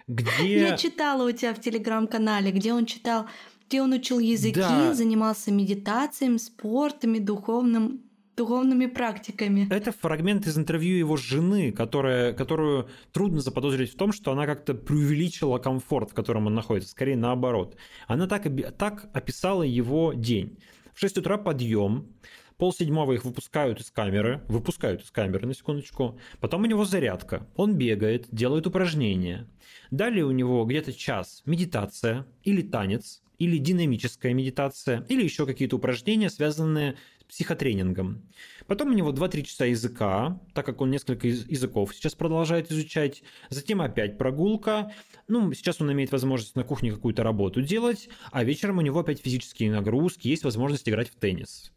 где... 0.08 0.60
Я 0.60 0.78
читала 0.78 1.28
у 1.28 1.32
тебя 1.32 1.54
в 1.54 1.62
телеграм-канале, 1.62 2.52
где 2.52 2.74
он 2.74 2.86
читал, 2.86 3.28
где 3.68 3.82
он 3.82 3.94
учил 3.94 4.20
языки, 4.20 4.60
да. 4.60 4.94
занимался 4.94 5.52
медитацией, 5.52 6.38
спортами, 6.40 7.20
духовным 7.20 8.02
духовными 8.38 8.86
практиками. 8.86 9.68
Это 9.72 9.92
фрагмент 9.92 10.46
из 10.46 10.58
интервью 10.60 10.96
его 10.98 11.18
жены, 11.18 11.72
которая, 11.72 12.34
которую 12.34 12.88
трудно 13.12 13.42
заподозрить 13.42 13.94
в 13.94 13.98
том, 13.98 14.14
что 14.14 14.32
она 14.32 14.46
как-то 14.46 14.76
преувеличила 14.76 15.58
комфорт, 15.58 16.12
в 16.12 16.14
котором 16.14 16.46
он 16.46 16.54
находится. 16.54 16.92
Скорее 16.92 17.18
наоборот. 17.18 17.76
Она 18.06 18.28
так, 18.28 18.44
так 18.78 19.10
описала 19.12 19.64
его 19.64 20.14
день. 20.14 20.60
В 20.94 21.00
6 21.00 21.18
утра 21.18 21.38
подъем, 21.38 22.10
пол 22.58 22.74
седьмого 22.74 23.14
их 23.14 23.26
выпускают 23.26 23.80
из 23.80 23.92
камеры, 23.92 24.42
выпускают 24.48 25.04
из 25.04 25.12
камеры, 25.12 25.48
на 25.48 25.54
секундочку, 25.54 26.20
потом 26.40 26.64
у 26.64 26.66
него 26.66 26.86
зарядка, 26.86 27.48
он 27.56 27.76
бегает, 27.76 28.28
делает 28.32 28.68
упражнения. 28.68 29.48
Далее 29.92 30.26
у 30.26 30.32
него 30.32 30.66
где-то 30.66 30.94
час 30.94 31.44
медитация 31.46 32.26
или 32.44 32.62
танец, 32.62 33.22
или 33.38 33.58
динамическая 33.58 34.34
медитация, 34.34 35.06
или 35.10 35.24
еще 35.24 35.46
какие-то 35.46 35.76
упражнения, 35.76 36.30
связанные 36.30 36.96
с 37.20 37.24
психотренингом. 37.26 38.24
Потом 38.66 38.90
у 38.90 38.94
него 38.94 39.12
2-3 39.12 39.44
часа 39.44 39.66
языка, 39.66 40.42
так 40.54 40.66
как 40.66 40.82
он 40.82 40.90
несколько 40.90 41.28
языков 41.28 41.94
сейчас 41.94 42.16
продолжает 42.16 42.72
изучать. 42.72 43.22
Затем 43.50 43.82
опять 43.82 44.18
прогулка. 44.18 44.92
Ну, 45.28 45.54
сейчас 45.54 45.80
он 45.82 45.92
имеет 45.92 46.12
возможность 46.12 46.56
на 46.56 46.64
кухне 46.64 46.92
какую-то 46.92 47.24
работу 47.24 47.62
делать, 47.62 48.10
а 48.32 48.44
вечером 48.44 48.80
у 48.80 48.82
него 48.82 49.00
опять 49.00 49.22
физические 49.22 49.72
нагрузки, 49.72 50.28
есть 50.28 50.44
возможность 50.44 50.90
играть 50.90 51.10
в 51.10 51.16
теннис. 51.16 51.72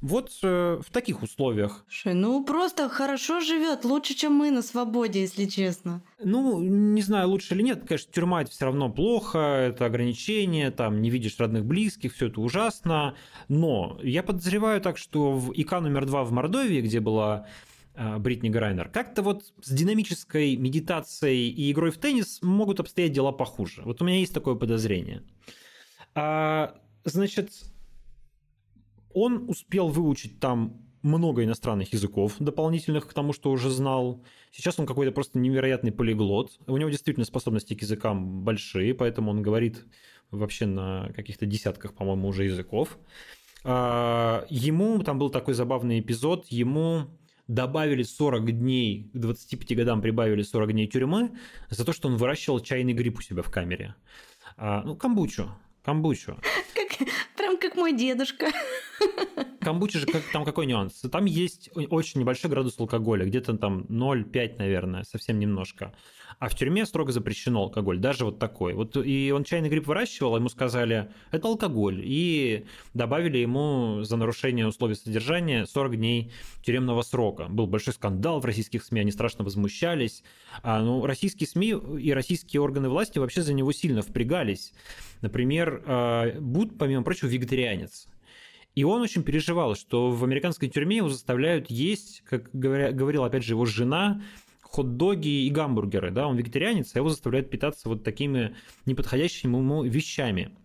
Вот 0.00 0.30
э, 0.44 0.80
в 0.80 0.90
таких 0.92 1.22
условиях. 1.22 1.84
Слушай, 1.88 2.14
ну 2.14 2.44
просто 2.44 2.88
хорошо 2.88 3.40
живет, 3.40 3.84
лучше, 3.84 4.14
чем 4.14 4.32
мы 4.32 4.52
на 4.52 4.62
свободе, 4.62 5.22
если 5.22 5.46
честно. 5.46 6.02
Ну, 6.22 6.60
не 6.62 7.02
знаю, 7.02 7.28
лучше 7.28 7.54
или 7.54 7.62
нет. 7.62 7.82
Конечно, 7.84 8.12
тюрьма 8.12 8.42
это 8.42 8.50
все 8.52 8.66
равно 8.66 8.90
плохо, 8.90 9.38
это 9.38 9.86
ограничение, 9.86 10.70
там 10.70 11.02
не 11.02 11.10
видишь 11.10 11.38
родных 11.40 11.64
близких, 11.64 12.14
все 12.14 12.28
это 12.28 12.40
ужасно. 12.40 13.16
Но 13.48 13.98
я 14.02 14.22
подозреваю 14.22 14.80
так, 14.80 14.98
что 14.98 15.32
в 15.32 15.52
ИК 15.52 15.72
номер 15.72 16.06
два 16.06 16.22
в 16.22 16.30
Мордовии, 16.30 16.80
где 16.80 17.00
была 17.00 17.48
э, 17.94 18.18
Бритни 18.18 18.50
Грайнер, 18.50 18.88
как-то 18.90 19.22
вот 19.22 19.52
с 19.60 19.70
динамической 19.70 20.54
медитацией 20.54 21.50
и 21.50 21.72
игрой 21.72 21.90
в 21.90 21.98
теннис 21.98 22.38
могут 22.40 22.78
обстоять 22.78 23.12
дела 23.12 23.32
похуже. 23.32 23.82
Вот 23.84 24.00
у 24.00 24.04
меня 24.04 24.20
есть 24.20 24.32
такое 24.32 24.54
подозрение. 24.54 25.24
А, 26.14 26.76
значит, 27.04 27.50
он 29.12 29.48
успел 29.48 29.88
выучить 29.88 30.40
там 30.40 30.82
много 31.02 31.44
иностранных 31.44 31.92
языков, 31.92 32.34
дополнительных 32.38 33.06
к 33.08 33.12
тому, 33.12 33.32
что 33.32 33.50
уже 33.50 33.70
знал. 33.70 34.24
Сейчас 34.50 34.78
он 34.78 34.86
какой-то 34.86 35.12
просто 35.12 35.38
невероятный 35.38 35.92
полиглот. 35.92 36.58
У 36.66 36.76
него 36.76 36.90
действительно 36.90 37.24
способности 37.24 37.74
к 37.74 37.82
языкам 37.82 38.42
большие, 38.42 38.94
поэтому 38.94 39.30
он 39.30 39.42
говорит 39.42 39.84
вообще 40.30 40.66
на 40.66 41.10
каких-то 41.14 41.46
десятках, 41.46 41.94
по-моему, 41.94 42.28
уже 42.28 42.44
языков. 42.44 42.98
А, 43.64 44.44
ему, 44.50 45.02
там 45.02 45.18
был 45.18 45.30
такой 45.30 45.54
забавный 45.54 46.00
эпизод, 46.00 46.46
ему 46.48 47.06
добавили 47.46 48.02
40 48.02 48.58
дней, 48.58 49.10
к 49.12 49.18
25 49.18 49.76
годам 49.76 50.02
прибавили 50.02 50.42
40 50.42 50.72
дней 50.72 50.86
тюрьмы 50.86 51.32
за 51.70 51.84
то, 51.84 51.92
что 51.92 52.08
он 52.08 52.16
выращивал 52.16 52.60
чайный 52.60 52.92
гриб 52.92 53.18
у 53.18 53.22
себя 53.22 53.42
в 53.42 53.50
камере. 53.50 53.94
А, 54.56 54.82
ну, 54.82 54.96
камбучу, 54.96 55.48
камбучу. 55.82 56.38
Прям 57.36 57.58
как 57.58 57.76
мой 57.76 57.92
дедушка. 57.92 58.46
Камбуча 59.60 59.98
же 59.98 60.06
как, 60.06 60.22
там 60.32 60.44
какой 60.44 60.66
нюанс? 60.66 60.94
Там 61.12 61.24
есть 61.24 61.70
очень 61.90 62.20
небольшой 62.20 62.50
градус 62.50 62.78
алкоголя, 62.78 63.24
где-то 63.24 63.56
там 63.56 63.82
0,5, 63.88 64.58
наверное, 64.58 65.04
совсем 65.04 65.38
немножко. 65.38 65.94
А 66.38 66.48
в 66.48 66.54
тюрьме 66.54 66.86
строго 66.86 67.10
запрещено 67.10 67.62
алкоголь, 67.62 67.98
даже 67.98 68.24
вот 68.24 68.38
такой. 68.38 68.74
Вот 68.74 68.96
и 68.96 69.32
он 69.34 69.44
чайный 69.44 69.68
гриб 69.68 69.86
выращивал, 69.86 70.36
ему 70.36 70.48
сказали, 70.48 71.10
это 71.32 71.48
алкоголь, 71.48 72.00
и 72.04 72.64
добавили 72.94 73.38
ему 73.38 74.02
за 74.02 74.16
нарушение 74.16 74.66
условий 74.66 74.94
содержания 74.94 75.66
40 75.66 75.96
дней 75.96 76.32
тюремного 76.62 77.02
срока. 77.02 77.46
Был 77.48 77.66
большой 77.66 77.94
скандал 77.94 78.40
в 78.40 78.44
российских 78.44 78.84
СМИ, 78.84 79.00
они 79.00 79.10
страшно 79.10 79.44
возмущались. 79.44 80.22
А, 80.62 80.80
ну, 80.80 81.04
российские 81.06 81.48
СМИ 81.48 81.74
и 82.00 82.12
российские 82.12 82.62
органы 82.62 82.88
власти 82.88 83.18
вообще 83.18 83.42
за 83.42 83.52
него 83.52 83.72
сильно 83.72 84.02
впрягались. 84.02 84.72
Например, 85.20 85.82
а, 85.86 86.40
Буд, 86.40 86.78
помимо 86.78 87.02
прочего, 87.02 87.28
вегетарианец. 87.28 88.06
И 88.74 88.84
он 88.84 89.02
очень 89.02 89.22
переживал, 89.24 89.74
что 89.74 90.10
в 90.10 90.22
американской 90.22 90.68
тюрьме 90.68 90.98
его 90.98 91.08
заставляют 91.08 91.68
есть, 91.68 92.22
как 92.24 92.48
говоря, 92.52 92.92
говорила 92.92 93.26
опять 93.26 93.44
же 93.44 93.54
его 93.54 93.64
жена, 93.64 94.22
хот-доги 94.62 95.46
и 95.46 95.50
гамбургеры. 95.50 96.10
Да? 96.10 96.28
Он 96.28 96.36
вегетарианец, 96.36 96.94
а 96.94 96.98
его 96.98 97.08
заставляют 97.08 97.50
питаться 97.50 97.88
вот 97.88 98.04
такими 98.04 98.54
неподходящими 98.86 99.56
ему 99.56 99.82
вещами. 99.82 100.56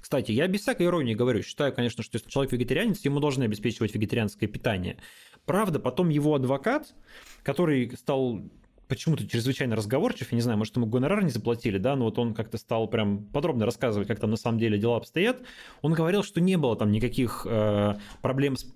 Кстати, 0.00 0.32
я 0.32 0.46
без 0.46 0.62
всякой 0.62 0.86
иронии 0.86 1.14
говорю, 1.14 1.42
считаю, 1.42 1.72
конечно, 1.72 2.02
что 2.02 2.16
если 2.16 2.30
человек 2.30 2.52
вегетарианец, 2.52 3.04
ему 3.04 3.20
должны 3.20 3.44
обеспечивать 3.44 3.94
вегетарианское 3.94 4.48
питание. 4.48 4.98
Правда, 5.46 5.78
потом 5.80 6.08
его 6.08 6.34
адвокат, 6.34 6.94
который 7.42 7.90
стал 7.96 8.42
почему-то 8.90 9.26
чрезвычайно 9.26 9.76
разговорчив, 9.76 10.30
я 10.32 10.36
не 10.36 10.42
знаю, 10.42 10.58
может, 10.58 10.76
ему 10.76 10.86
гонорар 10.86 11.22
не 11.22 11.30
заплатили, 11.30 11.78
да, 11.78 11.96
но 11.96 12.06
вот 12.06 12.18
он 12.18 12.34
как-то 12.34 12.58
стал 12.58 12.88
прям 12.88 13.24
подробно 13.26 13.64
рассказывать, 13.64 14.08
как 14.08 14.20
там 14.20 14.30
на 14.30 14.36
самом 14.36 14.58
деле 14.58 14.78
дела 14.78 14.96
обстоят. 14.96 15.40
Он 15.80 15.94
говорил, 15.94 16.22
что 16.24 16.40
не 16.40 16.58
было 16.58 16.76
там 16.76 16.90
никаких 16.90 17.46
э, 17.48 17.94
проблем 18.20 18.56
с 18.56 18.66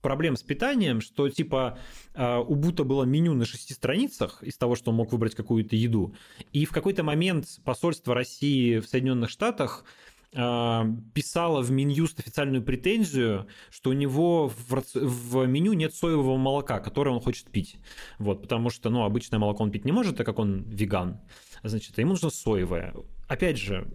проблем 0.00 0.34
с 0.36 0.42
питанием, 0.42 1.00
что 1.00 1.28
типа 1.28 1.78
э, 2.14 2.38
у 2.38 2.56
Бута 2.56 2.82
было 2.82 3.04
меню 3.04 3.34
на 3.34 3.44
шести 3.44 3.72
страницах 3.72 4.42
из 4.42 4.58
того, 4.58 4.74
что 4.74 4.90
он 4.90 4.96
мог 4.96 5.12
выбрать 5.12 5.36
какую-то 5.36 5.76
еду, 5.76 6.14
и 6.52 6.64
в 6.64 6.72
какой-то 6.72 7.04
момент 7.04 7.46
посольство 7.64 8.12
России 8.14 8.80
в 8.80 8.86
Соединенных 8.86 9.30
Штатах 9.30 9.84
писала 10.32 11.60
в 11.60 11.70
Минюст 11.70 12.18
официальную 12.18 12.62
претензию, 12.62 13.46
что 13.70 13.90
у 13.90 13.92
него 13.92 14.48
в, 14.48 14.82
в 14.94 15.46
меню 15.46 15.74
нет 15.74 15.94
соевого 15.94 16.38
молока, 16.38 16.80
которое 16.80 17.10
он 17.10 17.20
хочет 17.20 17.50
пить. 17.50 17.76
Вот, 18.18 18.40
потому 18.42 18.70
что, 18.70 18.88
ну, 18.88 19.04
обычное 19.04 19.38
молоко 19.38 19.62
он 19.62 19.70
пить 19.70 19.84
не 19.84 19.92
может, 19.92 20.16
так 20.16 20.24
как 20.24 20.38
он 20.38 20.62
веган. 20.62 21.20
Значит, 21.62 21.98
ему 21.98 22.10
нужно 22.10 22.30
соевое. 22.30 22.94
Опять 23.28 23.58
же, 23.58 23.86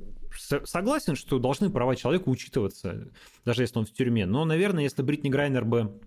согласен, 0.66 1.16
что 1.16 1.40
должны 1.40 1.72
права 1.72 1.96
человека 1.96 2.30
учитываться, 2.30 3.10
даже 3.44 3.64
если 3.64 3.80
он 3.80 3.86
в 3.86 3.92
тюрьме. 3.92 4.28
Но, 4.28 4.46
наверное, 4.46 4.84
если 4.84 5.02
Бритни 5.02 5.30
Грайнер 5.30 5.66
бы 5.66 6.00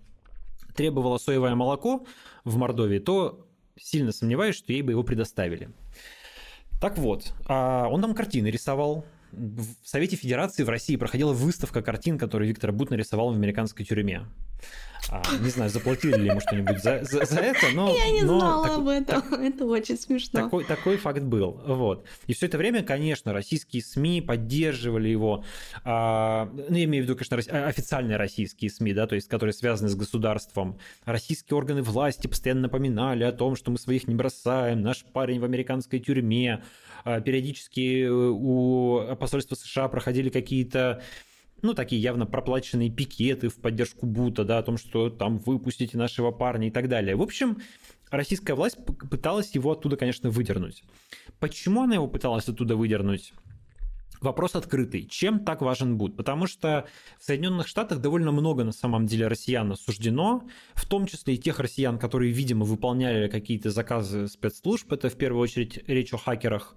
требовала 0.75 1.17
соевое 1.17 1.55
молоко 1.55 2.05
в 2.45 2.55
Мордовии, 2.55 2.99
то 2.99 3.47
сильно 3.77 4.13
сомневаюсь, 4.13 4.55
что 4.55 4.71
ей 4.71 4.81
бы 4.81 4.91
его 4.91 5.03
предоставили. 5.03 5.71
Так 6.79 6.97
вот, 6.97 7.33
а 7.47 7.87
он 7.89 8.01
там 8.01 8.15
картины 8.15 8.47
рисовал, 8.47 9.05
в 9.31 9.65
Совете 9.83 10.15
Федерации 10.15 10.63
в 10.63 10.69
России 10.69 10.95
проходила 10.95 11.33
выставка 11.33 11.81
картин, 11.81 12.17
которые 12.17 12.49
Виктор 12.49 12.71
Бут 12.71 12.89
нарисовал 12.89 13.31
в 13.31 13.35
американской 13.35 13.85
тюрьме. 13.85 14.25
А, 15.09 15.23
не 15.39 15.49
знаю, 15.49 15.69
заплатили 15.69 16.15
ли 16.15 16.27
ему 16.27 16.39
что-нибудь 16.39 16.81
за, 16.81 17.03
за, 17.03 17.25
за 17.25 17.39
это, 17.39 17.67
но... 17.73 17.93
Я 17.93 18.11
не 18.11 18.21
но 18.21 18.39
знала 18.39 18.67
так, 18.67 18.77
об 18.77 18.87
этом, 18.87 19.21
так, 19.21 19.39
это 19.39 19.65
очень 19.65 19.97
смешно. 19.97 20.41
Такой, 20.41 20.63
такой 20.63 20.97
факт 20.97 21.23
был, 21.23 21.59
вот. 21.65 22.05
И 22.27 22.33
все 22.33 22.45
это 22.45 22.57
время, 22.57 22.83
конечно, 22.83 23.33
российские 23.33 23.81
СМИ 23.81 24.21
поддерживали 24.21 25.09
его, 25.09 25.43
а, 25.83 26.49
ну, 26.53 26.75
я 26.75 26.83
имею 26.85 27.03
в 27.03 27.07
виду, 27.07 27.17
конечно, 27.17 27.67
официальные 27.67 28.17
российские 28.17 28.69
СМИ, 28.69 28.93
да, 28.93 29.07
то 29.07 29.15
есть, 29.15 29.27
которые 29.27 29.53
связаны 29.53 29.89
с 29.89 29.95
государством. 29.95 30.77
Российские 31.05 31.57
органы 31.57 31.81
власти 31.81 32.27
постоянно 32.27 32.61
напоминали 32.61 33.23
о 33.23 33.31
том, 33.31 33.55
что 33.55 33.71
мы 33.71 33.79
своих 33.79 34.07
не 34.07 34.13
бросаем, 34.13 34.81
наш 34.81 35.03
парень 35.03 35.39
в 35.39 35.43
американской 35.43 35.99
тюрьме, 35.99 36.53
а, 36.53 36.63
периодически 37.03 38.03
э, 38.03 38.11
у 38.11 39.15
посольства 39.15 39.55
США 39.55 39.87
проходили 39.87 40.29
какие-то 40.29 41.01
ну, 41.61 41.73
такие 41.73 42.01
явно 42.01 42.25
проплаченные 42.25 42.89
пикеты 42.89 43.49
в 43.49 43.55
поддержку 43.55 44.05
Бута, 44.05 44.43
да, 44.43 44.57
о 44.57 44.63
том, 44.63 44.77
что 44.77 45.09
там 45.09 45.37
выпустите 45.37 45.97
нашего 45.97 46.31
парня 46.31 46.67
и 46.67 46.71
так 46.71 46.89
далее. 46.89 47.15
В 47.15 47.21
общем, 47.21 47.57
российская 48.09 48.55
власть 48.55 48.77
пыталась 49.09 49.53
его 49.53 49.71
оттуда, 49.71 49.95
конечно, 49.95 50.29
выдернуть. 50.29 50.83
Почему 51.39 51.83
она 51.83 51.95
его 51.95 52.07
пыталась 52.07 52.47
оттуда 52.47 52.75
выдернуть? 52.75 53.33
Вопрос 54.21 54.55
открытый. 54.55 55.07
Чем 55.07 55.43
так 55.43 55.61
важен 55.61 55.97
Бут? 55.97 56.15
Потому 56.15 56.45
что 56.45 56.85
в 57.19 57.23
Соединенных 57.23 57.67
Штатах 57.67 57.99
довольно 57.99 58.31
много 58.31 58.63
на 58.63 58.71
самом 58.71 59.07
деле 59.07 59.25
россиян 59.27 59.71
осуждено, 59.71 60.47
в 60.75 60.85
том 60.85 61.07
числе 61.07 61.33
и 61.33 61.37
тех 61.39 61.59
россиян, 61.59 61.97
которые, 61.97 62.31
видимо, 62.31 62.63
выполняли 62.63 63.27
какие-то 63.27 63.71
заказы 63.71 64.27
спецслужб. 64.27 64.93
Это 64.93 65.09
в 65.09 65.17
первую 65.17 65.41
очередь 65.41 65.79
речь 65.87 66.13
о 66.13 66.17
хакерах. 66.17 66.75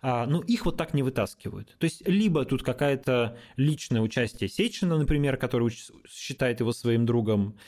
А, 0.00 0.26
ну, 0.26 0.40
их 0.42 0.64
вот 0.64 0.76
так 0.76 0.94
не 0.94 1.02
вытаскивают. 1.02 1.76
То 1.78 1.84
есть, 1.84 2.06
либо 2.06 2.44
тут 2.44 2.62
какое-то 2.62 3.36
личное 3.56 4.00
участие 4.00 4.48
Сечина, 4.48 4.96
например, 4.96 5.38
который 5.38 5.72
считает 6.08 6.60
его 6.60 6.72
своим 6.72 7.04
другом, 7.04 7.58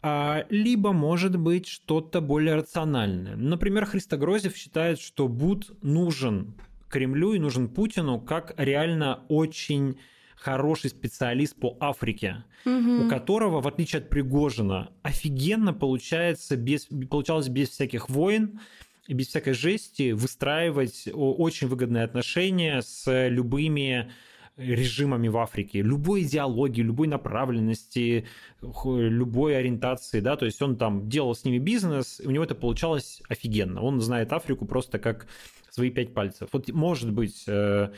а, 0.00 0.46
либо 0.48 0.92
может 0.92 1.36
быть 1.36 1.66
что-то 1.66 2.22
более 2.22 2.54
рациональное. 2.54 3.36
Например, 3.36 3.84
Христогрозев 3.84 4.56
считает, 4.56 5.00
что 5.00 5.28
Бут 5.28 5.70
нужен 5.82 6.54
Кремлю 6.94 7.32
и 7.32 7.40
нужен 7.40 7.68
Путину 7.68 8.20
как 8.20 8.54
реально 8.56 9.24
очень 9.28 9.98
хороший 10.36 10.90
специалист 10.90 11.56
по 11.56 11.76
Африке, 11.80 12.44
угу. 12.64 13.06
у 13.06 13.08
которого, 13.08 13.60
в 13.60 13.66
отличие 13.66 13.98
от 13.98 14.08
Пригожина, 14.08 14.92
офигенно 15.02 15.72
получается 15.72 16.56
без, 16.56 16.86
получалось 17.10 17.48
без 17.48 17.70
всяких 17.70 18.08
войн 18.08 18.60
и 19.08 19.14
без 19.14 19.26
всякой 19.26 19.54
жести 19.54 20.12
выстраивать 20.12 21.08
очень 21.12 21.66
выгодные 21.66 22.04
отношения 22.04 22.80
с 22.80 23.28
любыми 23.28 24.12
режимами 24.56 25.26
в 25.26 25.36
Африке, 25.38 25.82
любой 25.82 26.22
идеологии, 26.22 26.82
любой 26.82 27.08
направленности, 27.08 28.24
любой 28.62 29.58
ориентации, 29.58 30.20
да, 30.20 30.36
то 30.36 30.46
есть 30.46 30.62
он 30.62 30.76
там 30.76 31.08
делал 31.08 31.34
с 31.34 31.44
ними 31.44 31.58
бизнес, 31.58 32.22
у 32.24 32.30
него 32.30 32.44
это 32.44 32.54
получалось 32.54 33.20
офигенно. 33.28 33.82
Он 33.82 34.00
знает 34.00 34.32
Африку 34.32 34.64
просто 34.64 35.00
как 35.00 35.26
свои 35.74 35.90
пять 35.90 36.14
пальцев. 36.14 36.48
Вот 36.52 36.68
может 36.70 37.12
быть 37.12 37.44
э, 37.48 37.92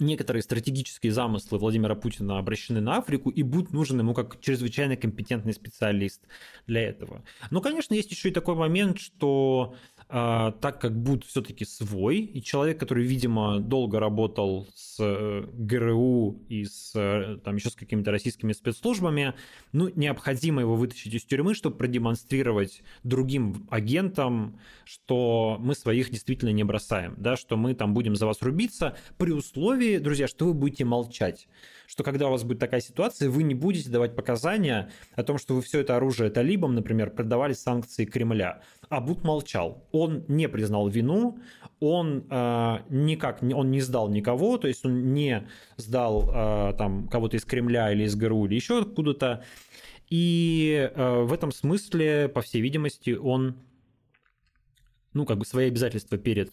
некоторые 0.00 0.42
стратегические 0.42 1.12
замыслы 1.12 1.58
Владимира 1.58 1.94
Путина 1.94 2.38
обращены 2.38 2.80
на 2.80 2.96
Африку, 2.96 3.30
и 3.30 3.44
будет 3.44 3.72
нужен 3.72 4.00
ему 4.00 4.12
как 4.12 4.40
чрезвычайно 4.40 4.96
компетентный 4.96 5.52
специалист 5.52 6.22
для 6.66 6.82
этого. 6.82 7.24
Но, 7.50 7.60
конечно, 7.60 7.94
есть 7.94 8.10
еще 8.10 8.30
и 8.30 8.32
такой 8.32 8.56
момент, 8.56 8.98
что 8.98 9.76
а, 10.08 10.52
так 10.52 10.80
как 10.80 10.96
Буд 10.96 11.24
все-таки 11.24 11.64
свой, 11.64 12.18
и 12.18 12.40
человек, 12.40 12.78
который, 12.78 13.04
видимо, 13.04 13.58
долго 13.58 13.98
работал 13.98 14.68
с 14.74 14.98
э, 15.00 15.44
ГРУ 15.52 16.44
и 16.48 16.64
с, 16.64 16.92
э, 16.94 17.38
там, 17.44 17.56
еще 17.56 17.70
с 17.70 17.74
какими-то 17.74 18.12
российскими 18.12 18.52
спецслужбами, 18.52 19.34
ну, 19.72 19.90
необходимо 19.96 20.60
его 20.60 20.76
вытащить 20.76 21.12
из 21.12 21.24
тюрьмы, 21.24 21.54
чтобы 21.54 21.76
продемонстрировать 21.76 22.82
другим 23.02 23.66
агентам, 23.68 24.60
что 24.84 25.56
мы 25.58 25.74
своих 25.74 26.10
действительно 26.10 26.50
не 26.50 26.62
бросаем, 26.62 27.14
да, 27.18 27.36
что 27.36 27.56
мы 27.56 27.74
там 27.74 27.92
будем 27.92 28.14
за 28.14 28.26
вас 28.26 28.42
рубиться, 28.42 28.96
при 29.18 29.32
условии, 29.32 29.98
друзья, 29.98 30.28
что 30.28 30.46
вы 30.46 30.54
будете 30.54 30.84
молчать 30.84 31.48
что 31.86 32.02
когда 32.02 32.28
у 32.28 32.30
вас 32.30 32.44
будет 32.44 32.58
такая 32.58 32.80
ситуация, 32.80 33.30
вы 33.30 33.42
не 33.42 33.54
будете 33.54 33.90
давать 33.90 34.14
показания 34.14 34.90
о 35.14 35.22
том, 35.22 35.38
что 35.38 35.54
вы 35.54 35.62
все 35.62 35.80
это 35.80 35.96
оружие 35.96 36.30
талибам, 36.30 36.74
например, 36.74 37.10
продавали 37.10 37.52
санкции 37.52 38.04
Кремля. 38.04 38.60
А 38.88 39.00
Буд 39.00 39.24
молчал. 39.24 39.86
Он 39.92 40.24
не 40.28 40.48
признал 40.48 40.88
вину, 40.88 41.38
он 41.80 42.26
э, 42.30 42.78
никак 42.88 43.42
он 43.42 43.70
не 43.70 43.80
сдал 43.80 44.08
никого, 44.08 44.58
то 44.58 44.68
есть 44.68 44.84
он 44.84 45.12
не 45.12 45.48
сдал 45.76 46.30
э, 46.32 46.74
там 46.78 47.08
кого-то 47.08 47.36
из 47.36 47.44
Кремля 47.44 47.92
или 47.92 48.04
из 48.04 48.14
ГРУ 48.14 48.46
или 48.46 48.54
еще 48.54 48.80
откуда-то. 48.82 49.44
И 50.08 50.90
э, 50.94 51.22
в 51.22 51.32
этом 51.32 51.50
смысле, 51.50 52.28
по 52.28 52.40
всей 52.40 52.60
видимости, 52.60 53.10
он 53.10 53.56
ну, 55.12 55.24
как 55.24 55.38
бы 55.38 55.44
свои 55.44 55.68
обязательства 55.68 56.18
перед 56.18 56.52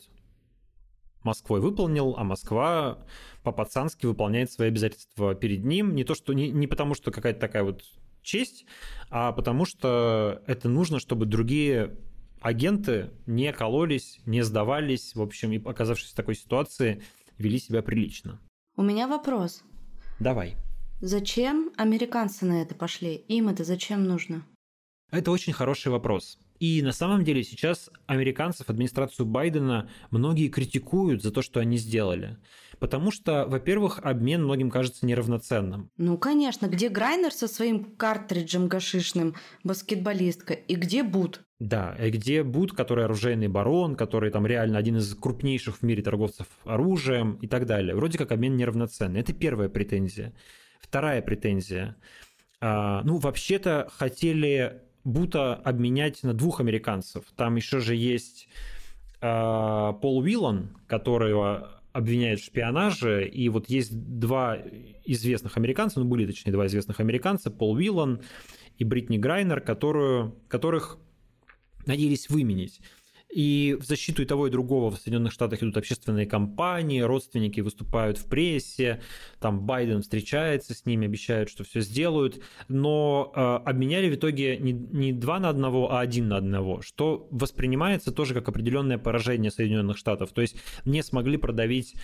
Москвой 1.23 1.61
выполнил, 1.61 2.15
а 2.17 2.23
Москва 2.23 3.05
по-пацански 3.43 4.05
выполняет 4.05 4.51
свои 4.51 4.69
обязательства 4.69 5.35
перед 5.35 5.63
ним. 5.63 5.95
Не 5.95 6.03
то, 6.03 6.15
что 6.15 6.33
не, 6.33 6.49
не 6.49 6.67
потому, 6.67 6.95
что 6.95 7.11
какая-то 7.11 7.39
такая 7.39 7.63
вот 7.63 7.83
честь, 8.21 8.65
а 9.09 9.31
потому 9.33 9.65
что 9.65 10.41
это 10.47 10.69
нужно, 10.69 10.99
чтобы 10.99 11.25
другие 11.25 11.97
агенты 12.43 13.11
не 13.25 13.51
кололись, 13.53 14.19
не 14.25 14.43
сдавались, 14.43 15.15
в 15.15 15.21
общем, 15.21 15.53
и 15.53 15.63
оказавшись 15.63 16.11
в 16.11 16.15
такой 16.15 16.35
ситуации, 16.35 17.01
вели 17.37 17.57
себя 17.57 17.81
прилично. 17.81 18.39
У 18.75 18.83
меня 18.83 19.07
вопрос. 19.07 19.63
Давай. 20.19 20.55
Зачем 21.01 21.71
американцы 21.77 22.45
на 22.45 22.61
это 22.61 22.75
пошли? 22.75 23.15
Им 23.15 23.49
это 23.49 23.63
зачем 23.63 24.03
нужно? 24.03 24.45
Это 25.11 25.31
очень 25.31 25.53
хороший 25.53 25.91
вопрос. 25.91 26.39
И 26.59 26.81
на 26.81 26.91
самом 26.91 27.23
деле 27.23 27.43
сейчас 27.43 27.89
американцев, 28.07 28.69
администрацию 28.69 29.25
Байдена, 29.25 29.89
многие 30.11 30.47
критикуют 30.47 31.21
за 31.21 31.31
то, 31.31 31.41
что 31.41 31.59
они 31.59 31.77
сделали. 31.77 32.37
Потому 32.79 33.11
что, 33.11 33.45
во-первых, 33.47 33.99
обмен 33.99 34.43
многим 34.43 34.69
кажется 34.69 35.05
неравноценным. 35.05 35.89
Ну, 35.97 36.17
конечно. 36.17 36.67
Где 36.67 36.89
Грайнер 36.89 37.31
со 37.31 37.47
своим 37.47 37.83
картриджем 37.95 38.67
гашишным, 38.67 39.35
баскетболистка, 39.63 40.53
и 40.53 40.75
где 40.75 41.03
Бут? 41.03 41.41
Да, 41.63 41.95
и 41.97 42.09
где 42.09 42.43
Бут, 42.43 42.73
который 42.73 43.05
оружейный 43.05 43.47
барон, 43.47 43.95
который 43.95 44.31
там 44.31 44.45
реально 44.45 44.77
один 44.77 44.97
из 44.97 45.15
крупнейших 45.15 45.77
в 45.77 45.83
мире 45.83 46.03
торговцев 46.03 46.45
оружием 46.65 47.35
и 47.35 47.47
так 47.47 47.65
далее. 47.65 47.95
Вроде 47.95 48.17
как 48.17 48.33
обмен 48.33 48.57
неравноценный. 48.57 49.21
Это 49.21 49.31
первая 49.31 49.69
претензия. 49.69 50.33
Вторая 50.81 51.21
претензия. 51.21 51.95
А, 52.59 53.01
ну, 53.05 53.15
вообще-то 53.15 53.87
хотели 53.95 54.81
Бута 55.05 55.55
обменять 55.55 56.21
на 56.23 56.33
двух 56.33 56.59
американцев. 56.59 57.23
Там 57.37 57.55
еще 57.55 57.79
же 57.79 57.95
есть 57.95 58.49
а, 59.21 59.93
Пол 59.93 60.17
Уиллан, 60.17 60.75
которого 60.87 61.81
обвиняют 61.93 62.41
в 62.41 62.45
шпионаже, 62.45 63.25
и 63.25 63.47
вот 63.47 63.69
есть 63.69 64.19
два 64.19 64.57
известных 65.05 65.55
американца, 65.55 66.01
ну 66.01 66.05
были 66.07 66.25
точнее 66.25 66.51
два 66.51 66.65
известных 66.65 66.99
американца, 66.99 67.51
Пол 67.51 67.75
Уиллан 67.75 68.19
и 68.79 68.83
Бритни 68.83 69.17
Грайнер, 69.17 69.61
которую, 69.61 70.35
которых 70.49 70.97
надеялись 71.85 72.29
выменить. 72.29 72.81
И 73.33 73.75
в 73.79 73.83
защиту 73.83 74.21
и 74.21 74.25
того, 74.25 74.45
и 74.45 74.51
другого 74.51 74.91
в 74.91 74.97
Соединенных 74.99 75.33
Штатах 75.33 75.63
идут 75.63 75.75
общественные 75.77 76.27
кампании, 76.27 76.99
родственники 77.01 77.61
выступают 77.61 78.19
в 78.19 78.27
прессе, 78.27 79.01
там 79.39 79.61
Байден 79.61 80.03
встречается 80.03 80.75
с 80.75 80.85
ними, 80.85 81.07
обещают, 81.07 81.49
что 81.49 81.63
все 81.63 81.81
сделают, 81.81 82.43
но 82.67 83.31
э, 83.35 83.39
обменяли 83.67 84.11
в 84.11 84.15
итоге 84.15 84.57
не, 84.57 84.71
не 84.71 85.13
два 85.13 85.39
на 85.39 85.49
одного, 85.49 85.91
а 85.91 86.01
один 86.01 86.27
на 86.27 86.37
одного, 86.37 86.83
что 86.83 87.27
воспринимается 87.31 88.11
тоже 88.11 88.35
как 88.35 88.47
определенное 88.49 88.99
поражение 88.99 89.49
Соединенных 89.49 89.97
Штатов. 89.97 90.31
То 90.31 90.41
есть 90.41 90.55
не 90.85 91.01
смогли 91.01 91.37
продавить 91.37 91.95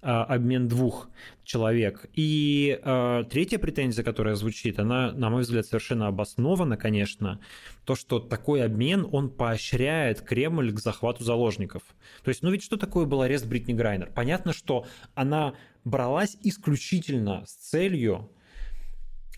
обмен 0.00 0.68
двух 0.68 1.08
человек. 1.42 2.06
И 2.14 2.78
э, 2.82 3.24
третья 3.30 3.58
претензия, 3.58 4.04
которая 4.04 4.34
звучит, 4.34 4.78
она, 4.78 5.12
на 5.12 5.30
мой 5.30 5.42
взгляд, 5.42 5.66
совершенно 5.66 6.06
обоснована, 6.08 6.76
конечно, 6.76 7.40
то, 7.84 7.94
что 7.94 8.18
такой 8.18 8.64
обмен, 8.64 9.06
он 9.10 9.30
поощряет 9.30 10.20
Кремль 10.20 10.72
к 10.72 10.80
захвату 10.80 11.24
заложников. 11.24 11.82
То 12.22 12.28
есть, 12.28 12.42
ну 12.42 12.50
ведь 12.50 12.62
что 12.62 12.76
такое 12.76 13.06
был 13.06 13.22
арест 13.22 13.46
Бритни 13.46 13.72
Грайнер? 13.72 14.10
Понятно, 14.14 14.52
что 14.52 14.86
она 15.14 15.54
бралась 15.84 16.36
исключительно 16.42 17.44
с 17.46 17.54
целью 17.54 18.30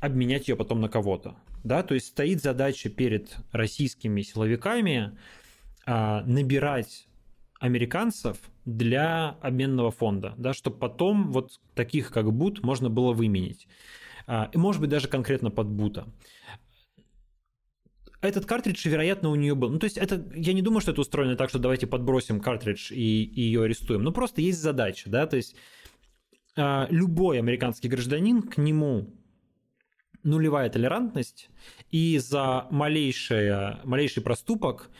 обменять 0.01 0.49
ее 0.49 0.57
потом 0.57 0.81
на 0.81 0.89
кого-то. 0.89 1.37
Да? 1.65 1.83
То 1.83 1.95
есть 1.95 2.07
стоит 2.09 2.43
задача 2.43 2.89
перед 2.89 3.37
российскими 3.53 4.23
силовиками 4.23 5.17
а, 5.87 6.23
набирать 6.23 7.09
американцев 7.61 8.39
для 8.77 9.31
обменного 9.41 9.91
фонда, 9.91 10.35
да, 10.37 10.53
чтобы 10.53 10.77
потом 10.79 11.33
вот 11.33 11.59
таких 11.75 12.11
как 12.11 12.31
Бут 12.33 12.63
можно 12.63 12.91
было 12.91 13.15
выменить. 13.15 13.67
А, 14.27 14.51
и 14.53 14.59
может 14.59 14.81
быть 14.81 14.91
даже 14.91 15.09
конкретно 15.09 15.51
под 15.51 15.69
Бута. 15.69 16.07
этот 18.21 18.45
картридж, 18.45 18.87
вероятно, 18.87 19.31
у 19.31 19.37
нее 19.37 19.55
был. 19.55 19.71
Ну, 19.71 19.79
то 19.79 19.85
есть 19.85 19.97
это, 19.97 20.23
я 20.35 20.53
не 20.53 20.61
думаю, 20.61 20.83
что 20.83 20.93
это 20.93 21.01
устроено 21.01 21.35
так, 21.35 21.49
что 21.49 21.59
давайте 21.59 21.87
подбросим 21.87 22.41
картридж 22.41 22.93
и, 22.93 23.25
и 23.25 23.41
ее 23.41 23.63
арестуем. 23.63 24.03
Ну, 24.03 24.13
просто 24.13 24.43
есть 24.43 24.61
задача, 24.61 25.09
да, 25.09 25.27
то 25.27 25.37
есть 25.37 25.57
э, 26.57 26.87
любой 26.91 27.39
американский 27.39 27.89
гражданин, 27.89 28.43
к 28.43 28.59
нему 28.59 29.15
нулевая 30.25 30.69
толерантность, 30.69 31.49
и 31.91 32.19
за 32.19 32.67
малейшее, 32.71 33.81
малейший 33.85 34.23
проступок 34.23 34.91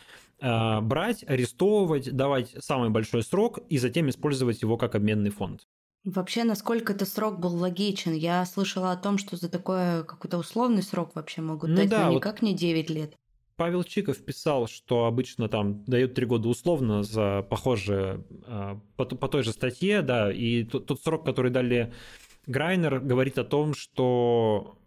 брать, 0.41 1.25
арестовывать, 1.27 2.15
давать 2.15 2.55
самый 2.61 2.91
большой 2.91 3.23
срок 3.23 3.59
и 3.69 3.79
затем 3.79 4.09
использовать 4.09 4.63
его 4.63 4.77
как 4.77 4.95
обменный 4.95 5.31
фонд. 5.31 5.67
Вообще, 6.05 6.45
насколько 6.45 6.93
этот 6.93 7.09
срок 7.09 7.39
был 7.39 7.55
логичен? 7.55 8.13
Я 8.13 8.47
слышала 8.47 8.93
о 8.93 8.97
том, 8.97 9.19
что 9.19 9.37
за 9.37 9.49
такой 9.49 10.05
какой-то 10.05 10.39
условный 10.39 10.83
срок 10.83 11.15
вообще 11.15 11.43
могут 11.43 11.71
ну, 11.71 11.77
дать, 11.77 11.89
да, 11.89 12.07
но 12.07 12.15
никак 12.15 12.41
вот 12.41 12.43
не 12.43 12.55
9 12.55 12.91
лет. 12.91 13.15
Павел 13.57 13.83
Чиков 13.83 14.17
писал, 14.25 14.69
что 14.69 15.07
обычно 15.07 15.49
там 15.49 15.85
дают 15.85 16.15
три 16.15 16.27
года 16.27 16.49
условно 16.49 17.03
за 17.03 17.43
похожее 17.43 18.25
а, 18.47 18.81
по, 18.97 19.05
по 19.05 19.29
той 19.29 19.43
же 19.43 19.51
статье, 19.51 20.01
да, 20.01 20.33
и 20.33 20.63
тот, 20.63 20.87
тот 20.87 21.03
срок, 21.03 21.25
который 21.25 21.51
дали 21.51 21.93
Грайнер, 22.47 23.01
говорит 23.01 23.37
о 23.37 23.45
том, 23.45 23.75
что, 23.75 24.79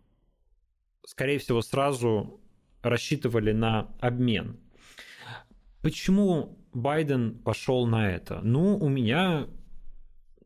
скорее 1.06 1.38
всего, 1.39 1.62
сразу 1.62 2.39
рассчитывали 2.82 3.52
на 3.52 3.89
обмен. 3.99 4.58
Почему 5.82 6.58
Байден 6.74 7.40
пошел 7.40 7.88
на 7.88 8.10
это? 8.10 8.42
Ну, 8.42 8.78
у 8.78 8.88
меня 8.88 9.48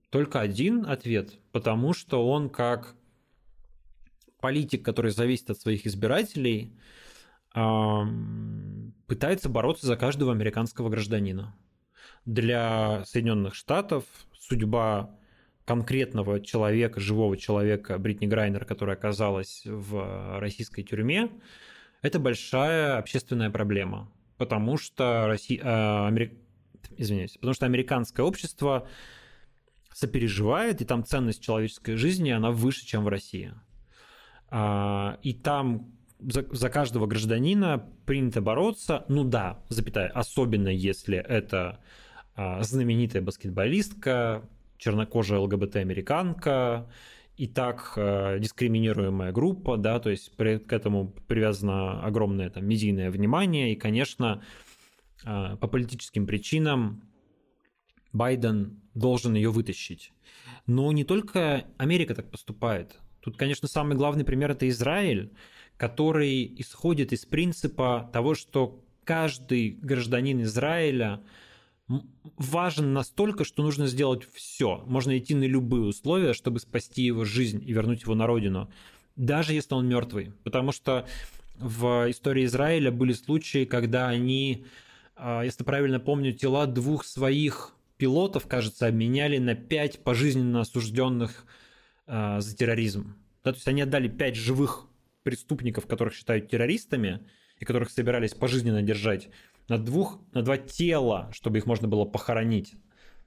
только 0.10 0.40
один 0.40 0.86
ответ, 0.86 1.38
потому 1.52 1.94
что 1.94 2.28
он 2.28 2.50
как 2.50 2.96
политик, 4.40 4.86
который 4.86 5.12
зависит 5.12 5.50
от 5.50 5.60
своих 5.60 5.86
избирателей, 5.86 6.78
пытается 9.08 9.50
бороться 9.50 9.88
за 9.88 9.98
каждого 9.98 10.32
американского 10.32 10.90
гражданина. 10.90 11.56
Для 12.26 13.04
Соединенных 13.06 13.56
Штатов 13.56 14.06
судьба 14.40 15.18
конкретного 15.66 16.40
человека, 16.40 17.00
живого 17.00 17.38
человека, 17.38 17.98
Бритни 17.98 18.28
Грайнер, 18.28 18.66
которая 18.66 18.96
оказалась 18.96 19.64
в 19.66 20.40
российской 20.40 20.84
тюрьме, 20.84 21.30
это 22.02 22.20
большая 22.20 22.98
общественная 22.98 23.50
проблема, 23.50 24.12
потому 24.38 24.78
что, 24.78 25.28
Россия, 25.28 25.62
э, 25.62 26.08
Америк... 26.08 26.34
Извиняюсь, 26.98 27.34
потому 27.34 27.54
что 27.54 27.66
американское 27.66 28.26
общество 28.26 28.88
сопереживает, 29.92 30.82
и 30.82 30.86
там 30.86 31.04
ценность 31.04 31.42
человеческой 31.42 31.96
жизни, 31.96 32.30
она 32.30 32.52
выше, 32.52 32.86
чем 32.86 33.04
в 33.04 33.08
России. 33.08 33.54
А, 34.50 35.18
и 35.24 35.34
там 35.34 35.92
за, 36.20 36.46
за 36.52 36.70
каждого 36.70 37.08
гражданина 37.08 37.90
принято 38.06 38.42
бороться, 38.42 39.06
ну 39.08 39.24
да, 39.24 39.64
запятая, 39.70 40.10
особенно 40.10 40.70
если 40.70 41.18
это 41.18 41.80
а, 42.36 42.62
знаменитая 42.64 43.22
баскетболистка, 43.22 44.48
чернокожая 44.78 45.40
ЛГБТ-американка, 45.40 46.90
и 47.38 47.48
так 47.48 47.94
э, 47.98 48.40
дискриминируемая 48.40 49.32
группа, 49.32 49.78
да, 49.78 50.00
то 50.00 50.10
есть 50.10 50.36
при, 50.38 50.58
к 50.58 50.72
этому 50.72 51.10
привязано 51.28 52.02
огромное 52.02 52.50
там 52.50 52.66
медийное 52.66 53.12
внимание, 53.12 53.74
и, 53.74 53.76
конечно, 53.76 54.42
э, 55.26 55.58
по 55.60 55.68
политическим 55.68 56.26
причинам 56.26 57.04
Байден 58.14 58.82
должен 58.94 59.36
ее 59.36 59.50
вытащить. 59.50 60.14
Но 60.66 60.92
не 60.92 61.04
только 61.04 61.66
Америка 61.78 62.16
так 62.16 62.32
поступает. 62.32 63.00
Тут, 63.20 63.38
конечно, 63.38 63.68
самый 63.68 63.98
главный 63.98 64.24
пример 64.24 64.52
это 64.52 64.70
Израиль, 64.70 65.32
который 65.78 66.46
исходит 66.58 67.12
из 67.12 67.26
принципа 67.26 68.10
того, 68.14 68.36
что 68.36 68.82
каждый 69.04 69.72
гражданин 69.72 70.42
Израиля 70.44 71.22
важен 71.88 72.94
настолько, 72.94 73.44
что 73.44 73.64
нужно 73.64 73.88
сделать 73.88 74.28
все. 74.34 74.84
Можно 74.88 75.18
идти 75.18 75.36
на 75.36 75.44
любые 75.44 75.84
условия, 75.84 76.34
чтобы 76.34 76.60
спасти 76.60 77.04
его 77.04 77.26
жизнь 77.26 77.64
и 77.66 77.74
вернуть 77.74 78.04
его 78.04 78.16
на 78.16 78.26
родину, 78.28 78.70
даже 79.16 79.54
если 79.54 79.76
он 79.76 79.88
мертвый. 79.88 80.34
Потому 80.44 80.72
что 80.72 81.08
в 81.58 82.10
истории 82.10 82.46
Израиля 82.46 82.92
были 82.92 83.14
случаи, 83.14 83.66
когда 83.66 84.10
они, 84.10 84.66
а, 85.16 85.44
если 85.44 85.64
правильно 85.64 86.00
помню, 86.00 86.34
тела 86.34 86.66
двух 86.66 87.06
своих 87.06 87.74
пилотов, 87.98 88.48
кажется, 88.48 88.88
обменяли 88.88 89.38
на 89.38 89.56
5 89.56 90.04
пожизненно 90.04 90.62
осужденных 90.62 91.46
э, 92.08 92.42
за 92.42 92.56
терроризм. 92.58 93.16
Да, 93.42 93.52
то 93.52 93.58
есть 93.58 93.68
они 93.70 93.84
отдали 93.84 94.10
5 94.10 94.36
живых 94.36 94.88
преступников, 95.24 95.88
которых 95.88 96.14
считают 96.14 96.50
террористами, 96.50 97.22
и 97.60 97.64
которых 97.64 97.90
собирались 97.90 98.34
пожизненно 98.34 98.82
держать, 98.82 99.30
на, 99.68 99.78
двух, 99.78 100.20
на 100.34 100.42
два 100.42 100.58
тела, 100.58 101.30
чтобы 101.34 101.58
их 101.58 101.66
можно 101.66 101.88
было 101.88 102.06
похоронить 102.06 102.76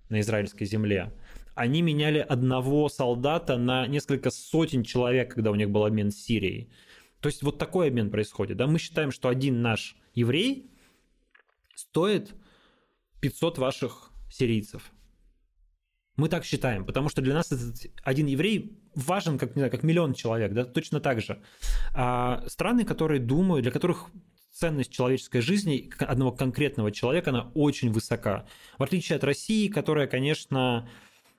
на 0.09 0.20
израильской 0.20 0.66
земле. 0.66 1.12
Они 1.55 1.82
меняли 1.82 2.18
одного 2.18 2.89
солдата 2.89 3.57
на 3.57 3.86
несколько 3.86 4.30
сотен 4.30 4.84
человек, 4.84 5.34
когда 5.34 5.51
у 5.51 5.55
них 5.55 5.70
был 5.70 5.84
обмен 5.84 6.11
с 6.11 6.16
Сирией. 6.16 6.70
То 7.20 7.28
есть 7.28 7.43
вот 7.43 7.59
такой 7.59 7.89
обмен 7.89 8.11
происходит. 8.11 8.57
Да? 8.57 8.66
Мы 8.66 8.78
считаем, 8.78 9.11
что 9.11 9.28
один 9.28 9.61
наш 9.61 9.97
еврей 10.14 10.70
стоит 11.74 12.34
500 13.20 13.59
ваших 13.59 14.11
сирийцев. 14.30 14.93
Мы 16.16 16.28
так 16.28 16.45
считаем, 16.45 16.84
потому 16.84 17.09
что 17.09 17.22
для 17.22 17.34
нас 17.34 17.53
этот 17.53 17.93
один 18.03 18.26
еврей 18.26 18.76
важен, 18.97 19.39
как, 19.39 19.55
не 19.55 19.61
знаю, 19.61 19.70
как 19.70 19.84
миллион 19.84 20.14
человек, 20.14 20.53
да, 20.53 20.64
точно 20.64 21.01
так 21.01 21.20
же. 21.20 21.41
А 21.95 22.43
страны, 22.49 22.84
которые 22.84 23.20
думают, 23.20 23.62
для 23.62 23.70
которых 23.70 24.07
ценность 24.59 24.91
человеческой 24.91 25.41
жизни 25.41 25.91
одного 26.01 26.33
конкретного 26.33 26.91
человека, 26.91 27.31
она 27.31 27.51
очень 27.55 27.93
высока. 27.93 28.47
В 28.77 28.83
отличие 28.83 29.17
от 29.17 29.25
России, 29.25 29.69
которая, 29.69 30.07
конечно, 30.07 30.89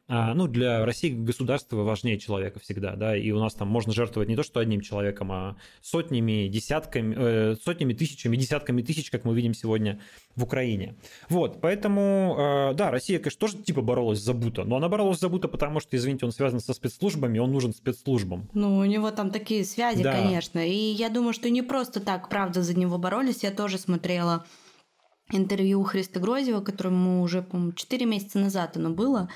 ну, 0.10 0.48
для 0.48 0.86
России 0.86 1.12
государство 1.12 1.78
важнее 1.84 2.18
человека 2.18 2.60
всегда, 2.60 2.96
да, 2.96 3.16
и 3.16 3.30
у 3.32 3.40
нас 3.40 3.54
там 3.54 3.68
можно 3.68 3.94
жертвовать 3.94 4.28
не 4.28 4.36
то, 4.36 4.42
что 4.42 4.60
одним 4.60 4.82
человеком, 4.82 5.32
а 5.32 5.56
сотнями, 5.82 6.48
десятками, 6.48 7.16
э, 7.18 7.56
сотнями, 7.64 7.94
тысячами, 7.94 8.36
десятками 8.36 8.82
тысяч, 8.82 9.12
как 9.12 9.24
мы 9.24 9.36
видим 9.36 9.54
сегодня 9.54 10.00
в 10.36 10.44
Украине. 10.44 10.96
Вот, 11.30 11.62
поэтому, 11.62 12.72
э, 12.72 12.74
да, 12.74 12.90
Россия, 12.90 13.20
конечно, 13.20 13.40
тоже 13.40 13.58
типа 13.58 13.82
боролась 13.82 14.20
за 14.20 14.34
Бута, 14.34 14.64
но 14.64 14.78
она 14.78 14.90
боролась 14.90 15.20
за 15.20 15.30
Бута, 15.30 15.48
потому 15.48 15.80
что, 15.80 15.96
извините, 15.96 16.26
он 16.26 16.32
связан 16.32 16.60
со 16.60 16.74
спецслужбами, 16.74 17.38
он 17.38 17.52
нужен 17.52 17.72
спецслужбам. 17.72 18.50
Ну, 18.54 18.78
у 18.78 18.86
него 18.86 19.12
там 19.12 19.30
такие 19.30 19.64
связи, 19.64 20.02
да. 20.02 20.14
конечно, 20.14 20.58
и 20.58 20.74
я 20.74 21.10
думаю, 21.10 21.34
что 21.34 21.52
не 21.52 21.62
просто 21.62 22.00
так, 22.00 22.30
правда, 22.30 22.64
за 22.64 22.76
него 22.76 22.98
боролись, 22.98 23.44
я 23.44 23.52
тоже 23.52 23.78
смотрела 23.78 24.44
интервью 25.32 25.84
Христа 25.84 26.20
Грозева, 26.20 26.62
которому 26.62 27.22
уже, 27.22 27.42
по-моему, 27.42 27.74
4 27.74 28.06
месяца 28.06 28.40
назад 28.40 28.78
оно 28.78 28.90
было, 28.90 29.30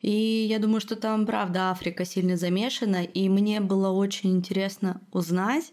и 0.00 0.46
я 0.48 0.58
думаю, 0.58 0.80
что 0.80 0.96
там, 0.96 1.26
правда, 1.26 1.70
Африка 1.70 2.04
сильно 2.04 2.36
замешана. 2.36 3.02
И 3.02 3.28
мне 3.28 3.60
было 3.60 3.90
очень 3.90 4.36
интересно 4.36 5.00
узнать 5.12 5.72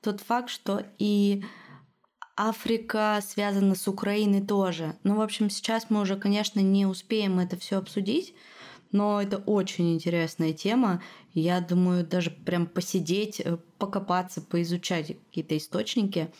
тот 0.00 0.20
факт, 0.20 0.48
что 0.48 0.84
и 0.98 1.44
Африка 2.36 3.20
связана 3.22 3.74
с 3.74 3.86
Украиной 3.88 4.40
тоже. 4.40 4.96
Ну, 5.04 5.16
в 5.16 5.20
общем, 5.20 5.50
сейчас 5.50 5.90
мы 5.90 6.00
уже, 6.00 6.16
конечно, 6.16 6.60
не 6.60 6.86
успеем 6.86 7.38
это 7.38 7.58
все 7.58 7.76
обсудить, 7.76 8.34
но 8.92 9.20
это 9.20 9.38
очень 9.38 9.94
интересная 9.94 10.52
тема. 10.52 11.02
Я 11.32 11.60
думаю, 11.60 12.06
даже 12.06 12.30
прям 12.30 12.66
посидеть, 12.66 13.40
э, 13.40 13.58
покопаться, 13.78 14.40
поизучать 14.40 15.18
какие-то 15.26 15.56
источники, 15.56 16.32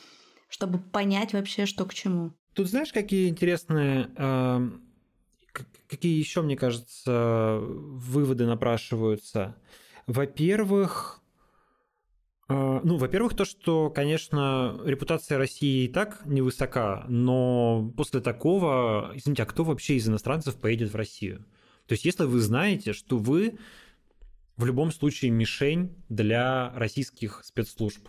чтобы 0.49 0.79
понять 0.79 1.33
вообще, 1.33 1.67
что 1.67 1.85
к 1.85 1.93
чему. 1.93 2.33
Тут 2.55 2.69
знаешь, 2.69 2.93
какие 2.93 3.29
интересные 3.29 4.11
э, 4.17 4.71
какие 5.89 6.19
еще, 6.19 6.43
мне 6.43 6.57
кажется, 6.57 7.59
выводы 7.61 8.47
напрашиваются? 8.47 9.57
Во-первых, 10.07 11.21
э, 12.49 12.81
ну, 12.83 12.97
во-первых, 12.97 13.35
то, 13.35 13.45
что, 13.45 13.91
конечно, 13.91 14.81
репутация 14.85 15.39
России 15.39 15.85
и 15.85 15.89
так 15.89 16.23
невысока, 16.27 17.05
но 17.09 17.93
после 17.97 18.21
такого, 18.21 19.13
извините, 19.15 19.43
а 19.43 19.47
кто 19.47 19.65
вообще 19.65 19.97
из 19.97 20.09
иностранцев 20.09 20.57
поедет 20.57 20.93
в 20.93 20.97
Россию? 20.97 21.47
То 21.87 21.93
есть, 21.93 22.05
если 22.05 22.25
вы 22.25 22.41
знаете, 22.41 22.93
что 22.93 23.19
вы 23.19 23.59
в 24.57 24.65
любом 24.65 24.91
случае 24.91 25.31
мишень 25.31 25.95
для 26.09 26.73
российских 26.75 27.43
спецслужб, 27.45 28.09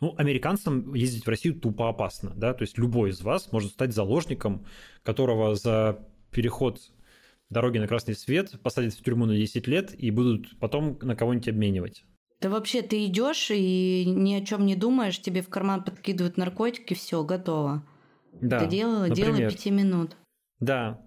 ну, 0.00 0.14
американцам 0.16 0.94
ездить 0.94 1.26
в 1.26 1.28
Россию 1.28 1.60
тупо 1.60 1.88
опасно, 1.88 2.32
да, 2.34 2.54
то 2.54 2.62
есть 2.62 2.76
любой 2.76 3.10
из 3.10 3.20
вас 3.20 3.52
может 3.52 3.70
стать 3.70 3.94
заложником, 3.94 4.66
которого 5.04 5.54
за 5.54 6.04
переход 6.32 6.80
дороги 7.50 7.78
на 7.78 7.86
красный 7.86 8.14
свет, 8.14 8.60
посадят 8.62 8.94
в 8.94 9.02
тюрьму 9.02 9.26
на 9.26 9.36
10 9.36 9.66
лет 9.68 9.94
и 9.96 10.10
будут 10.10 10.58
потом 10.58 10.98
на 11.02 11.14
кого-нибудь 11.14 11.48
обменивать. 11.48 12.04
Да 12.40 12.48
вообще 12.48 12.82
ты 12.82 13.06
идешь 13.06 13.50
и 13.52 14.04
ни 14.04 14.34
о 14.34 14.44
чем 14.44 14.66
не 14.66 14.74
думаешь, 14.74 15.20
тебе 15.20 15.42
в 15.42 15.48
карман 15.48 15.84
подкидывают 15.84 16.36
наркотики, 16.36 16.94
все, 16.94 17.22
готово. 17.22 17.84
Да, 18.32 18.56
Это 18.56 18.66
дело, 18.66 19.06
например. 19.06 19.36
дело 19.36 19.50
пяти 19.50 19.70
минут. 19.70 20.16
Да. 20.58 21.00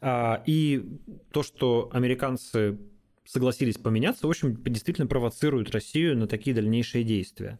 А, 0.00 0.42
и 0.44 0.84
то, 1.32 1.42
что 1.42 1.88
американцы 1.92 2.78
согласились 3.24 3.78
поменяться, 3.78 4.26
в 4.26 4.30
общем, 4.30 4.62
действительно 4.62 5.06
провоцирует 5.06 5.70
Россию 5.70 6.18
на 6.18 6.26
такие 6.26 6.54
дальнейшие 6.54 7.04
действия. 7.04 7.58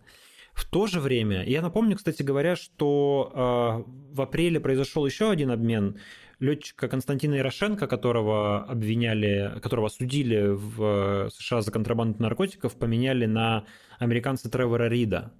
В 0.52 0.68
то 0.68 0.86
же 0.86 1.00
время, 1.00 1.44
я 1.44 1.62
напомню, 1.62 1.96
кстати 1.96 2.22
говоря, 2.22 2.54
что 2.54 3.32
э, 3.34 4.14
в 4.14 4.20
апреле 4.20 4.60
произошел 4.60 5.04
еще 5.04 5.30
один 5.30 5.50
обмен 5.50 5.98
летчика 6.44 6.88
Константина 6.88 7.34
Ярошенко, 7.34 7.86
которого 7.86 8.64
обвиняли, 8.64 9.58
которого 9.62 9.88
судили 9.88 10.48
в 10.48 11.30
США 11.30 11.62
за 11.62 11.72
контрабанду 11.72 12.22
наркотиков, 12.22 12.76
поменяли 12.76 13.26
на 13.26 13.64
американца 13.98 14.50
Тревора 14.50 14.88
Рида. 14.88 15.32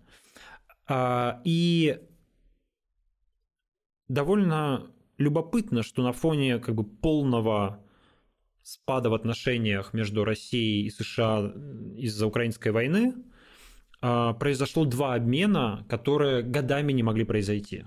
А, 0.86 1.40
и 1.44 1.98
довольно 4.08 4.90
любопытно, 5.18 5.82
что 5.82 6.02
на 6.02 6.12
фоне 6.12 6.58
как 6.58 6.74
бы 6.74 6.84
полного 6.84 7.84
спада 8.62 9.10
в 9.10 9.14
отношениях 9.14 9.92
между 9.92 10.24
Россией 10.24 10.86
и 10.86 10.90
США 10.90 11.52
из-за 11.96 12.26
украинской 12.26 12.70
войны 12.70 13.14
а, 14.00 14.32
произошло 14.32 14.84
два 14.84 15.14
обмена, 15.14 15.84
которые 15.88 16.42
годами 16.42 16.92
не 16.92 17.02
могли 17.02 17.24
произойти. 17.24 17.84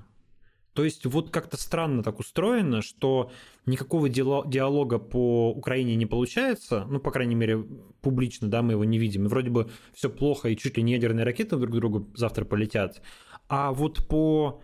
То 0.77 0.83
есть 0.83 1.07
вот 1.07 1.31
как-то 1.31 1.57
странно 1.57 2.03
так 2.03 2.19
устроено, 2.19 2.83
что 2.83 3.31
никакого 3.65 4.09
диалога 4.09 4.99
по 4.99 5.49
Украине 5.49 5.95
не 5.95 6.05
получается, 6.05 6.85
ну, 6.87 6.99
по 6.99 7.09
крайней 7.09 7.33
мере, 7.33 7.65
публично, 8.01 8.47
да, 8.47 8.61
мы 8.61 8.73
его 8.73 8.85
не 8.85 8.99
видим, 8.99 9.25
и 9.25 9.27
вроде 9.27 9.49
бы 9.49 9.71
все 9.95 10.07
плохо, 10.07 10.49
и 10.49 10.55
чуть 10.55 10.77
ли 10.77 10.83
не 10.83 10.91
ядерные 10.91 11.25
ракеты 11.25 11.57
друг 11.57 11.71
к 11.71 11.75
другу 11.75 12.07
завтра 12.13 12.45
полетят. 12.45 13.01
А 13.49 13.71
вот 13.71 14.07
по 14.07 14.61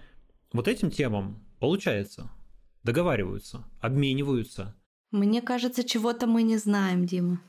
вот 0.51 0.68
этим 0.68 0.91
темам 0.91 1.43
получается, 1.59 2.30
договариваются, 2.84 3.66
обмениваются. 3.82 4.76
Мне 5.09 5.41
кажется, 5.41 5.84
чего-то 5.84 6.28
мы 6.28 6.43
не 6.43 6.57
знаем, 6.57 7.07
Дима. 7.07 7.41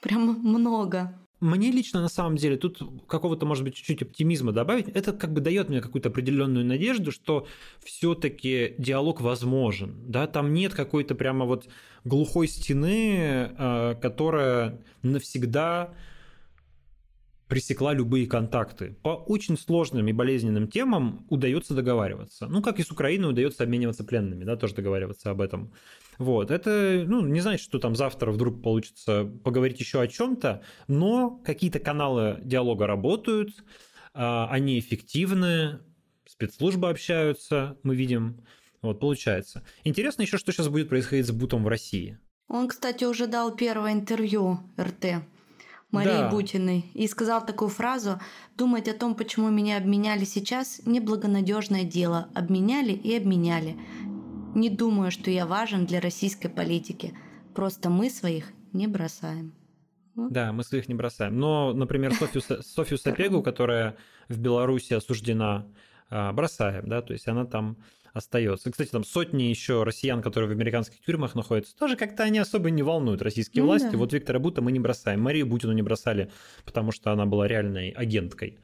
Прям 0.00 0.22
много. 0.42 1.12
Мне 1.40 1.70
лично, 1.70 2.02
на 2.02 2.08
самом 2.08 2.36
деле, 2.36 2.56
тут 2.56 2.82
какого-то, 3.08 3.46
может 3.46 3.64
быть, 3.64 3.74
чуть-чуть 3.74 4.02
оптимизма 4.02 4.52
добавить, 4.52 4.88
это 4.88 5.14
как 5.14 5.32
бы 5.32 5.40
дает 5.40 5.70
мне 5.70 5.80
какую-то 5.80 6.10
определенную 6.10 6.66
надежду, 6.66 7.12
что 7.12 7.46
все-таки 7.82 8.74
диалог 8.76 9.22
возможен, 9.22 9.94
да, 10.06 10.26
там 10.26 10.52
нет 10.52 10.74
какой-то 10.74 11.14
прямо 11.14 11.46
вот 11.46 11.68
глухой 12.04 12.46
стены, 12.46 13.52
а, 13.56 13.94
которая 13.94 14.82
навсегда 15.02 15.94
пресекла 17.48 17.92
любые 17.94 18.26
контакты. 18.26 18.96
По 19.02 19.08
очень 19.08 19.58
сложным 19.58 20.06
и 20.06 20.12
болезненным 20.12 20.68
темам 20.68 21.26
удается 21.30 21.74
договариваться. 21.74 22.46
Ну, 22.46 22.62
как 22.62 22.78
и 22.78 22.84
с 22.84 22.92
Украиной 22.92 23.30
удается 23.30 23.64
обмениваться 23.64 24.04
пленными, 24.04 24.44
да, 24.44 24.56
тоже 24.56 24.74
договариваться 24.74 25.30
об 25.30 25.40
этом. 25.40 25.72
Вот, 26.20 26.50
это, 26.50 27.02
ну, 27.06 27.26
не 27.26 27.40
значит, 27.40 27.64
что 27.64 27.78
там 27.78 27.96
завтра 27.96 28.30
вдруг 28.30 28.62
получится 28.62 29.24
поговорить 29.42 29.80
еще 29.80 30.02
о 30.02 30.06
чем-то, 30.06 30.62
но 30.86 31.40
какие-то 31.42 31.78
каналы 31.78 32.38
диалога 32.44 32.86
работают, 32.86 33.64
а, 34.12 34.46
они 34.50 34.78
эффективны, 34.78 35.78
спецслужбы 36.28 36.90
общаются, 36.90 37.78
мы 37.84 37.96
видим, 37.96 38.44
вот, 38.82 39.00
получается. 39.00 39.64
Интересно 39.82 40.20
еще, 40.20 40.36
что 40.36 40.52
сейчас 40.52 40.68
будет 40.68 40.90
происходить 40.90 41.26
с 41.26 41.30
Бутом 41.30 41.64
в 41.64 41.68
России. 41.68 42.18
Он, 42.48 42.68
кстати, 42.68 43.04
уже 43.04 43.26
дал 43.26 43.56
первое 43.56 43.94
интервью 43.94 44.60
РТ. 44.78 45.22
Марии 45.90 46.08
да. 46.08 46.28
Бутиной 46.28 46.84
и 46.94 47.08
сказал 47.08 47.44
такую 47.44 47.68
фразу 47.68 48.20
«Думать 48.56 48.88
о 48.88 48.94
том, 48.94 49.14
почему 49.14 49.48
меня 49.48 49.76
обменяли 49.76 50.24
сейчас, 50.24 50.82
неблагонадежное 50.84 51.84
дело. 51.84 52.28
Обменяли 52.34 52.92
и 52.92 53.16
обменяли. 53.16 53.76
Не 54.54 54.68
думаю, 54.68 55.10
что 55.10 55.30
я 55.30 55.46
важен 55.46 55.86
для 55.86 56.00
российской 56.00 56.48
политики. 56.48 57.14
Просто 57.54 57.88
мы 57.88 58.10
своих 58.10 58.52
не 58.72 58.86
бросаем. 58.86 59.54
Вот. 60.14 60.32
Да, 60.32 60.52
мы 60.52 60.64
своих 60.64 60.88
не 60.88 60.94
бросаем. 60.94 61.38
Но, 61.38 61.72
например, 61.72 62.14
Софью, 62.14 62.42
Софью 62.62 62.98
Сапегу, 62.98 63.42
которая 63.42 63.96
в 64.28 64.38
Беларуси 64.38 64.94
осуждена, 64.94 65.66
а, 66.10 66.32
бросаем, 66.32 66.88
да, 66.88 67.00
то 67.00 67.12
есть 67.12 67.28
она 67.28 67.44
там 67.46 67.76
остается. 68.12 68.72
Кстати, 68.72 68.90
там 68.90 69.04
сотни 69.04 69.44
еще 69.44 69.84
россиян, 69.84 70.20
которые 70.20 70.48
в 70.48 70.52
американских 70.52 71.00
тюрьмах 71.00 71.36
находятся, 71.36 71.76
тоже 71.76 71.96
как-то 71.96 72.24
они 72.24 72.40
особо 72.40 72.70
не 72.70 72.82
волнуют 72.82 73.22
российские 73.22 73.62
ну, 73.62 73.68
власти. 73.68 73.92
Да. 73.92 73.98
Вот 73.98 74.12
Виктора 74.12 74.40
Бута 74.40 74.62
мы 74.62 74.72
не 74.72 74.80
бросаем, 74.80 75.20
Марию 75.20 75.46
Бутину 75.46 75.72
не 75.72 75.82
бросали, 75.82 76.30
потому 76.64 76.90
что 76.90 77.12
она 77.12 77.24
была 77.24 77.46
реальной 77.46 77.90
агенткой 77.90 78.58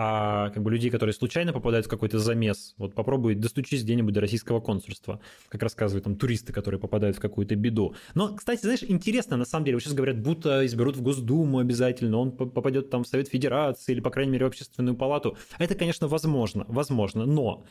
а 0.00 0.50
как 0.50 0.62
бы 0.62 0.70
людей, 0.70 0.92
которые 0.92 1.12
случайно 1.12 1.52
попадают 1.52 1.86
в 1.86 1.88
какой-то 1.88 2.20
замес, 2.20 2.72
вот 2.78 2.94
попробуй 2.94 3.34
достучись 3.34 3.82
где-нибудь 3.82 4.14
до 4.14 4.20
российского 4.20 4.60
консульства, 4.60 5.20
как 5.48 5.60
рассказывают 5.60 6.04
там 6.04 6.14
туристы, 6.14 6.52
которые 6.52 6.80
попадают 6.80 7.16
в 7.16 7.20
какую-то 7.20 7.56
беду. 7.56 7.96
Но, 8.14 8.32
кстати, 8.32 8.60
знаешь, 8.60 8.84
интересно, 8.84 9.36
на 9.36 9.44
самом 9.44 9.64
деле, 9.64 9.76
вот 9.76 9.82
сейчас 9.82 9.94
говорят, 9.94 10.22
будто 10.22 10.64
изберут 10.64 10.96
в 10.96 11.02
Госдуму 11.02 11.58
обязательно, 11.58 12.18
он 12.18 12.30
попадет 12.30 12.90
там 12.90 13.02
в 13.02 13.08
Совет 13.08 13.26
Федерации 13.26 13.90
или, 13.90 14.00
по 14.00 14.10
крайней 14.10 14.30
мере, 14.30 14.44
в 14.44 14.48
Общественную 14.48 14.96
палату. 14.96 15.36
Это, 15.58 15.74
конечно, 15.74 16.06
возможно, 16.06 16.64
возможно, 16.68 17.26
но, 17.26 17.64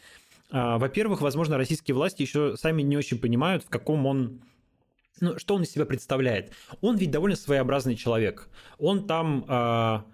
а, 0.52 0.78
во-первых, 0.80 1.22
возможно, 1.22 1.58
российские 1.58 1.96
власти 1.96 2.24
еще 2.24 2.58
сами 2.58 2.82
не 2.82 2.98
очень 2.98 3.20
понимают, 3.20 3.64
в 3.64 3.70
каком 3.70 4.06
он 4.06 4.42
ну, 5.22 5.40
что 5.40 5.56
он 5.56 5.64
из 5.64 5.72
себя 5.72 5.86
представляет. 5.86 6.52
Он 6.82 6.98
ведь 6.98 7.10
довольно 7.10 7.38
своеобразный 7.38 7.96
человек. 7.96 8.50
Он 8.78 9.08
там... 9.08 10.06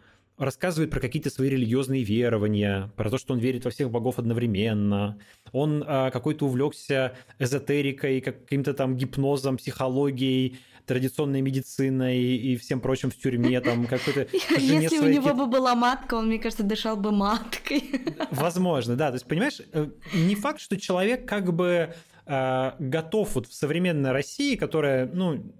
Рассказывает 0.44 0.92
про 0.92 1.00
какие-то 1.00 1.30
свои 1.30 1.50
религиозные 1.50 2.04
верования, 2.04 2.92
про 2.98 3.10
то, 3.10 3.18
что 3.18 3.34
он 3.34 3.40
верит 3.40 3.64
во 3.64 3.72
всех 3.72 3.90
богов 3.90 4.20
одновременно. 4.20 5.18
Он 5.54 5.84
а, 5.88 6.12
какой-то 6.12 6.46
увлекся 6.46 7.14
эзотерикой, 7.40 8.20
каким-то 8.20 8.74
там 8.74 8.98
гипнозом, 8.98 9.56
психологией, 9.56 10.60
традиционной 10.86 11.42
медициной 11.42 12.20
и 12.20 12.58
всем 12.58 12.82
прочим 12.82 13.10
в 13.10 13.16
тюрьме. 13.16 13.62
Там, 13.62 13.86
какой-то 13.88 14.28
Если 14.58 15.00
у 15.00 15.08
него 15.08 15.34
бы 15.34 15.48
была 15.48 15.76
матка, 15.76 16.16
он, 16.16 16.28
мне 16.28 16.40
кажется, 16.40 16.64
дышал 16.64 16.98
бы 16.98 17.12
маткой. 17.12 18.02
Возможно, 18.32 18.96
да. 18.98 19.10
То 19.10 19.16
есть, 19.16 19.26
понимаешь, 19.26 19.62
э, 19.72 19.88
не 20.14 20.36
факт, 20.36 20.60
что 20.60 20.78
человек 20.78 21.26
как 21.26 21.54
бы 21.54 21.94
а, 22.26 22.76
готов 22.80 23.36
вот 23.36 23.48
в 23.48 23.54
современной 23.54 24.12
России, 24.12 24.56
которая, 24.56 25.06
ну, 25.06 25.54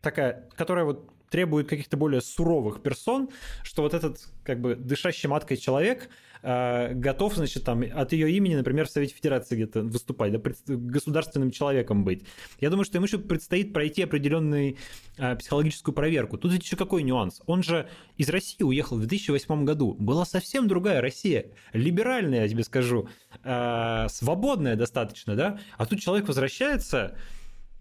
такая, 0.00 0.48
которая 0.56 0.84
вот 0.84 1.10
требует 1.34 1.68
каких-то 1.68 1.96
более 1.96 2.20
суровых 2.20 2.80
персон, 2.80 3.28
что 3.64 3.82
вот 3.82 3.92
этот 3.92 4.20
как 4.44 4.60
бы 4.60 4.76
дышащий 4.76 5.28
маткой 5.28 5.56
человек 5.56 6.08
э, 6.44 6.94
готов, 6.94 7.34
значит, 7.34 7.64
там 7.64 7.82
от 7.92 8.12
ее 8.12 8.30
имени, 8.30 8.54
например, 8.54 8.86
в 8.86 8.90
Совете 8.92 9.16
Федерации 9.16 9.56
где-то 9.56 9.82
выступать, 9.82 10.30
да, 10.30 10.40
государственным 10.68 11.50
человеком 11.50 12.04
быть. 12.04 12.22
Я 12.60 12.70
думаю, 12.70 12.84
что 12.84 12.98
ему 12.98 13.06
еще 13.06 13.18
предстоит 13.18 13.72
пройти 13.72 14.02
определенную 14.02 14.76
э, 15.18 15.34
психологическую 15.34 15.92
проверку. 15.92 16.38
Тут 16.38 16.52
еще 16.52 16.76
какой 16.76 17.02
нюанс? 17.02 17.42
Он 17.46 17.64
же 17.64 17.88
из 18.16 18.28
России 18.28 18.62
уехал 18.62 18.94
в 18.94 19.00
2008 19.00 19.64
году. 19.64 19.96
Была 19.98 20.24
совсем 20.24 20.68
другая 20.68 21.00
Россия, 21.00 21.46
либеральная, 21.72 22.42
я 22.42 22.48
тебе 22.48 22.62
скажу, 22.62 23.08
э, 23.42 24.06
свободная 24.08 24.76
достаточно, 24.76 25.34
да? 25.34 25.58
А 25.78 25.86
тут 25.86 25.98
человек 25.98 26.28
возвращается 26.28 27.18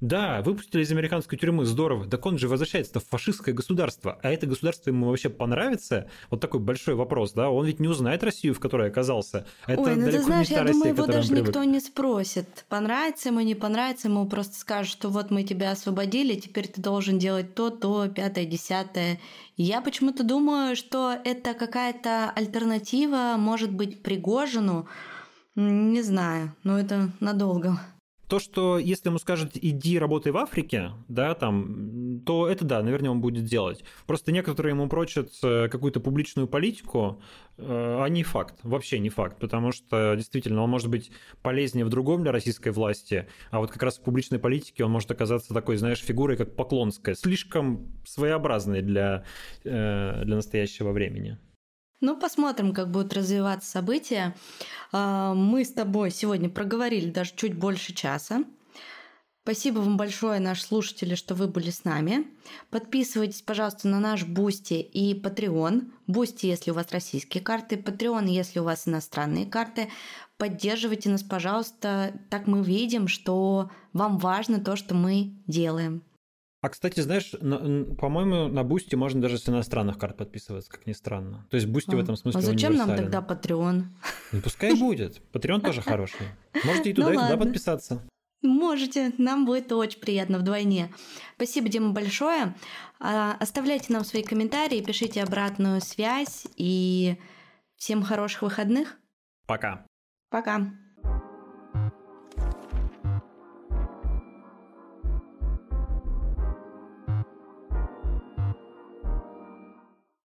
да, 0.03 0.41
выпустили 0.41 0.83
из 0.83 0.91
американской 0.91 1.37
тюрьмы, 1.37 1.63
здорово. 1.65 2.05
Так 2.05 2.25
он 2.25 2.37
же 2.37 2.49
возвращается 2.49 2.99
в 2.99 3.05
фашистское 3.07 3.55
государство. 3.55 4.19
А 4.21 4.31
это 4.31 4.45
государство 4.45 4.89
ему 4.89 5.07
вообще 5.07 5.29
понравится? 5.29 6.09
Вот 6.29 6.41
такой 6.41 6.59
большой 6.59 6.95
вопрос, 6.95 7.31
да? 7.31 7.49
Он 7.49 7.65
ведь 7.65 7.79
не 7.79 7.87
узнает 7.87 8.21
Россию, 8.21 8.53
в 8.53 8.59
которой 8.59 8.89
оказался. 8.89 9.47
Это 9.65 9.79
Ой, 9.79 9.95
ну 9.95 10.11
ты 10.11 10.21
знаешь, 10.21 10.49
я 10.49 10.63
Россия, 10.63 10.73
думаю, 10.73 10.93
его 10.93 11.05
даже 11.05 11.33
никто 11.33 11.63
не 11.63 11.79
спросит, 11.79 12.65
понравится 12.67 13.29
ему, 13.29 13.39
не 13.39 13.55
понравится 13.55 14.09
ему, 14.09 14.27
просто 14.27 14.57
скажут, 14.57 14.91
что 14.91 15.07
вот 15.07 15.31
мы 15.31 15.43
тебя 15.43 15.71
освободили, 15.71 16.37
теперь 16.37 16.67
ты 16.67 16.81
должен 16.81 17.17
делать 17.17 17.55
то, 17.55 17.69
то, 17.69 18.09
пятое, 18.09 18.43
десятое. 18.43 19.21
Я 19.55 19.79
почему-то 19.79 20.25
думаю, 20.25 20.75
что 20.75 21.15
это 21.23 21.53
какая-то 21.53 22.29
альтернатива, 22.35 23.35
может 23.37 23.71
быть, 23.71 24.03
Пригожину, 24.03 24.85
не 25.55 26.01
знаю, 26.01 26.53
но 26.63 26.77
это 26.77 27.09
надолго 27.21 27.79
то, 28.27 28.39
что 28.39 28.77
если 28.77 29.09
ему 29.09 29.19
скажут 29.19 29.51
иди 29.55 29.99
работай 29.99 30.31
в 30.31 30.37
Африке, 30.37 30.91
да, 31.07 31.33
там, 31.35 32.21
то 32.25 32.47
это 32.47 32.65
да, 32.65 32.81
наверное, 32.81 33.11
он 33.11 33.21
будет 33.21 33.45
делать. 33.45 33.83
Просто 34.07 34.31
некоторые 34.31 34.71
ему 34.71 34.87
прочат 34.87 35.31
э, 35.43 35.67
какую-то 35.69 35.99
публичную 35.99 36.47
политику, 36.47 37.21
э, 37.57 37.63
а 38.01 38.07
не 38.07 38.23
факт, 38.23 38.59
вообще 38.63 38.99
не 38.99 39.09
факт, 39.09 39.39
потому 39.39 39.71
что 39.71 40.15
действительно 40.15 40.63
он 40.63 40.69
может 40.69 40.89
быть 40.89 41.11
полезнее 41.41 41.85
в 41.85 41.89
другом 41.89 42.23
для 42.23 42.31
российской 42.31 42.71
власти, 42.71 43.27
а 43.51 43.59
вот 43.59 43.71
как 43.71 43.83
раз 43.83 43.97
в 43.97 44.03
публичной 44.03 44.39
политике 44.39 44.85
он 44.85 44.91
может 44.91 45.11
оказаться 45.11 45.53
такой, 45.53 45.77
знаешь, 45.77 45.99
фигурой, 45.99 46.37
как 46.37 46.55
Поклонская, 46.55 47.15
слишком 47.15 47.91
своеобразной 48.05 48.81
для, 48.81 49.25
э, 49.63 50.21
для 50.23 50.35
настоящего 50.35 50.91
времени. 50.91 51.37
Ну, 52.03 52.17
посмотрим, 52.17 52.73
как 52.73 52.91
будут 52.91 53.13
развиваться 53.13 53.71
события. 53.71 54.35
А, 54.91 55.33
мы 55.33 55.63
с 55.63 55.71
тобой 55.71 56.11
сегодня 56.11 56.49
проговорили 56.49 57.09
даже 57.09 57.31
чуть 57.33 57.57
больше 57.57 57.93
часа. 57.93 58.43
Спасибо 59.43 59.79
вам 59.79 59.95
большое, 59.95 60.41
наши 60.41 60.63
слушатели, 60.63 61.15
что 61.15 61.33
вы 61.33 61.47
были 61.47 61.69
с 61.69 61.85
нами. 61.85 62.27
Подписывайтесь, 62.71 63.41
пожалуйста, 63.41 63.87
на 63.87 64.01
наш 64.01 64.25
Boosty 64.25 64.81
и 64.81 65.17
Patreon. 65.17 65.93
Boosty, 66.07 66.47
если 66.47 66.71
у 66.71 66.73
вас 66.73 66.91
российские 66.91 67.41
карты, 67.41 67.77
Patreon, 67.77 68.27
если 68.27 68.59
у 68.59 68.65
вас 68.65 68.85
иностранные 68.85 69.45
карты. 69.45 69.87
Поддерживайте 70.35 71.09
нас, 71.09 71.23
пожалуйста. 71.23 72.19
Так 72.29 72.47
мы 72.47 72.63
видим, 72.63 73.07
что 73.07 73.71
вам 73.93 74.17
важно 74.17 74.59
то, 74.59 74.75
что 74.75 74.93
мы 74.93 75.31
делаем. 75.47 76.03
А, 76.63 76.69
кстати, 76.69 77.01
знаешь, 77.01 77.31
по-моему, 77.31 78.47
на 78.47 78.63
Boosty 78.63 78.95
можно 78.95 79.19
даже 79.21 79.37
с 79.37 79.49
иностранных 79.49 79.97
карт 79.97 80.15
подписываться, 80.15 80.71
как 80.71 80.87
ни 80.87 80.93
странно. 80.93 81.45
То 81.49 81.55
есть 81.55 81.67
Boosty 81.67 81.91
а, 81.91 81.97
в 81.97 81.99
этом 81.99 82.15
смысле 82.15 82.39
А 82.39 82.41
зачем 82.41 82.75
нам 82.75 82.95
тогда 82.95 83.19
Patreon? 83.19 83.83
Ну, 84.31 84.41
пускай 84.41 84.73
будет. 84.73 85.21
Patreon 85.33 85.59
тоже 85.59 85.81
хороший. 85.81 86.25
Можете 86.63 86.91
и 86.91 86.93
туда, 86.93 87.11
и 87.11 87.15
туда 87.15 87.35
подписаться. 87.35 88.01
Можете, 88.41 89.11
нам 89.17 89.45
будет 89.45 89.73
очень 89.73 89.99
приятно 89.99 90.39
вдвойне. 90.39 90.89
Спасибо, 91.35 91.67
Дима, 91.67 91.91
большое. 91.91 92.55
А, 92.97 93.35
оставляйте 93.41 93.91
нам 93.91 94.05
свои 94.05 94.23
комментарии, 94.23 94.81
пишите 94.81 95.21
обратную 95.21 95.81
связь 95.81 96.47
и 96.55 97.17
всем 97.75 98.03
хороших 98.03 98.41
выходных. 98.41 98.95
Пока. 99.47 99.85
Пока. 100.29 100.71